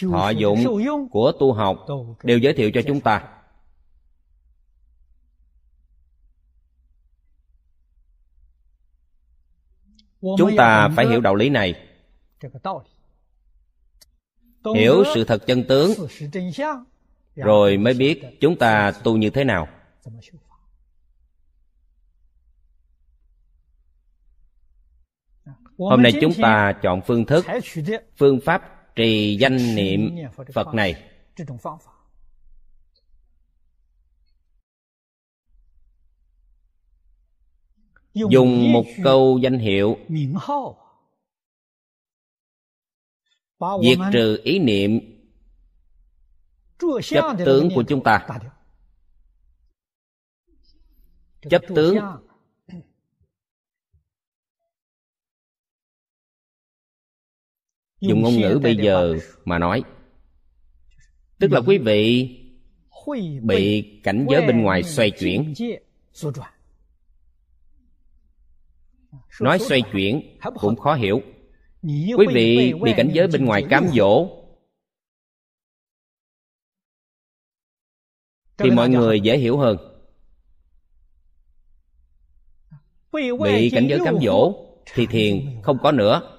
Thọ 0.00 0.30
dụng 0.30 0.64
của 1.10 1.32
tu 1.40 1.52
học 1.52 1.86
đều 2.22 2.38
giới 2.38 2.54
thiệu 2.54 2.70
cho 2.74 2.80
chúng 2.86 3.00
ta. 3.00 3.28
Chúng 10.20 10.56
ta 10.56 10.88
phải 10.96 11.06
hiểu 11.06 11.20
đạo 11.20 11.34
lý 11.34 11.48
này. 11.48 11.88
Hiểu 14.74 15.04
sự 15.14 15.24
thật 15.24 15.46
chân 15.46 15.64
tướng. 15.68 15.90
rồi 17.36 17.76
mới 17.76 17.94
biết 17.94 18.22
chúng 18.40 18.56
ta 18.56 18.92
tu 19.04 19.16
như 19.16 19.30
thế 19.30 19.44
nào 19.44 19.68
hôm 25.78 26.02
nay 26.02 26.12
chúng 26.20 26.32
ta 26.42 26.72
chọn 26.82 27.00
phương 27.06 27.26
thức 27.26 27.44
phương 28.16 28.40
pháp 28.44 28.94
trì 28.96 29.36
danh 29.40 29.74
niệm 29.74 30.16
phật 30.52 30.74
này. 30.74 31.10
Dùng 38.14 38.72
một 38.72 38.84
câu 39.04 39.38
danh 39.38 39.58
hiệu. 39.58 39.98
Diệt 43.82 43.98
trừ 44.12 44.40
ý 44.44 44.58
niệm 44.58 45.00
chấp 47.02 47.36
tướng 47.44 47.68
của 47.74 47.84
chúng 47.88 48.02
ta. 48.02 48.28
Chấp 51.50 51.62
tướng 51.74 51.96
dùng 58.08 58.22
ngôn 58.22 58.34
ngữ 58.34 58.60
bây 58.62 58.76
giờ 58.76 59.18
mà 59.44 59.58
nói. 59.58 59.82
Tức 61.38 61.52
là 61.52 61.60
quý 61.66 61.78
vị 61.78 62.30
bị 63.42 64.00
cảnh 64.02 64.26
giới 64.30 64.46
bên 64.46 64.62
ngoài 64.62 64.82
xoay 64.82 65.10
chuyển. 65.10 65.54
nói 69.40 69.58
xoay 69.58 69.82
chuyển 69.92 70.38
cũng 70.54 70.76
khó 70.76 70.94
hiểu. 70.94 71.22
Quý 72.18 72.26
vị 72.34 72.72
bị 72.82 72.92
cảnh 72.96 73.10
giới 73.12 73.26
bên 73.26 73.44
ngoài 73.44 73.64
cám 73.70 73.88
dỗ. 73.88 74.28
Thì 78.56 78.70
mọi 78.70 78.88
người 78.88 79.20
dễ 79.20 79.38
hiểu 79.38 79.58
hơn. 79.58 79.76
Bị 83.12 83.70
cảnh 83.70 83.86
giới 83.88 84.00
cám 84.04 84.16
dỗ 84.22 84.66
thì 84.94 85.06
thiền 85.06 85.62
không 85.62 85.78
có 85.82 85.92
nữa 85.92 86.33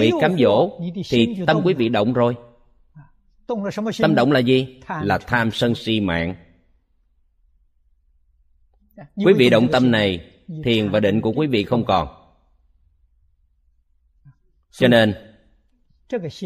bị 0.00 0.12
cám 0.20 0.36
dỗ 0.38 0.80
thì 1.08 1.36
tâm 1.46 1.60
quý 1.64 1.74
vị 1.74 1.88
động 1.88 2.12
rồi. 2.12 2.36
tâm 3.98 4.14
động 4.14 4.32
là 4.32 4.38
gì? 4.38 4.80
Là 5.02 5.18
tham 5.18 5.50
sân 5.50 5.74
si 5.74 6.00
mạng. 6.00 6.34
Quý 9.16 9.32
vị 9.36 9.50
động 9.50 9.68
tâm 9.72 9.90
này 9.90 10.30
thiền 10.64 10.90
và 10.90 11.00
định 11.00 11.20
của 11.20 11.32
quý 11.32 11.46
vị 11.46 11.64
không 11.64 11.84
còn. 11.84 12.08
Cho 14.70 14.88
nên 14.88 15.14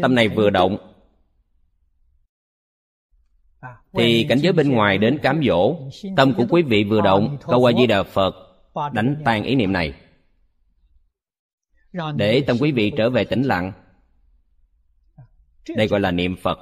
tâm 0.01 0.15
này 0.15 0.27
vừa 0.27 0.49
động 0.49 0.77
thì 3.93 4.25
cảnh 4.29 4.37
giới 4.37 4.53
bên 4.53 4.71
ngoài 4.71 4.97
đến 4.97 5.17
cám 5.17 5.41
dỗ 5.47 5.79
tâm 6.15 6.33
của 6.33 6.45
quý 6.49 6.61
vị 6.61 6.83
vừa 6.83 7.01
động 7.01 7.37
câu 7.41 7.69
a 7.69 7.71
di 7.77 7.87
đà 7.87 8.03
phật 8.03 8.35
đánh 8.93 9.21
tan 9.25 9.43
ý 9.43 9.55
niệm 9.55 9.73
này 9.73 9.93
để 12.15 12.43
tâm 12.47 12.57
quý 12.59 12.71
vị 12.71 12.93
trở 12.97 13.09
về 13.09 13.23
tĩnh 13.23 13.43
lặng. 13.43 13.71
Đây 15.75 15.87
gọi 15.87 15.99
là 15.99 16.11
niệm 16.11 16.35
phật. 16.43 16.59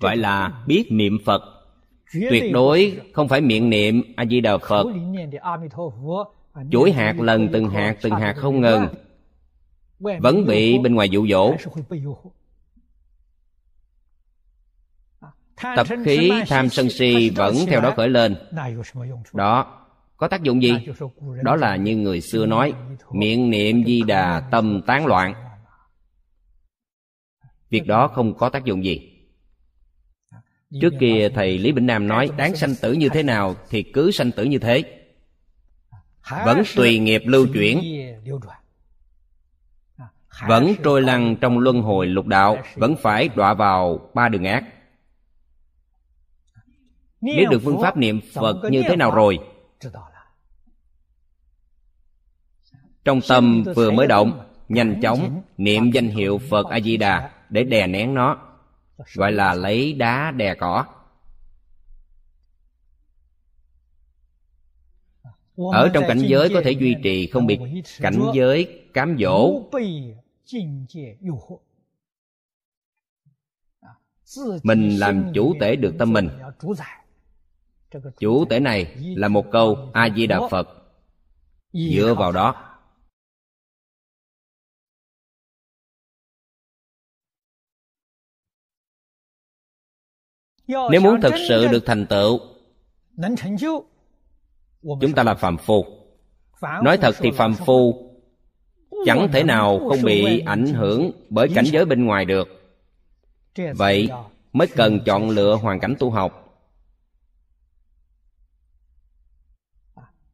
Gọi 0.00 0.16
là 0.16 0.62
biết 0.66 0.86
niệm 0.90 1.18
phật. 1.24 1.42
Tuyệt 2.30 2.44
đối 2.52 3.00
không 3.12 3.28
phải 3.28 3.40
miệng 3.40 3.70
niệm 3.70 4.02
a 4.16 4.24
di 4.24 4.40
đà 4.40 4.58
phật. 4.58 4.86
chuỗi 6.70 6.92
hạt 6.92 7.14
lần 7.20 7.48
từng 7.52 7.70
hạt 7.70 7.96
từng 8.02 8.12
hạt 8.12 8.32
không 8.36 8.60
ngừng. 8.60 8.86
Vẫn 9.98 10.46
bị 10.46 10.78
bên 10.78 10.94
ngoài 10.94 11.08
dụ 11.08 11.26
dỗ. 11.26 11.54
Tập 15.76 15.86
khí 16.04 16.30
tham 16.46 16.68
sân 16.68 16.90
si 16.90 17.30
vẫn 17.30 17.54
theo 17.66 17.80
đó 17.80 17.92
khởi 17.96 18.08
lên. 18.08 18.36
Đó 19.32 19.85
có 20.16 20.28
tác 20.28 20.42
dụng 20.42 20.62
gì? 20.62 20.72
Đó 21.42 21.56
là 21.56 21.76
như 21.76 21.96
người 21.96 22.20
xưa 22.20 22.46
nói, 22.46 22.72
miệng 23.12 23.50
niệm 23.50 23.84
di 23.84 24.02
đà, 24.02 24.40
tâm 24.50 24.82
tán 24.86 25.06
loạn. 25.06 25.34
Việc 27.70 27.86
đó 27.86 28.08
không 28.08 28.34
có 28.34 28.48
tác 28.48 28.64
dụng 28.64 28.84
gì. 28.84 29.12
Trước 30.80 30.92
kia 31.00 31.28
thầy 31.34 31.58
lý 31.58 31.72
bỉnh 31.72 31.86
nam 31.86 32.08
nói, 32.08 32.30
đáng 32.36 32.56
sanh 32.56 32.74
tử 32.82 32.92
như 32.92 33.08
thế 33.08 33.22
nào 33.22 33.56
thì 33.70 33.82
cứ 33.82 34.10
sanh 34.10 34.32
tử 34.32 34.44
như 34.44 34.58
thế. 34.58 34.82
Vẫn 36.44 36.62
tùy 36.76 36.98
nghiệp 36.98 37.22
lưu 37.26 37.46
chuyển. 37.54 37.80
Vẫn 40.48 40.74
trôi 40.84 41.02
lăn 41.02 41.36
trong 41.40 41.58
luân 41.58 41.82
hồi 41.82 42.06
lục 42.06 42.26
đạo, 42.26 42.58
vẫn 42.74 42.96
phải 42.96 43.28
đọa 43.28 43.54
vào 43.54 44.10
ba 44.14 44.28
đường 44.28 44.44
ác. 44.44 44.64
Biết 47.20 47.46
được 47.50 47.60
phương 47.64 47.82
pháp 47.82 47.96
niệm 47.96 48.20
phật 48.34 48.56
như 48.70 48.82
thế 48.88 48.96
nào 48.96 49.10
rồi? 49.10 49.38
Trong 53.04 53.20
tâm 53.28 53.64
vừa 53.76 53.90
mới 53.90 54.06
động 54.06 54.48
nhanh 54.68 55.00
chóng 55.02 55.42
niệm 55.56 55.90
danh 55.90 56.08
hiệu 56.08 56.40
phật 56.50 56.66
a 56.66 56.80
di 56.80 56.96
đà 56.96 57.30
để 57.50 57.64
đè 57.64 57.86
nén 57.86 58.14
nó 58.14 58.38
gọi 59.14 59.32
là 59.32 59.54
lấy 59.54 59.92
đá 59.92 60.30
đè 60.30 60.54
cỏ. 60.54 60.84
ở 65.56 65.90
trong 65.94 66.04
cảnh 66.08 66.18
giới 66.18 66.48
có 66.54 66.60
thể 66.64 66.70
duy 66.70 66.94
trì 67.02 67.26
không 67.26 67.46
bị 67.46 67.58
cảnh 68.00 68.20
giới 68.34 68.82
cám 68.94 69.16
dỗ. 69.20 69.62
Mình 74.62 74.98
làm 74.98 75.32
chủ 75.34 75.54
tể 75.60 75.76
được 75.76 75.94
tâm 75.98 76.12
mình 76.12 76.28
chủ 78.18 78.44
thể 78.44 78.60
này 78.60 78.94
là 78.98 79.28
một 79.28 79.44
câu 79.52 79.90
a 79.92 80.08
di 80.16 80.26
đà 80.26 80.40
phật. 80.50 80.68
Dựa 81.72 82.14
vào 82.14 82.32
đó. 82.32 82.62
Nếu 90.66 91.00
muốn 91.00 91.20
thực 91.20 91.34
sự 91.48 91.68
được 91.68 91.82
thành 91.86 92.06
tựu, 92.06 92.40
chúng 94.82 95.12
ta 95.14 95.22
là 95.22 95.34
phàm 95.34 95.56
phu. 95.56 95.84
Nói 96.82 96.98
thật 96.98 97.14
thì 97.18 97.30
phàm 97.30 97.54
phu 97.54 98.10
chẳng 99.06 99.28
thể 99.32 99.44
nào 99.44 99.78
không 99.88 100.02
bị 100.02 100.42
ảnh 100.46 100.66
hưởng 100.66 101.10
bởi 101.30 101.48
cảnh 101.54 101.64
giới 101.64 101.84
bên 101.84 102.04
ngoài 102.04 102.24
được. 102.24 102.48
Vậy 103.74 104.08
mới 104.52 104.68
cần 104.76 105.00
chọn 105.06 105.30
lựa 105.30 105.54
hoàn 105.54 105.80
cảnh 105.80 105.94
tu 105.98 106.10
học. 106.10 106.45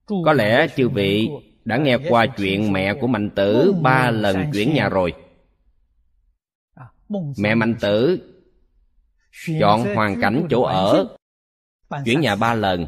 Có 0.06 0.32
lẽ 0.32 0.66
chư 0.76 0.88
vị 0.88 1.28
đã 1.64 1.76
nghe 1.76 1.98
qua 2.08 2.26
chuyện 2.26 2.72
mẹ 2.72 2.94
của 2.94 3.06
mạnh 3.06 3.30
tử 3.30 3.74
ba 3.82 4.10
lần 4.10 4.50
chuyển 4.52 4.74
nhà 4.74 4.88
rồi. 4.88 5.14
Mẹ 7.38 7.54
mạnh 7.54 7.74
tử 7.80 8.20
chọn 9.60 9.94
hoàn 9.94 10.20
cảnh 10.20 10.46
chỗ 10.50 10.62
ở 10.62 11.16
chuyển 12.04 12.20
nhà 12.20 12.36
ba 12.36 12.54
lần. 12.54 12.86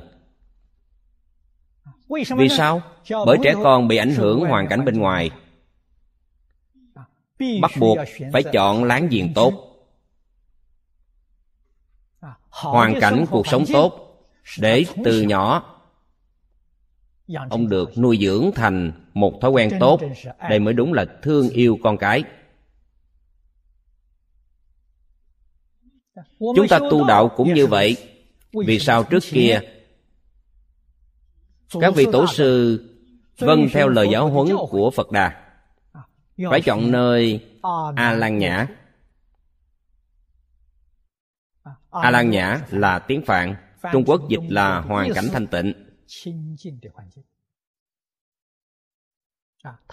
Vì 2.36 2.48
sao? 2.48 2.82
Bởi 3.26 3.38
trẻ 3.42 3.54
con 3.62 3.88
bị 3.88 3.96
ảnh 3.96 4.14
hưởng 4.14 4.40
hoàn 4.40 4.68
cảnh 4.68 4.84
bên 4.84 4.98
ngoài. 4.98 5.30
Bắt 7.62 7.70
buộc 7.80 7.98
phải 8.32 8.42
chọn 8.52 8.84
láng 8.84 9.08
giềng 9.08 9.34
tốt. 9.34 9.70
Hoàn 12.48 13.00
cảnh 13.00 13.24
cuộc 13.30 13.46
sống 13.46 13.64
tốt 13.72 14.00
để 14.58 14.84
từ 15.04 15.22
nhỏ 15.22 15.74
ông 17.51 17.68
được 17.68 17.99
nuôi 17.99 18.18
dưỡng 18.20 18.51
thành 18.55 18.93
một 19.14 19.39
thói 19.41 19.51
quen 19.51 19.70
tốt 19.81 20.01
đây 20.49 20.59
mới 20.59 20.75
đúng 20.75 20.93
là 20.93 21.05
thương 21.22 21.49
yêu 21.49 21.79
con 21.83 21.99
cái. 21.99 22.25
chúng 26.39 26.68
ta 26.68 26.79
tu 26.91 27.07
đạo 27.07 27.29
cũng 27.29 27.55
như 27.55 27.66
vậy. 27.66 27.97
vì 28.53 28.79
sao 28.79 29.05
trước 29.05 29.22
kia 29.31 29.61
các 31.81 31.95
vị 31.95 32.07
tổ 32.12 32.27
sư 32.27 32.81
vâng 33.39 33.66
theo 33.72 33.89
lời 33.89 34.09
giáo 34.12 34.29
huấn 34.29 34.49
của 34.70 34.91
phật 34.91 35.11
đà. 35.11 35.45
phải 36.51 36.61
chọn 36.61 36.91
nơi 36.91 37.45
a 37.97 38.12
lan 38.12 38.39
nhã. 38.39 38.66
a 41.91 42.11
lan 42.11 42.31
nhã 42.31 42.61
là 42.70 42.99
tiếng 42.99 43.22
phạn. 43.27 43.55
Trung 43.93 44.05
quốc 44.07 44.29
dịch 44.29 44.41
là 44.49 44.81
hoàn 44.81 45.12
cảnh 45.14 45.25
thanh 45.33 45.47
tịnh 45.47 45.84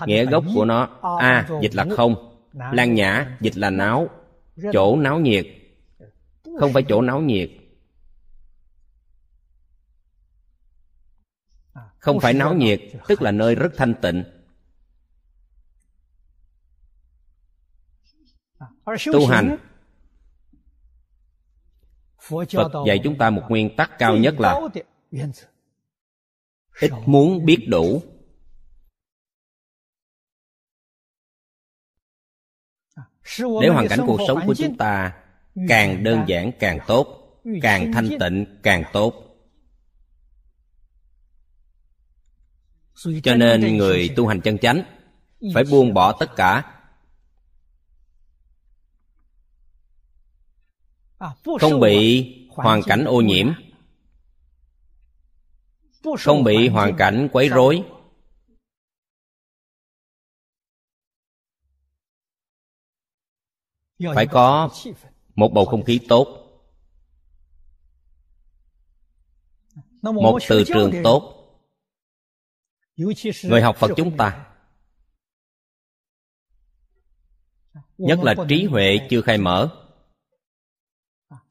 nghĩa 0.06 0.26
gốc 0.26 0.44
của 0.56 0.66
nó 0.66 1.00
a 1.20 1.50
dịch 1.62 1.76
là 1.76 1.86
không 1.96 2.44
lan 2.54 2.94
nhã 2.94 3.38
dịch 3.42 3.58
là 3.58 3.70
náo 3.70 4.10
chỗ 4.74 4.98
náo 4.98 5.20
nhiệt. 5.20 5.48
Không 6.60 6.74
phải 6.74 6.84
chỗ 6.90 7.02
náo 7.02 7.22
nhiệt. 7.22 7.50
Không 11.98 12.20
phải 12.20 12.34
náo 12.34 12.54
nhiệt 12.54 12.82
tức 13.08 13.22
là 13.22 13.32
nơi 13.32 13.56
rất 13.56 13.72
thanh 13.78 13.94
tịnh. 14.02 14.24
Tu 19.14 19.28
hành. 19.28 19.58
phật 22.52 22.72
dạy 22.88 23.00
chúng 23.04 23.18
ta 23.18 23.30
một 23.30 23.44
nguyên 23.50 23.76
tắc 23.76 23.92
cao 24.00 24.18
nhất 24.18 24.40
là 24.40 24.60
ít 26.80 26.92
muốn 27.06 27.46
biết 27.46 27.66
đủ. 27.68 28.04
Để 33.62 33.68
hoàn 33.68 33.88
cảnh 33.90 34.00
cuộc 34.08 34.20
sống 34.28 34.40
của 34.48 34.54
chúng 34.54 34.78
ta 34.78 35.14
càng 35.68 36.04
đơn 36.04 36.24
giản 36.28 36.52
càng 36.60 36.80
tốt 36.88 37.22
càng 37.62 37.92
thanh 37.94 38.10
tịnh 38.20 38.60
càng 38.64 38.84
tốt. 38.94 39.28
Cho 43.24 43.36
nên 43.36 43.78
người 43.78 44.10
tu 44.16 44.28
hành 44.28 44.42
chân 44.42 44.58
chánh 44.58 44.84
phải 45.54 45.64
buông 45.72 45.94
bỏ 45.94 46.12
tất 46.20 46.36
cả. 46.36 46.78
Không 51.60 51.80
bị 51.80 52.26
hoàn 52.50 52.82
cảnh 52.84 53.06
ô 53.06 53.22
nhiễm 53.22 53.54
không 56.20 56.44
bị 56.44 56.68
hoàn 56.68 56.96
cảnh 56.98 57.30
quấy 57.32 57.50
rối. 57.50 57.84
Phải 64.16 64.28
có 64.28 64.70
một 65.36 65.52
bầu 65.54 65.66
không 65.66 65.84
khí 65.84 66.00
tốt. 66.10 66.38
Một 70.02 70.40
từ 70.50 70.64
trường 70.64 70.92
tốt. 71.04 71.38
Người 73.44 73.62
học 73.62 73.76
phật 73.80 73.92
chúng 73.98 74.18
ta. 74.18 74.48
Nhất 77.98 78.20
là 78.24 78.36
trí 78.50 78.66
huệ 78.66 79.00
chưa 79.10 79.22
khai 79.22 79.38
mở. 79.38 79.70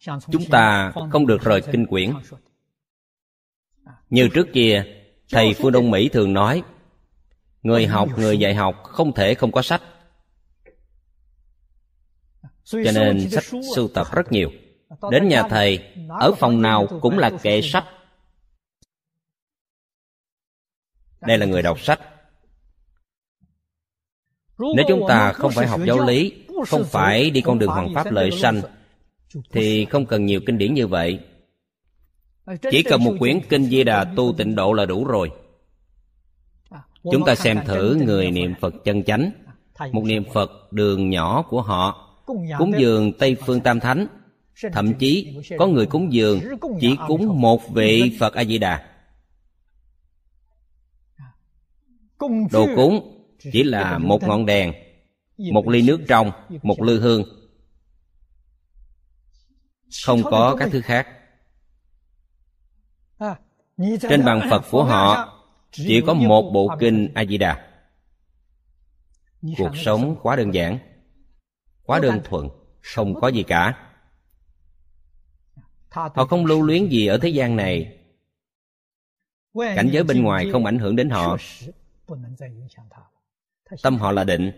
Chúng 0.07 0.45
ta 0.51 0.93
không 1.11 1.27
được 1.27 1.39
rời 1.41 1.63
kinh 1.73 1.87
quyển 1.87 2.13
như 4.11 4.29
trước 4.35 4.47
kia, 4.53 4.85
thầy 5.31 5.55
phương 5.55 5.73
đông 5.73 5.91
mỹ 5.91 6.09
thường 6.09 6.33
nói, 6.33 6.63
người 7.63 7.87
học, 7.87 8.09
người 8.17 8.39
dạy 8.39 8.55
học 8.55 8.83
không 8.83 9.13
thể 9.13 9.35
không 9.35 9.53
có 9.53 9.63
sách. 9.63 9.83
Cho 12.65 12.93
nên 12.95 13.31
sách 13.31 13.45
sưu 13.75 13.89
tập 13.95 14.07
rất 14.13 14.33
nhiều. 14.33 14.51
Đến 15.11 15.29
nhà 15.29 15.43
thầy, 15.43 15.79
ở 16.09 16.33
phòng 16.33 16.63
nào 16.63 16.87
cũng 17.01 17.19
là 17.19 17.31
kệ 17.43 17.63
sách. 17.63 17.85
Đây 21.21 21.39
là 21.39 21.47
người 21.47 21.63
đọc 21.63 21.81
sách. 21.81 22.01
Nếu 24.59 24.85
chúng 24.89 25.03
ta 25.09 25.33
không 25.33 25.53
phải 25.53 25.67
học 25.67 25.81
giáo 25.87 26.07
lý, 26.07 26.45
không 26.67 26.85
phải 26.85 27.31
đi 27.31 27.41
con 27.41 27.59
đường 27.59 27.71
hoàng 27.71 27.95
pháp 27.95 28.11
lợi 28.11 28.31
sanh, 28.31 28.63
thì 29.51 29.85
không 29.85 30.07
cần 30.07 30.27
nhiều 30.27 30.41
kinh 30.47 30.59
điển 30.59 30.75
như 30.75 30.87
vậy 30.87 31.21
chỉ 32.71 32.83
cần 32.83 33.05
một 33.05 33.15
quyển 33.19 33.41
kinh 33.49 33.65
di 33.65 33.85
đà 33.85 34.05
tu 34.05 34.35
tịnh 34.39 34.55
độ 34.55 34.73
là 34.73 34.87
đủ 34.87 35.05
rồi. 35.05 35.31
Chúng 37.03 37.25
ta 37.27 37.35
xem 37.35 37.61
thử 37.67 37.95
người 37.95 38.31
niệm 38.31 38.55
phật 38.61 38.75
chân 38.85 39.03
chánh. 39.03 39.31
Một 39.93 40.05
niệm 40.05 40.25
phật 40.33 40.73
đường 40.73 41.11
nhỏ 41.11 41.43
của 41.43 41.63
họ 41.63 42.07
cúng 42.59 42.73
dường 42.79 43.13
tây 43.13 43.37
phương 43.47 43.61
tam 43.61 43.81
thánh. 43.81 44.07
thậm 44.73 44.95
chí 44.95 45.37
có 45.59 45.67
người 45.67 45.87
cúng 45.87 46.13
dường 46.13 46.41
chỉ 46.81 46.97
cúng 47.09 47.41
một 47.41 47.69
vị 47.69 48.17
phật 48.21 48.35
a 48.35 48.45
di 48.45 48.59
đà. 48.59 48.87
Đồ 52.53 52.67
cúng 52.77 53.23
chỉ 53.53 53.63
là 53.63 53.99
một 53.99 54.23
ngọn 54.23 54.47
đèn 54.47 54.73
một 55.53 55.69
ly 55.69 55.83
nước 55.83 56.01
trong 56.09 56.31
một 56.63 56.83
lư 56.83 57.01
hương. 57.01 57.25
không 60.05 60.23
có 60.23 60.57
các 60.59 60.69
thứ 60.73 60.81
khác 60.81 61.07
trên 64.01 64.25
bàn 64.25 64.41
phật 64.51 64.63
của 64.71 64.85
họ, 64.85 65.37
chỉ 65.71 66.03
có 66.07 66.15
một 66.15 66.51
bộ 66.51 66.77
kinh 66.81 67.09
a 67.15 67.25
di 67.25 67.39
đà. 67.39 67.67
Cuộc 69.59 69.77
sống 69.77 70.17
quá 70.23 70.37
đơn 70.37 70.55
giản, 70.55 70.79
quá 71.83 71.99
đơn 71.99 72.21
thuần, 72.25 72.49
không 72.81 73.21
có 73.21 73.29
gì 73.29 73.43
cả. 73.43 73.87
Họ 75.91 76.27
không 76.31 76.47
lưu 76.47 76.63
luyến 76.63 76.89
gì 76.89 77.07
ở 77.07 77.19
thế 77.19 77.29
gian 77.29 77.57
này. 77.57 77.99
Cảnh 79.55 79.89
giới 79.93 80.05
bên 80.05 80.23
ngoài 80.23 80.49
không 80.53 80.65
ảnh 80.65 80.79
hưởng 80.79 80.97
đến 80.97 81.11
họ. 81.11 81.37
Tâm 83.83 83.99
họ 83.99 84.13
là 84.13 84.25
định. 84.25 84.53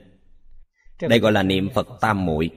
Đây 1.01 1.19
gọi 1.19 1.33
là 1.33 1.43
niệm 1.43 1.71
phật 1.75 1.89
tam 2.01 2.27
muội. 2.27 2.51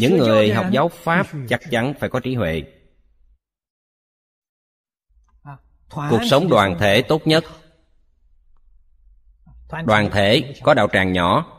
Những 0.00 0.16
người 0.18 0.52
học 0.52 0.66
giáo 0.70 0.88
pháp 0.88 1.26
chắc 1.48 1.60
chắn 1.70 1.94
phải 2.00 2.08
có 2.08 2.20
trí 2.20 2.34
huệ. 2.34 2.62
Cuộc 5.90 6.20
sống 6.30 6.48
đoàn 6.48 6.76
thể 6.78 7.02
tốt 7.02 7.26
nhất. 7.26 7.44
Đoàn 9.84 10.10
thể 10.12 10.54
có 10.62 10.74
đạo 10.74 10.88
tràng 10.92 11.12
nhỏ 11.12 11.52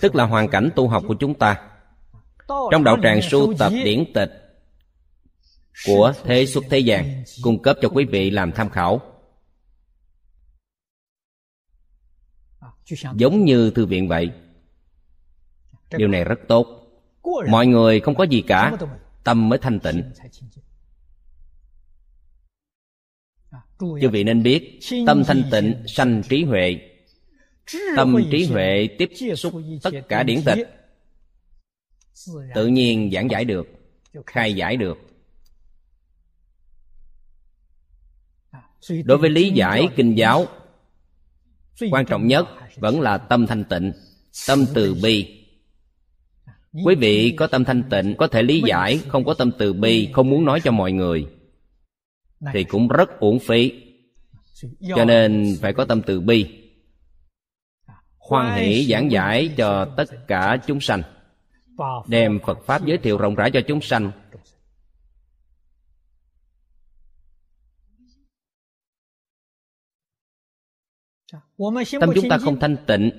tức 0.00 0.14
là 0.14 0.24
hoàn 0.24 0.48
cảnh 0.48 0.70
tu 0.76 0.88
học 0.88 1.04
của 1.08 1.16
chúng 1.20 1.38
ta. 1.38 1.70
Trong 2.70 2.84
đạo 2.84 2.96
tràng 3.02 3.22
sưu 3.22 3.54
tập 3.58 3.72
điển 3.84 4.12
tịch 4.14 4.30
của 5.86 6.12
thế 6.24 6.46
xuất 6.46 6.64
thế 6.70 6.78
gian 6.78 7.24
cung 7.42 7.62
cấp 7.62 7.76
cho 7.82 7.88
quý 7.88 8.04
vị 8.04 8.30
làm 8.30 8.52
tham 8.52 8.70
khảo. 8.70 9.00
Giống 13.14 13.44
như 13.44 13.70
thư 13.70 13.86
viện 13.86 14.08
vậy. 14.08 14.30
Điều 15.90 16.08
này 16.08 16.24
rất 16.24 16.38
tốt 16.48 16.77
mọi 17.50 17.66
người 17.66 18.00
không 18.00 18.14
có 18.14 18.24
gì 18.24 18.42
cả 18.46 18.72
tâm 19.24 19.48
mới 19.48 19.58
thanh 19.58 19.80
tịnh. 19.80 20.02
chư 24.00 24.08
vị 24.12 24.24
nên 24.24 24.42
biết 24.42 24.80
tâm 25.06 25.24
thanh 25.24 25.42
tịnh 25.50 25.74
sanh 25.86 26.22
trí 26.28 26.44
huệ. 26.44 26.80
Tâm 27.96 28.16
trí 28.30 28.46
huệ 28.46 28.88
tiếp 28.98 29.10
xúc 29.36 29.54
tất 29.82 29.90
cả 30.08 30.22
điển 30.22 30.42
tịch. 30.44 30.58
tự 32.54 32.66
nhiên 32.66 33.10
giảng 33.12 33.30
giải 33.30 33.44
được 33.44 33.68
khai 34.26 34.54
giải 34.54 34.76
được. 34.76 34.98
Đối 39.04 39.18
với 39.18 39.30
lý 39.30 39.50
giải 39.50 39.88
kinh 39.96 40.14
giáo 40.14 40.46
quan 41.90 42.06
trọng 42.06 42.26
nhất 42.26 42.48
vẫn 42.76 43.00
là 43.00 43.18
tâm 43.18 43.46
thanh 43.46 43.64
tịnh 43.64 43.92
tâm 44.46 44.64
từ 44.74 44.94
bi 45.02 45.37
quý 46.84 46.94
vị 46.94 47.34
có 47.36 47.46
tâm 47.46 47.64
thanh 47.64 47.82
tịnh 47.90 48.14
có 48.16 48.26
thể 48.26 48.42
lý 48.42 48.62
giải 48.66 49.00
không 49.08 49.24
có 49.24 49.34
tâm 49.34 49.50
từ 49.58 49.72
bi 49.72 50.10
không 50.12 50.30
muốn 50.30 50.44
nói 50.44 50.60
cho 50.64 50.72
mọi 50.72 50.92
người 50.92 51.26
thì 52.52 52.64
cũng 52.64 52.88
rất 52.88 53.20
uổng 53.20 53.38
phí. 53.38 53.72
Cho 54.96 55.04
nên 55.04 55.56
phải 55.60 55.72
có 55.72 55.84
tâm 55.84 56.02
từ 56.06 56.20
bi. 56.20 56.64
Hoan 58.18 58.58
hỷ 58.58 58.86
giảng 58.90 59.10
giải 59.10 59.54
cho 59.56 59.94
tất 59.96 60.04
cả 60.28 60.56
chúng 60.66 60.80
sanh. 60.80 61.02
Đem 62.06 62.38
phật 62.46 62.58
pháp 62.66 62.86
giới 62.86 62.98
thiệu 62.98 63.18
rộng 63.18 63.34
rãi 63.34 63.50
cho 63.50 63.60
chúng 63.68 63.80
sanh. 63.80 64.10
tâm 72.00 72.10
chúng 72.14 72.28
ta 72.30 72.38
không 72.38 72.60
thanh 72.60 72.76
tịnh 72.86 73.10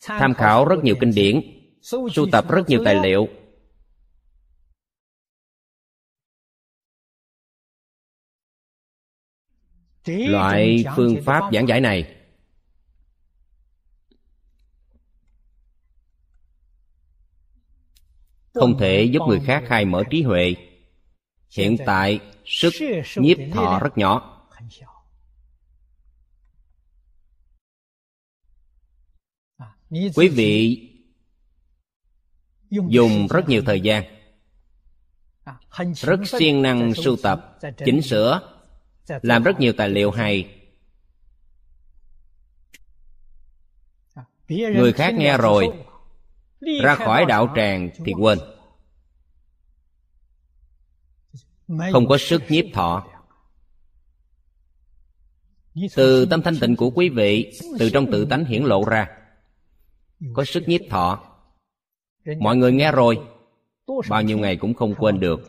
tham 0.00 0.34
khảo 0.34 0.64
rất 0.64 0.84
nhiều 0.84 0.96
kinh 1.00 1.12
điển 1.14 1.59
sưu 1.82 2.28
tập 2.32 2.44
rất 2.48 2.62
nhiều 2.68 2.82
tài 2.84 2.94
liệu. 2.94 3.28
Loại 10.06 10.84
phương 10.96 11.16
pháp 11.24 11.50
giảng 11.52 11.68
giải 11.68 11.80
này. 11.80 12.16
Không 18.54 18.78
thể 18.78 19.04
giúp 19.04 19.20
người 19.28 19.40
khác 19.46 19.64
khai 19.66 19.84
mở 19.84 20.02
trí 20.10 20.22
huệ. 20.22 20.54
hiện 21.50 21.76
tại 21.86 22.20
sức 22.44 22.72
nhiếp 23.16 23.36
thọ 23.52 23.80
rất 23.82 23.98
nhỏ. 23.98 24.46
Quý 29.90 30.28
vị 30.28 30.89
dùng 32.70 33.26
rất 33.26 33.48
nhiều 33.48 33.62
thời 33.66 33.80
gian. 33.80 34.04
Rất 35.96 36.20
siêng 36.26 36.62
năng 36.62 36.94
sưu 36.94 37.16
tập 37.22 37.58
chỉnh 37.84 38.02
sửa 38.02 38.40
làm 39.22 39.42
rất 39.42 39.60
nhiều 39.60 39.72
tài 39.72 39.88
liệu 39.88 40.10
hay. 40.10 40.56
Người 44.48 44.92
khác 44.92 45.14
nghe 45.14 45.38
rồi 45.38 45.68
ra 46.82 46.94
khỏi 46.94 47.24
đạo 47.28 47.52
tràng 47.56 47.90
thì 48.04 48.12
quên. 48.18 48.38
Không 51.92 52.08
có 52.08 52.18
sức 52.18 52.42
nhiếp 52.48 52.64
thọ. 52.74 53.06
từ 55.94 56.26
tâm 56.26 56.42
thanh 56.42 56.58
tịnh 56.60 56.76
của 56.76 56.90
quý 56.90 57.08
vị 57.08 57.52
từ 57.78 57.90
trong 57.90 58.12
tự 58.12 58.24
tánh 58.24 58.44
hiển 58.44 58.62
lộ 58.62 58.84
ra 58.84 59.08
có 60.32 60.44
sức 60.44 60.68
nhiếp 60.68 60.80
thọ 60.90 61.29
mọi 62.38 62.56
người 62.56 62.72
nghe 62.72 62.92
rồi. 62.92 63.20
bao 64.08 64.22
nhiêu 64.22 64.38
ngày 64.38 64.56
cũng 64.56 64.74
không 64.74 64.94
quên 64.94 65.20
được. 65.20 65.40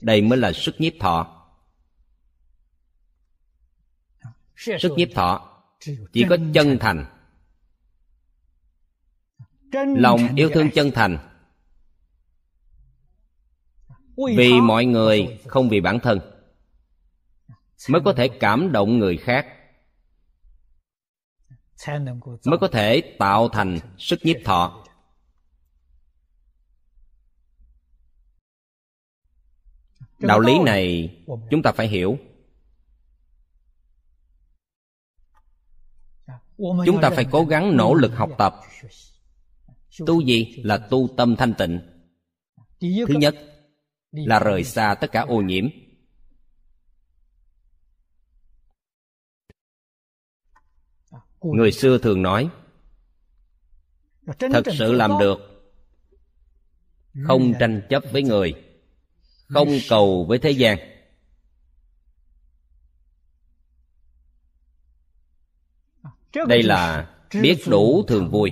đây 0.00 0.22
mới 0.22 0.38
là 0.38 0.52
sức 0.52 0.74
nhiếp 0.78 0.92
thọ. 1.00 1.46
sức 4.56 4.92
nhiếp 4.96 5.08
thọ 5.14 5.60
chỉ 6.12 6.24
có 6.28 6.36
chân 6.54 6.78
thành. 6.80 7.06
lòng 9.96 10.20
yêu 10.36 10.50
thương 10.54 10.70
chân 10.70 10.90
thành. 10.90 11.18
vì 14.36 14.60
mọi 14.60 14.84
người 14.84 15.40
không 15.46 15.68
vì 15.68 15.80
bản 15.80 16.00
thân 16.00 16.20
mới 17.88 18.00
có 18.04 18.12
thể 18.12 18.28
cảm 18.28 18.72
động 18.72 18.98
người 18.98 19.16
khác 19.16 19.46
mới 22.44 22.58
có 22.60 22.68
thể 22.72 23.16
tạo 23.18 23.48
thành 23.48 23.78
sức 23.98 24.18
nhiếp 24.22 24.36
thọ. 24.44 24.84
Đạo 30.18 30.40
lý 30.40 30.58
này 30.58 31.16
chúng 31.50 31.62
ta 31.62 31.72
phải 31.72 31.88
hiểu. 31.88 32.18
Chúng 36.58 37.00
ta 37.02 37.10
phải 37.10 37.26
cố 37.30 37.44
gắng 37.44 37.76
nỗ 37.76 37.94
lực 37.94 38.12
học 38.14 38.30
tập. 38.38 38.60
Tu 40.06 40.20
gì 40.20 40.62
là 40.64 40.78
tu 40.78 41.08
tâm 41.16 41.36
thanh 41.36 41.54
tịnh. 41.54 41.80
Thứ 42.80 43.14
nhất 43.14 43.34
là 44.10 44.38
rời 44.38 44.64
xa 44.64 44.94
tất 45.00 45.12
cả 45.12 45.20
ô 45.20 45.40
nhiễm. 45.40 45.64
Người 51.44 51.72
xưa 51.72 51.98
thường 51.98 52.22
nói 52.22 52.50
thật 54.38 54.62
sự 54.78 54.92
làm 54.92 55.10
được. 55.20 55.38
Không 57.24 57.52
tranh 57.60 57.82
chấp 57.90 58.02
với 58.12 58.22
người. 58.22 58.54
Không 59.48 59.68
cầu 59.88 60.24
với 60.28 60.38
thế 60.38 60.50
gian. 60.50 60.78
Đây 66.48 66.62
là 66.62 67.10
biết 67.42 67.56
đủ 67.66 68.04
thường 68.08 68.30
vui. 68.30 68.50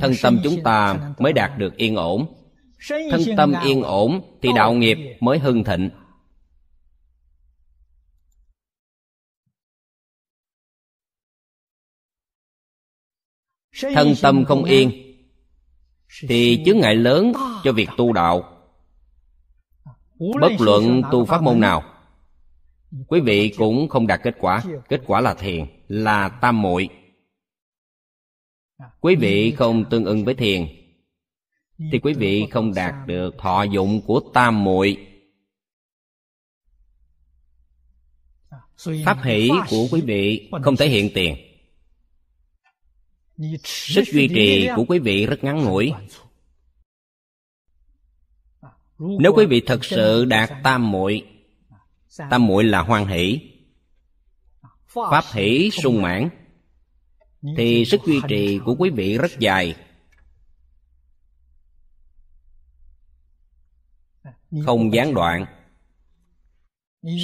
Thân 0.00 0.12
tâm 0.22 0.40
chúng 0.44 0.62
ta 0.64 1.14
mới 1.18 1.32
đạt 1.32 1.58
được 1.58 1.76
yên 1.76 1.96
ổn 1.96 2.41
thân 2.88 3.20
tâm 3.36 3.54
yên 3.64 3.82
ổn 3.82 4.38
thì 4.42 4.48
đạo 4.56 4.72
nghiệp 4.72 4.98
mới 5.20 5.38
hưng 5.38 5.64
thịnh. 5.64 5.90
Thân 13.94 14.14
tâm 14.22 14.44
không 14.44 14.64
yên 14.64 14.90
thì 16.28 16.62
chướng 16.66 16.78
ngại 16.78 16.94
lớn 16.94 17.32
cho 17.64 17.72
việc 17.72 17.88
tu 17.96 18.12
đạo. 18.12 18.58
bất 20.40 20.52
luận 20.58 21.02
tu 21.12 21.24
pháp 21.24 21.42
môn 21.42 21.60
nào 21.60 21.82
quý 23.08 23.20
vị 23.20 23.54
cũng 23.58 23.88
không 23.88 24.06
đạt 24.06 24.20
kết 24.22 24.34
quả. 24.40 24.62
Kết 24.88 25.00
quả 25.06 25.20
là 25.20 25.34
thiền 25.34 25.66
là 25.88 26.28
tam 26.28 26.62
muội. 26.62 26.88
Quý 29.00 29.16
vị 29.16 29.54
không 29.58 29.84
tương 29.90 30.04
ưng 30.04 30.24
với 30.24 30.34
thiền 30.34 30.81
thì 31.92 31.98
quý 31.98 32.14
vị 32.14 32.46
không 32.50 32.74
đạt 32.74 32.94
được 33.06 33.34
thọ 33.38 33.62
dụng 33.62 34.00
của 34.06 34.20
tam 34.34 34.64
muội. 34.64 35.06
Pháp 39.04 39.18
hỷ 39.22 39.50
của 39.70 39.88
quý 39.90 40.00
vị 40.00 40.50
không 40.62 40.76
thể 40.76 40.88
hiện 40.88 41.10
tiền. 41.14 41.36
Sức 43.64 44.04
duy 44.12 44.28
trì 44.28 44.68
của 44.76 44.84
quý 44.88 44.98
vị 44.98 45.26
rất 45.26 45.44
ngắn 45.44 45.64
ngủi. 45.64 45.92
Nếu 48.98 49.32
quý 49.36 49.46
vị 49.46 49.62
thật 49.66 49.84
sự 49.84 50.24
đạt 50.24 50.50
tam 50.62 50.90
muội 50.90 51.26
tam 52.30 52.46
muội 52.46 52.64
là 52.64 52.82
hoan 52.82 53.06
hỷ. 53.06 53.40
Pháp 54.86 55.24
hỷ 55.32 55.70
sung 55.70 56.02
mãn. 56.02 56.28
Thì 57.56 57.84
sức 57.84 58.00
duy 58.06 58.20
trì 58.28 58.58
của 58.64 58.74
quý 58.78 58.90
vị 58.90 59.18
rất 59.18 59.38
dài. 59.38 59.74
Không 64.64 64.94
gián 64.94 65.14
đoạn. 65.14 65.46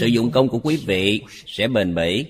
Sử 0.01 0.07
dụng 0.07 0.31
công 0.31 0.49
của 0.49 0.59
quý 0.59 0.85
vị 0.87 1.23
sẽ 1.47 1.69
bền 1.69 1.95
bỉ. 1.95 2.27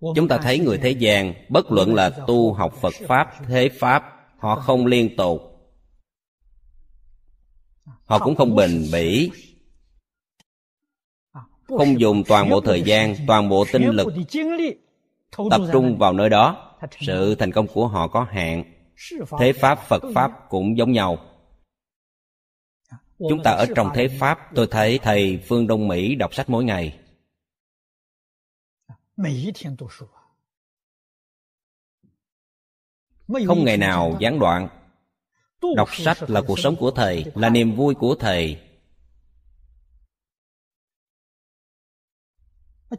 Chúng 0.00 0.28
ta 0.28 0.38
thấy 0.38 0.58
người 0.58 0.78
thế 0.78 0.90
gian 0.90 1.34
bất 1.48 1.72
luận 1.72 1.94
là 1.94 2.10
tu 2.10 2.52
học 2.52 2.74
phật 2.80 2.94
pháp 3.06 3.34
thế 3.48 3.68
pháp 3.68 4.04
họ 4.38 4.56
không 4.56 4.86
liên 4.86 5.16
tục. 5.16 5.40
Họ 8.04 8.18
cũng 8.18 8.34
không 8.34 8.56
bền 8.56 8.84
bỉ. 8.92 9.30
Không 11.62 12.00
dùng 12.00 12.24
toàn 12.24 12.50
bộ 12.50 12.60
thời 12.60 12.82
gian 12.82 13.14
toàn 13.26 13.48
bộ 13.48 13.64
tinh 13.72 13.86
lực 13.88 14.08
tập 15.50 15.60
trung 15.72 15.98
vào 15.98 16.12
nơi 16.12 16.28
đó. 16.28 16.76
Sự 17.00 17.34
thành 17.34 17.52
công 17.52 17.66
của 17.66 17.88
họ 17.88 18.08
có 18.08 18.26
hạn. 18.30 18.64
Thế 19.38 19.52
pháp 19.52 19.78
phật 19.88 20.02
pháp 20.14 20.30
cũng 20.48 20.78
giống 20.78 20.92
nhau 20.92 21.18
chúng 23.18 23.42
ta 23.44 23.50
ở 23.50 23.66
trong 23.76 23.90
thế 23.94 24.08
pháp 24.08 24.38
tôi 24.54 24.68
thấy 24.70 24.98
thầy 25.02 25.42
phương 25.48 25.66
đông 25.66 25.88
mỹ 25.88 26.14
đọc 26.14 26.34
sách 26.34 26.50
mỗi 26.50 26.64
ngày. 26.64 26.98
Không 33.46 33.64
ngày 33.64 33.76
nào 33.76 34.16
gián 34.20 34.38
đoạn. 34.38 34.68
Đọc 35.76 35.88
sách 35.92 36.30
là 36.30 36.42
cuộc 36.46 36.58
sống 36.58 36.76
của 36.76 36.90
thầy 36.90 37.24
là 37.34 37.48
niềm 37.48 37.76
vui 37.76 37.94
của 37.94 38.14
thầy. 38.14 38.60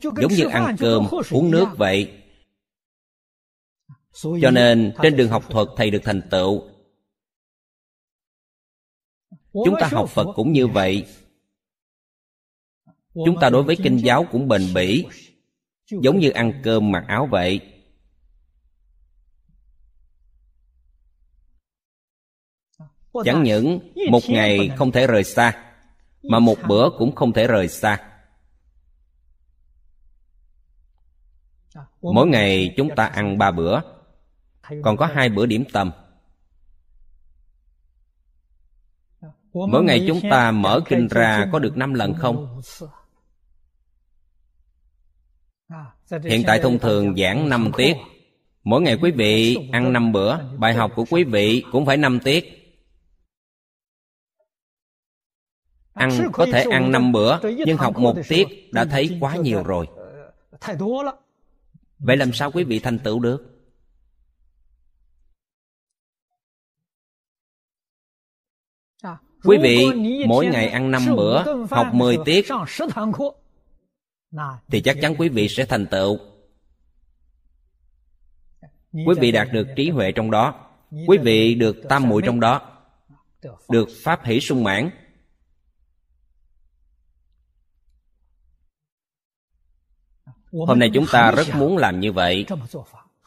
Giống 0.02 0.34
như 0.38 0.46
ăn 0.46 0.76
cơm 0.80 1.08
uống 1.32 1.52
nước 1.52 1.68
vậy. 1.78 2.24
Cho 4.42 4.52
nên 4.52 4.94
trên 5.04 5.16
đường 5.16 5.30
học 5.30 5.44
thuật 5.50 5.68
thầy 5.78 5.92
được 5.92 6.02
thành 6.04 6.22
tựu 6.32 6.77
chúng 9.66 9.76
ta 9.80 9.88
học 9.92 10.10
phật 10.10 10.28
cũng 10.36 10.52
như 10.52 10.68
vậy. 10.68 11.06
Chúng 13.14 13.40
ta 13.42 13.50
đối 13.50 13.64
với 13.64 13.76
kinh 13.84 13.98
giáo 13.98 14.26
cũng 14.32 14.48
bền 14.48 14.62
bỉ 14.76 15.06
giống 15.92 16.20
như 16.20 16.30
ăn 16.30 16.62
cơm 16.64 16.92
mặc 16.92 17.06
áo 17.08 17.28
vậy. 17.32 17.62
Chẳng 23.26 23.44
những 23.44 23.80
một 24.12 24.24
ngày 24.30 24.70
không 24.78 24.92
thể 24.92 25.08
rời 25.08 25.24
xa 25.24 25.74
mà 26.24 26.40
một 26.40 26.58
bữa 26.68 26.90
cũng 26.98 27.16
không 27.16 27.34
thể 27.34 27.48
rời 27.48 27.68
xa. 27.68 28.12
Mỗi 32.02 32.28
ngày 32.28 32.74
chúng 32.78 32.90
ta 32.96 33.06
ăn 33.06 33.38
ba 33.38 33.52
bữa 33.52 33.82
còn 34.84 34.98
có 34.98 35.06
hai 35.06 35.30
bữa 35.30 35.46
điểm 35.46 35.64
tâm 35.74 35.92
mỗi 39.66 39.84
ngày 39.84 40.06
chúng 40.08 40.22
ta 40.32 40.52
mở 40.52 40.82
kinh 40.86 41.08
ra 41.08 41.50
có 41.52 41.60
được 41.60 41.78
năm 41.78 41.94
lần 41.94 42.14
không? 42.14 42.62
Hiện 46.24 46.44
tại 46.48 46.60
thông 46.60 46.80
thường 46.80 47.16
giảng 47.16 47.50
năm 47.50 47.72
tiết. 47.78 47.96
Mỗi 48.64 48.82
ngày 48.82 48.98
quý 49.02 49.12
vị 49.12 49.58
ăn 49.72 49.94
năm 49.94 50.12
bữa 50.12 50.38
bài 50.58 50.74
học 50.74 50.92
của 50.96 51.06
quý 51.10 51.24
vị 51.24 51.64
cũng 51.72 51.86
phải 51.86 51.98
năm 51.98 52.20
tiết. 52.20 52.54
Ăn 55.94 56.10
có 56.34 56.46
thể 56.52 56.64
ăn 56.72 56.92
năm 56.92 57.12
bữa 57.12 57.38
nhưng 57.66 57.78
học 57.78 57.98
một 57.98 58.16
tiết 58.28 58.48
đã 58.72 58.86
thấy 58.86 59.18
quá 59.20 59.36
nhiều 59.36 59.64
rồi. 59.64 59.88
Vậy 62.00 62.18
làm 62.18 62.34
sao 62.34 62.52
quý 62.52 62.64
vị 62.64 62.80
thành 62.80 63.00
tựu 63.00 63.20
được 63.20 63.57
quý 69.48 69.58
vị 69.62 69.88
mỗi 70.28 70.46
ngày 70.46 70.70
ăn 70.70 70.92
năm 70.92 71.02
bữa 71.16 71.44
học 71.72 71.88
10 71.94 72.18
tiết. 72.26 72.48
thì 74.68 74.82
chắc 74.82 74.98
chắn 75.02 75.16
quý 75.18 75.30
vị 75.30 75.50
sẽ 75.50 75.66
thành 75.66 75.86
tựu. 75.86 76.18
Quý 78.92 79.16
vị 79.20 79.32
đạt 79.32 79.48
được 79.52 79.68
trí 79.76 79.90
huệ 79.90 80.12
trong 80.12 80.32
đó. 80.32 80.70
Quý 81.08 81.18
vị 81.18 81.56
được 81.56 81.76
tam 81.90 82.10
muội 82.10 82.22
trong 82.26 82.40
đó. 82.40 82.62
Được 83.70 83.90
pháp 84.04 84.26
hỷ 84.26 84.40
sung 84.40 84.64
mãn. 84.64 84.90
Hôm 90.52 90.80
nay 90.80 90.90
chúng 90.94 91.06
ta 91.12 91.32
rất 91.32 91.48
muốn 91.56 91.78
làm 91.78 92.00
như 92.00 92.12
vậy. 92.12 92.46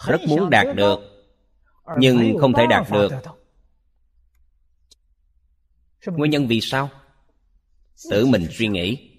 rất 0.07 0.21
muốn 0.29 0.51
đạt 0.51 0.77
được 0.77 1.01
nhưng 1.99 2.39
không 2.41 2.53
thể 2.53 2.67
đạt 2.67 2.87
được 2.91 3.13
nguyên 6.07 6.31
nhân 6.31 6.47
vì 6.47 6.61
sao? 6.61 6.91
Tự 8.11 8.27
mình 8.27 8.47
suy 8.51 8.69
nghĩ. 8.69 9.11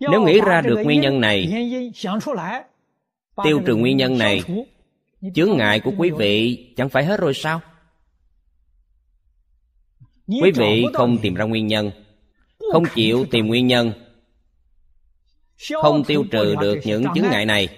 Nếu 0.00 0.22
nghĩ 0.22 0.40
ra 0.40 0.60
được 0.60 0.76
nguyên 0.84 1.00
nhân 1.00 1.20
này, 1.20 1.52
tiêu 3.44 3.62
trừ 3.66 3.76
nguyên 3.76 3.96
nhân 3.96 4.18
này, 4.18 4.42
chướng 5.34 5.56
ngại 5.56 5.80
của 5.80 5.92
quý 5.98 6.10
vị 6.10 6.66
chẳng 6.76 6.88
phải 6.88 7.04
hết 7.04 7.20
rồi 7.20 7.34
sao? 7.34 7.60
Quý 10.26 10.50
vị 10.54 10.84
không 10.94 11.18
tìm 11.22 11.34
ra 11.34 11.44
nguyên 11.44 11.66
nhân, 11.66 11.90
không 12.72 12.84
chịu 12.94 13.26
tìm 13.30 13.46
nguyên 13.46 13.66
nhân, 13.66 13.92
không 15.82 16.04
tiêu 16.04 16.24
trừ 16.30 16.54
được 16.60 16.78
những 16.84 17.04
chứng 17.14 17.30
ngại 17.30 17.46
này, 17.46 17.68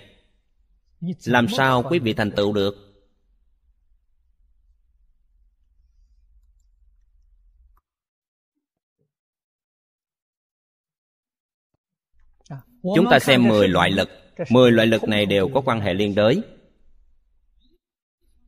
làm 1.25 1.49
sao 1.49 1.83
quý 1.83 1.99
vị 1.99 2.13
thành 2.13 2.31
tựu 2.31 2.53
được? 2.53 2.86
Chúng 12.95 13.07
ta 13.11 13.19
xem 13.19 13.49
10 13.49 13.69
loại 13.69 13.91
lực. 13.91 14.09
10 14.51 14.73
loại 14.73 14.87
lực 14.87 15.05
này 15.09 15.27
đều 15.27 15.49
có 15.55 15.61
quan 15.61 15.81
hệ 15.81 15.95
liên 15.95 16.15
đới. 16.15 16.43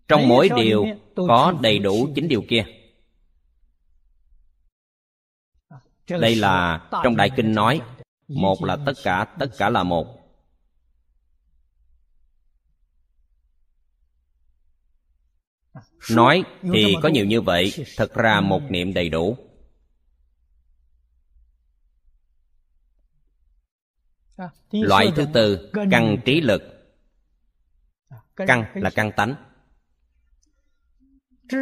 Trong 0.09 0.29
mỗi 0.29 0.49
điều 0.57 0.87
có 1.15 1.55
đầy 1.63 1.79
đủ 1.79 2.09
chín 2.15 2.29
điều 2.29 2.43
kia. 2.49 2.65
Đây 6.09 6.35
là 6.35 6.89
trong 7.05 7.17
đại 7.17 7.31
kinh 7.37 7.55
nói 7.55 7.81
một 8.29 8.65
là 8.65 8.77
tất 8.87 8.93
cả 9.05 9.27
tất 9.39 9.47
cả 9.59 9.71
là 9.71 9.83
một. 9.83 10.07
Nói 16.11 16.45
thì 16.73 16.95
có 17.03 17.09
nhiều 17.09 17.25
như 17.25 17.41
vậy 17.41 17.73
thật 17.97 18.15
ra 18.15 18.41
một 18.41 18.63
niệm 18.71 18.95
đầy 18.95 19.09
đủ 19.09 19.37
loại 24.71 25.13
thứ 25.17 25.27
tư 25.35 25.71
căn 25.91 26.17
trí 26.25 26.41
lực. 26.41 26.63
Căn 28.37 28.65
là 28.75 28.91
căn 28.95 29.13
tánh. 29.17 29.35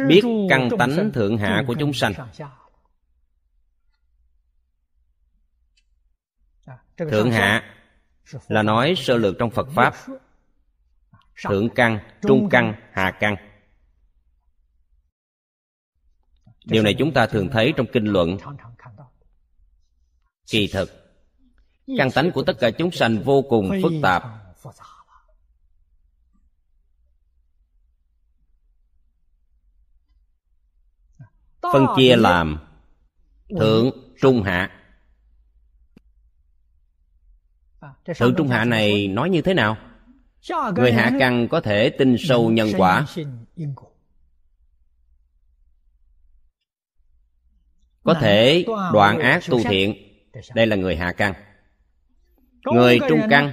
Biết 0.07 0.21
căn 0.49 0.69
tánh 0.79 1.11
thượng 1.13 1.37
hạ 1.37 1.63
của 1.67 1.75
chúng 1.79 1.93
sanh. 1.93 2.13
thượng 6.97 7.31
hạ 7.31 7.75
là 8.47 8.63
nói 8.63 8.93
sơ 8.97 9.17
lược 9.17 9.35
trong 9.39 9.51
phật 9.51 9.67
pháp. 9.75 9.93
thượng 11.49 11.69
căn 11.75 11.99
trung 12.21 12.49
căn 12.51 12.73
hạ 12.91 13.17
căn. 13.19 13.35
Điều 16.65 16.83
này 16.83 16.95
chúng 16.99 17.13
ta 17.13 17.27
thường 17.27 17.49
thấy 17.51 17.73
trong 17.77 17.87
kinh 17.93 18.05
luận. 18.05 18.37
Kỳ 20.45 20.67
thực 20.67 21.06
căn 21.97 22.11
tánh 22.11 22.31
của 22.31 22.43
tất 22.43 22.53
cả 22.59 22.71
chúng 22.71 22.91
sanh 22.91 23.23
vô 23.23 23.41
cùng 23.41 23.71
phức 23.83 23.91
tạp. 24.01 24.23
Phân 31.73 31.85
chia 31.97 32.15
làm 32.15 32.59
thượng, 33.59 33.91
trung, 34.21 34.43
hạ. 34.43 34.71
Thượng, 38.19 38.35
trung, 38.37 38.47
hạ 38.47 38.65
này 38.65 39.07
nói 39.07 39.29
như 39.29 39.41
thế 39.41 39.53
nào? 39.53 39.77
Người 40.75 40.93
hạ 40.93 41.11
căn 41.19 41.47
có 41.47 41.61
thể 41.61 41.89
tin 41.89 42.15
sâu 42.19 42.51
nhân 42.51 42.69
quả. 42.77 43.05
Có 48.03 48.13
thể 48.13 48.65
đoạn 48.93 49.19
ác 49.19 49.43
tu 49.49 49.63
thiện. 49.63 49.93
Đây 50.55 50.67
là 50.67 50.75
người 50.75 50.95
hạ 50.95 51.13
căn 51.17 51.33
người 52.65 52.99
trung 53.09 53.21
căn 53.29 53.51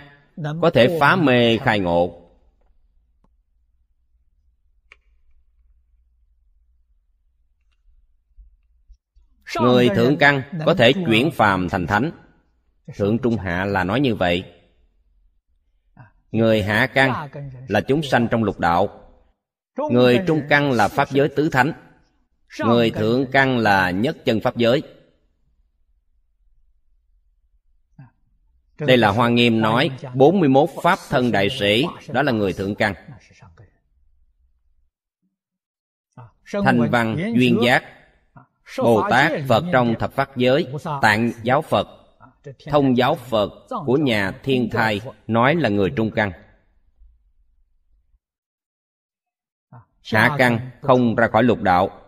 có 0.63 0.71
thể 0.71 0.99
phá 1.01 1.17
mê 1.17 1.59
khai 1.59 1.81
ngộ. 1.81 2.21
Người 9.61 9.89
thượng 9.89 10.17
căn 10.17 10.43
có 10.67 10.75
thể 10.75 10.93
chuyển 10.93 11.31
phàm 11.31 11.69
thành 11.69 11.87
thánh. 11.87 12.11
Thượng 12.97 13.19
trung 13.19 13.37
hạ 13.37 13.65
là 13.65 13.85
nói 13.85 14.01
như 14.01 14.15
vậy. 14.15 14.45
Người 16.33 16.63
hạ 16.63 16.87
căn 16.87 17.29
là 17.69 17.81
chúng 17.81 18.03
sanh 18.03 18.29
trong 18.31 18.45
lục 18.45 18.61
đạo. 18.61 19.01
Người 19.91 20.21
trung 20.27 20.43
căn 20.49 20.73
là 20.73 20.89
pháp 20.89 21.11
giới 21.11 21.29
tứ 21.29 21.49
thánh. 21.49 21.73
người 22.59 22.91
thượng 22.91 23.27
căn 23.33 23.59
là 23.59 23.91
nhất 23.91 24.17
chân 24.25 24.41
pháp 24.41 24.57
giới 24.57 24.83
đây 28.79 28.97
là 28.97 29.09
hoa 29.11 29.29
nghiêm 29.29 29.61
nói 29.61 29.91
41 30.15 30.71
pháp 30.83 30.99
thân 31.09 31.33
đại 31.33 31.51
sĩ 31.51 31.85
đó 32.09 32.23
là 32.23 32.33
người 32.33 32.53
thượng 32.53 32.75
căn 32.75 32.95
thanh 36.65 36.91
văn 36.91 37.33
duyên 37.37 37.59
giác 37.65 37.85
bồ 38.79 39.03
tát 39.11 39.33
phật 39.49 39.65
trong 39.73 39.95
thập 39.99 40.13
pháp 40.13 40.37
giới 40.37 40.67
tạng 41.03 41.33
giáo 41.43 41.63
phật 41.63 41.89
thông 42.67 42.97
giáo 42.97 43.15
phật 43.15 43.53
của 43.87 43.97
nhà 43.97 44.33
thiên 44.43 44.71
thai 44.71 45.01
nói 45.27 45.55
là 45.55 45.69
người 45.69 45.91
trung 45.97 46.11
căn 46.11 46.33
hạ 50.13 50.37
căn 50.39 50.71
không 50.81 51.15
ra 51.15 51.29
khỏi 51.29 51.43
lục 51.43 51.63
đạo 51.63 52.01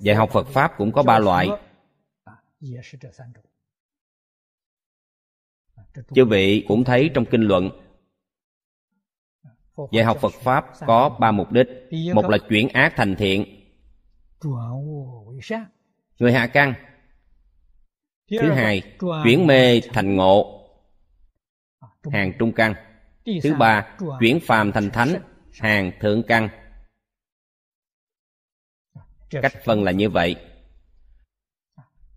dạy 0.00 0.16
học 0.16 0.30
phật 0.32 0.46
pháp 0.46 0.72
cũng 0.76 0.92
có 0.92 1.02
ba 1.02 1.18
loại 1.18 1.48
chư 6.14 6.24
vị 6.24 6.64
cũng 6.68 6.84
thấy 6.84 7.10
trong 7.14 7.24
kinh 7.24 7.42
luận 7.42 7.70
dạy 9.92 10.04
học 10.04 10.18
phật 10.20 10.32
pháp 10.32 10.66
có 10.86 11.08
ba 11.20 11.30
mục 11.30 11.52
đích. 11.52 11.66
Một 12.14 12.28
là 12.30 12.38
chuyển 12.48 12.68
ác 12.68 12.92
thành 12.96 13.16
thiện. 13.16 13.44
Người 16.18 16.32
hạ 16.32 16.46
căn 16.46 16.74
thứ 18.30 18.52
hai, 18.52 18.82
chuyển 19.24 19.46
mê 19.46 19.80
thành 19.80 20.16
ngộ. 20.16 20.68
Hàng 22.12 22.32
trung 22.38 22.52
căn 22.52 22.74
thứ 23.42 23.54
ba, 23.54 23.96
chuyển 24.20 24.40
phàm 24.40 24.72
thành 24.72 24.90
thánh. 24.90 25.14
Hàng 25.52 25.92
thượng 26.00 26.22
căn 26.22 26.48
cách 29.30 29.52
phân 29.64 29.84
là 29.84 29.92
như 29.92 30.10
vậy. 30.10 30.36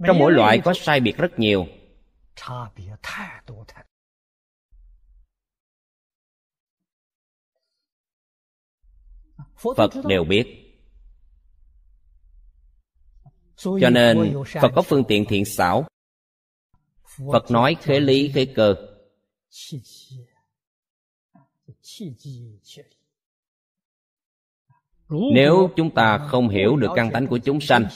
Trong 0.08 0.20
mỗi 0.20 0.32
loại 0.32 0.62
có 0.64 0.74
sai 0.74 1.00
biệt 1.00 1.18
rất 1.18 1.40
nhiều 1.40 1.68
phật 9.78 9.92
đều 10.08 10.24
biết. 10.24 10.62
Cho 13.56 13.90
nên 13.92 14.34
phật 14.62 14.72
có 14.76 14.82
phương 14.82 15.04
tiện 15.08 15.26
thiện 15.30 15.46
xảo. 15.46 15.88
Phật 17.32 17.52
nói 17.52 17.76
khế 17.82 18.00
lý 18.00 18.32
khế 18.32 18.46
cơ. 18.46 18.76
Nếu 25.10 25.70
chúng 25.76 25.96
ta 25.96 26.28
không 26.30 26.50
hiểu 26.50 26.76
được 26.76 26.90
căn 26.96 27.12
tánh 27.12 27.28
của 27.28 27.38
chúng 27.38 27.62
sanh 27.62 27.88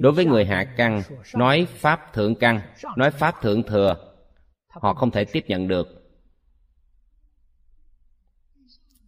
đối 0.00 0.12
với 0.12 0.24
người 0.24 0.44
hạ 0.44 0.64
căn, 0.76 1.02
nói 1.34 1.66
pháp 1.70 2.12
thượng 2.12 2.34
căn, 2.34 2.60
nói 2.96 3.10
pháp 3.10 3.42
thượng 3.42 3.62
thừa, 3.62 3.96
họ 4.68 4.94
không 4.94 5.10
thể 5.10 5.24
tiếp 5.24 5.44
nhận 5.48 5.68
được. 5.68 5.88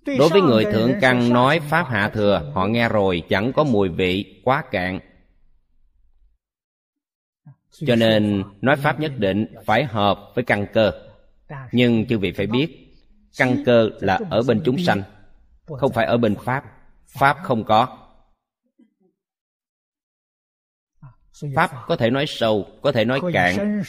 Đối 0.06 0.28
với 0.28 0.40
người 0.40 0.64
thượng 0.64 0.92
căn 1.00 1.32
nói 1.32 1.60
pháp 1.60 1.86
hạ 1.88 2.08
thừa, 2.08 2.52
họ 2.54 2.66
nghe 2.66 2.88
rồi, 2.88 3.22
chẳng 3.28 3.52
có 3.52 3.64
mùi 3.64 3.88
vị, 3.88 4.40
quá 4.44 4.64
cạn. 4.70 5.00
Cho 7.86 7.96
nên, 7.96 8.44
nói 8.60 8.76
pháp 8.76 9.00
nhất 9.00 9.12
định 9.18 9.46
phải 9.66 9.84
hợp 9.84 10.18
với 10.34 10.44
căn 10.44 10.66
cơ. 10.72 10.92
Nhưng 11.72 12.06
chư 12.06 12.18
vị 12.18 12.32
phải 12.32 12.46
biết, 12.46 12.94
căn 13.38 13.64
cơ 13.66 13.90
là 14.00 14.20
ở 14.30 14.42
bên 14.42 14.62
chúng 14.64 14.78
sanh, 14.78 15.02
không 15.66 15.92
phải 15.92 16.06
ở 16.06 16.16
bên 16.16 16.34
pháp. 16.44 16.64
Pháp 17.06 17.36
không 17.42 17.64
có. 17.64 18.07
Pháp 21.54 21.70
có 21.86 21.96
thể 21.96 22.10
nói 22.10 22.24
sâu 22.28 22.68
có 22.82 22.92
thể 22.92 23.04
nói 23.04 23.20
cạn. 23.32 23.82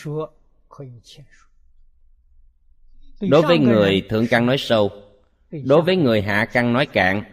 đối 3.22 3.42
với 3.42 3.58
người 3.58 4.08
thượng 4.10 4.28
căn 4.28 4.46
nói 4.46 4.58
sâu 4.58 4.92
đối 5.52 5.82
với 5.82 5.96
người 5.96 6.22
hạ 6.22 6.46
căn 6.54 6.74
nói 6.74 6.86
cạn. 6.86 7.24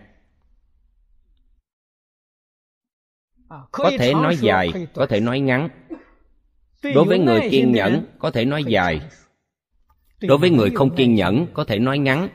có 3.72 3.90
thể 3.98 4.14
nói 4.14 4.36
dài 4.36 4.86
có 4.94 5.06
thể 5.06 5.20
nói 5.20 5.40
ngắn. 5.40 5.68
đối 6.82 7.04
với 7.04 7.18
người 7.18 7.48
kiên 7.50 7.72
nhẫn 7.72 8.06
có 8.18 8.30
thể 8.30 8.44
nói 8.44 8.64
dài. 8.64 9.00
đối 10.20 10.38
với 10.38 10.50
người 10.50 10.70
không 10.74 10.96
kiên 10.96 11.14
nhẫn 11.14 11.46
có 11.54 11.64
thể 11.64 11.78
nói 11.78 11.98
ngắn. 11.98 12.28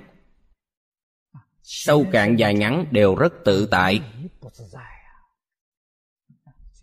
sâu 1.63 2.05
cạn 2.11 2.35
dài 2.35 2.53
ngắn 2.53 2.85
đều 2.91 3.15
rất 3.15 3.33
tự 3.45 3.67
tại. 3.71 4.01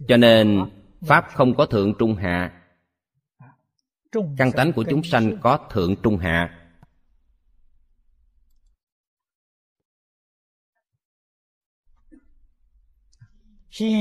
cho 0.08 0.16
nên 0.16 0.70
pháp 1.00 1.26
không 1.34 1.54
có 1.56 1.66
thượng 1.66 1.94
trung 1.98 2.16
hạ. 2.16 2.62
Căn 4.12 4.52
tánh 4.56 4.72
của 4.72 4.84
chúng 4.90 5.02
sanh 5.04 5.38
có 5.42 5.68
thượng 5.70 5.94
trung 6.02 6.18
hạ. 6.18 6.54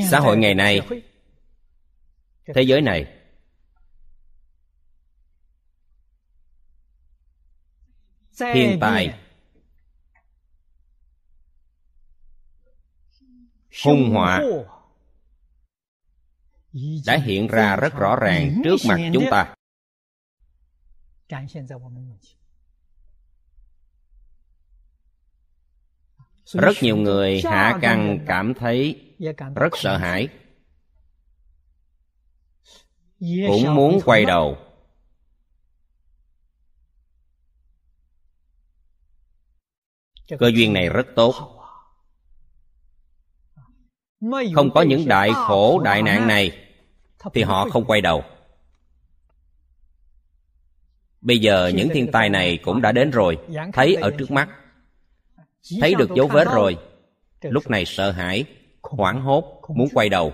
Xã 0.10 0.20
hội 0.20 0.38
ngày 0.38 0.54
nay, 0.54 0.82
thế 2.56 2.62
giới 2.62 2.82
này 2.82 3.14
thiên 8.40 8.78
tài 8.82 9.20
hung 13.86 14.10
họa 14.12 14.42
đã 17.06 17.18
hiện 17.18 17.48
ra 17.48 17.76
rất 17.76 17.94
rõ 17.94 18.16
ràng 18.16 18.62
trước 18.64 18.76
mặt 18.88 18.98
chúng 19.14 19.26
ta. 19.32 19.56
Rất 26.46 26.74
nhiều 26.82 26.98
người 26.98 27.42
hạ 27.44 27.80
căn 27.82 28.26
cảm 28.28 28.54
thấy 28.54 29.14
rất 29.56 29.70
sợ 29.78 29.98
hãi. 29.98 30.28
Cũng 33.20 33.76
muốn 33.76 34.00
quay 34.06 34.26
đầu. 34.26 34.58
Cơ 40.40 40.52
duyên 40.56 40.74
này 40.74 40.90
rất 40.90 41.08
tốt. 41.16 41.34
Không 44.56 44.70
có 44.74 44.82
những 44.82 45.08
đại 45.08 45.30
khổ 45.34 45.80
đại 45.80 46.04
nạn 46.04 46.28
này 46.28 46.67
thì 47.34 47.44
họ 47.44 47.70
không 47.70 47.86
quay 47.86 48.02
đầu. 48.02 48.24
Bây 51.22 51.40
giờ 51.40 51.72
những 51.76 51.90
thiên 51.94 52.12
tai 52.12 52.30
này 52.30 52.60
cũng 52.64 52.82
đã 52.82 52.92
đến 52.92 53.12
rồi. 53.12 53.38
Thấy 53.74 53.96
ở 53.96 54.12
trước 54.20 54.32
mắt 54.32 54.50
thấy 55.82 55.96
được 55.96 56.10
dấu 56.16 56.28
vết 56.28 56.48
rồi. 56.54 56.78
Lúc 57.42 57.70
này 57.70 57.86
sợ 57.86 58.12
hãi 58.12 58.46
hoảng 58.82 59.22
hốt 59.22 59.62
muốn 59.76 59.88
quay 59.94 60.10
đầu. 60.10 60.34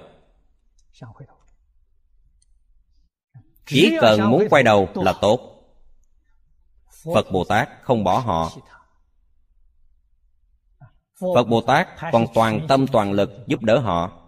Chỉ 3.66 3.98
cần 4.02 4.32
muốn 4.32 4.48
quay 4.50 4.64
đầu 4.64 4.90
là 4.96 5.14
tốt. 5.22 5.50
Phật 7.14 7.32
bồ 7.32 7.44
tát 7.44 7.70
không 7.82 8.04
bỏ 8.04 8.20
họ. 8.20 8.52
Phật 11.36 11.44
bồ 11.44 11.62
tát 11.62 11.88
còn 12.12 12.26
toàn 12.34 12.66
tâm 12.68 12.88
toàn 12.88 13.12
lực 13.12 13.32
giúp 13.48 13.62
đỡ 13.62 13.80
họ 13.80 14.23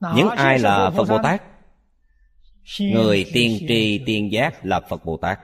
những 0.00 0.28
ai 0.28 0.58
là 0.58 0.90
phật 0.96 1.04
bồ 1.08 1.18
tát? 1.22 1.42
Người 2.80 3.30
tiên 3.32 3.58
tri 3.68 4.02
tiên 4.06 4.32
giác 4.32 4.64
là 4.64 4.80
phật 4.80 5.04
bồ 5.04 5.16
tát. 5.16 5.40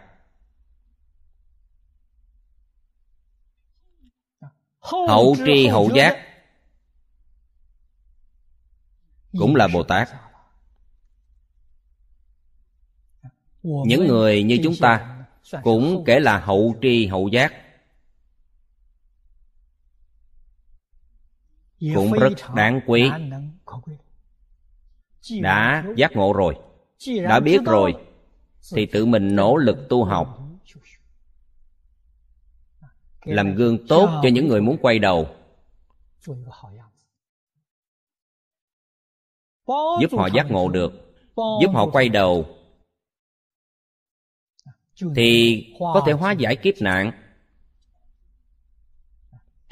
Hậu 5.09 5.37
tri 5.47 5.67
hậu 5.67 5.91
giác 5.95 6.17
cũng 9.39 9.57
là 9.57 9.69
bồ 9.69 9.83
tát. 9.83 10.09
Những 13.63 14.07
người 14.07 14.43
như 14.43 14.59
chúng 14.65 14.75
ta 14.81 15.25
cũng 15.63 16.05
kể 16.07 16.21
là 16.21 16.39
hậu 16.39 16.75
tri 16.83 17.07
hậu 17.07 17.29
giác. 17.29 17.53
Cũng 21.95 22.13
rất 22.13 22.33
đáng 22.55 22.81
quý 22.87 23.11
đã 25.31 25.85
giác 25.97 26.17
ngộ 26.17 26.33
rồi 26.33 26.55
đã 27.25 27.41
biết 27.41 27.59
rồi 27.65 27.95
thì 28.75 28.87
tự 28.87 29.07
mình 29.07 29.37
nỗ 29.37 29.57
lực 29.57 29.77
tu 29.89 30.05
học 30.05 30.47
làm 33.27 33.55
gương 33.55 33.87
tốt 33.87 34.21
cho 34.23 34.29
những 34.33 34.49
người 34.49 34.61
muốn 34.61 34.77
quay 34.83 34.99
đầu. 34.99 35.29
Giúp 40.01 40.11
họ 40.13 40.27
giác 40.35 40.51
ngộ 40.51 40.69
được 40.69 40.93
giúp 41.37 41.71
họ 41.75 41.91
quay 41.91 42.09
đầu. 42.09 42.47
Thì 45.17 45.63
có 45.79 46.03
thể 46.07 46.13
hóa 46.13 46.33
giải 46.33 46.57
kiếp 46.57 46.75
nạn. 46.81 47.13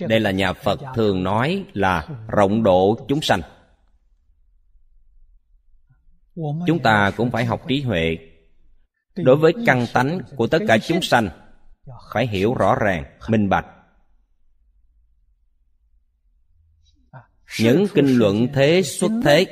đây 0.01 0.20
là 0.20 0.31
nhà 0.31 0.52
phật 0.52 0.81
thường 0.94 1.22
nói 1.22 1.64
là 1.72 2.09
rộng 2.28 2.62
độ 2.62 3.06
chúng 3.09 3.20
sanh 3.22 3.40
chúng 6.66 6.78
ta 6.82 7.11
cũng 7.16 7.31
phải 7.31 7.44
học 7.44 7.62
trí 7.69 7.82
huệ. 7.82 8.19
đối 9.16 9.36
với 9.36 9.52
căn 9.66 9.86
tánh 9.93 10.20
của 10.36 10.47
tất 10.47 10.59
cả 10.69 10.78
chúng 10.78 11.02
sanh 11.02 11.28
phải 12.12 12.27
hiểu 12.27 12.55
rõ 12.55 12.74
ràng 12.74 13.19
minh 13.28 13.48
bạch. 13.48 13.66
Những 17.61 17.86
kinh 17.94 18.19
luận 18.19 18.47
thế 18.55 18.82
xuất 18.82 19.11
thế 19.24 19.47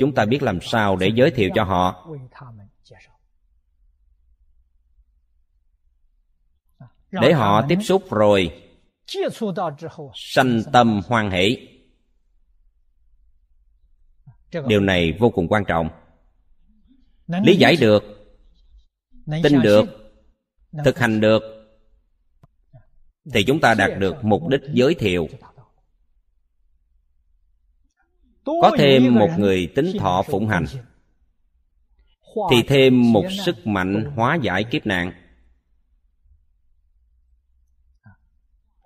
chúng 0.00 0.14
ta 0.14 0.24
biết 0.24 0.42
làm 0.42 0.58
sao 0.62 0.96
để 0.96 1.10
giới 1.14 1.30
thiệu 1.30 1.50
cho 1.54 1.64
họ. 1.64 2.08
để 7.10 7.32
họ 7.32 7.66
tiếp 7.68 7.78
xúc 7.82 8.10
rồi 8.10 8.62
sanh 10.14 10.62
tâm 10.72 11.00
hoan 11.06 11.30
hỷ 11.30 11.77
điều 14.66 14.80
này 14.80 15.12
vô 15.18 15.30
cùng 15.30 15.48
quan 15.48 15.64
trọng. 15.64 15.90
Lý 17.26 17.56
giải 17.56 17.76
được 17.76 18.04
tin 19.42 19.62
được 19.62 19.84
thực 20.84 20.98
hành 20.98 21.20
được. 21.20 21.42
Thì 23.32 23.44
chúng 23.44 23.60
ta 23.60 23.74
đạt 23.74 23.90
được 23.98 24.14
mục 24.22 24.48
đích 24.48 24.60
giới 24.72 24.94
thiệu. 24.94 25.28
có 28.44 28.72
thêm 28.78 29.14
một 29.14 29.28
người 29.38 29.72
tính 29.74 29.92
thọ 29.98 30.22
phụng 30.22 30.48
hành. 30.48 30.64
thì 32.50 32.62
thêm 32.68 33.12
một 33.12 33.24
sức 33.46 33.66
mạnh 33.66 34.12
hóa 34.16 34.38
giải 34.42 34.64
kiếp 34.64 34.86
nạn. 34.86 35.12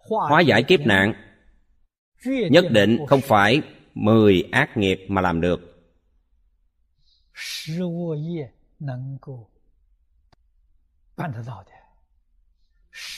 Hóa 0.09 0.41
giải 0.41 0.63
kiếp 0.63 0.81
nạn. 0.81 1.15
Nhất 2.51 2.65
định 2.71 2.99
không 3.09 3.21
phải 3.21 3.63
mười 3.95 4.49
ác 4.53 4.77
nghiệp 4.77 5.07
mà 5.09 5.21
làm 5.21 5.41
được. 5.41 5.61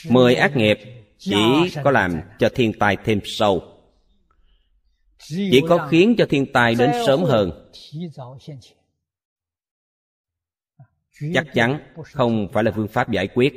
mười 0.09 0.35
ác 0.35 0.55
nghiệp 0.55 0.77
chỉ 1.17 1.35
có 1.83 1.91
làm 1.91 2.21
cho 2.39 2.49
thiên 2.55 2.73
tai 2.79 2.97
thêm 3.05 3.19
sâu. 3.23 3.63
Chỉ 5.27 5.61
có 5.69 5.87
khiến 5.91 6.15
cho 6.17 6.25
thiên 6.29 6.53
tai 6.53 6.75
đến 6.75 6.91
sớm 7.07 7.23
hơn. 7.23 7.71
chắc 11.33 11.47
chắn 11.53 11.93
không 12.03 12.47
phải 12.53 12.63
là 12.63 12.71
phương 12.75 12.87
pháp 12.87 13.11
giải 13.11 13.27
quyết. 13.27 13.53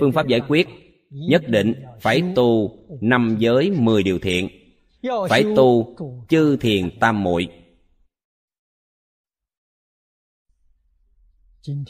Phương 0.00 0.12
pháp 0.12 0.26
giải 0.28 0.40
quyết 0.48 0.66
nhất 1.10 1.42
định 1.48 1.74
phải 2.00 2.22
tu 2.34 2.78
năm 3.00 3.36
giới 3.38 3.70
mười 3.70 4.02
điều 4.02 4.18
thiện 4.18 4.65
phải 5.28 5.44
tu, 5.56 5.96
chư 6.28 6.56
thiền 6.56 6.98
tam 7.00 7.22
muội. 7.22 7.48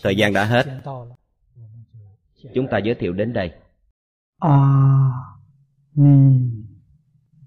Thời 0.02 0.16
gian 0.16 0.32
đã 0.32 0.44
hết. 0.44 0.82
Chúng 2.54 2.66
ta 2.70 2.78
giới 2.84 2.94
thiệu 2.94 3.12
đến 3.12 3.32
đây. 3.32 3.50
A 4.40 5.10
ni 5.94 6.40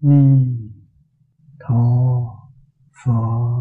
ni 0.00 0.46
tho 1.60 1.84
pho. 3.04 3.54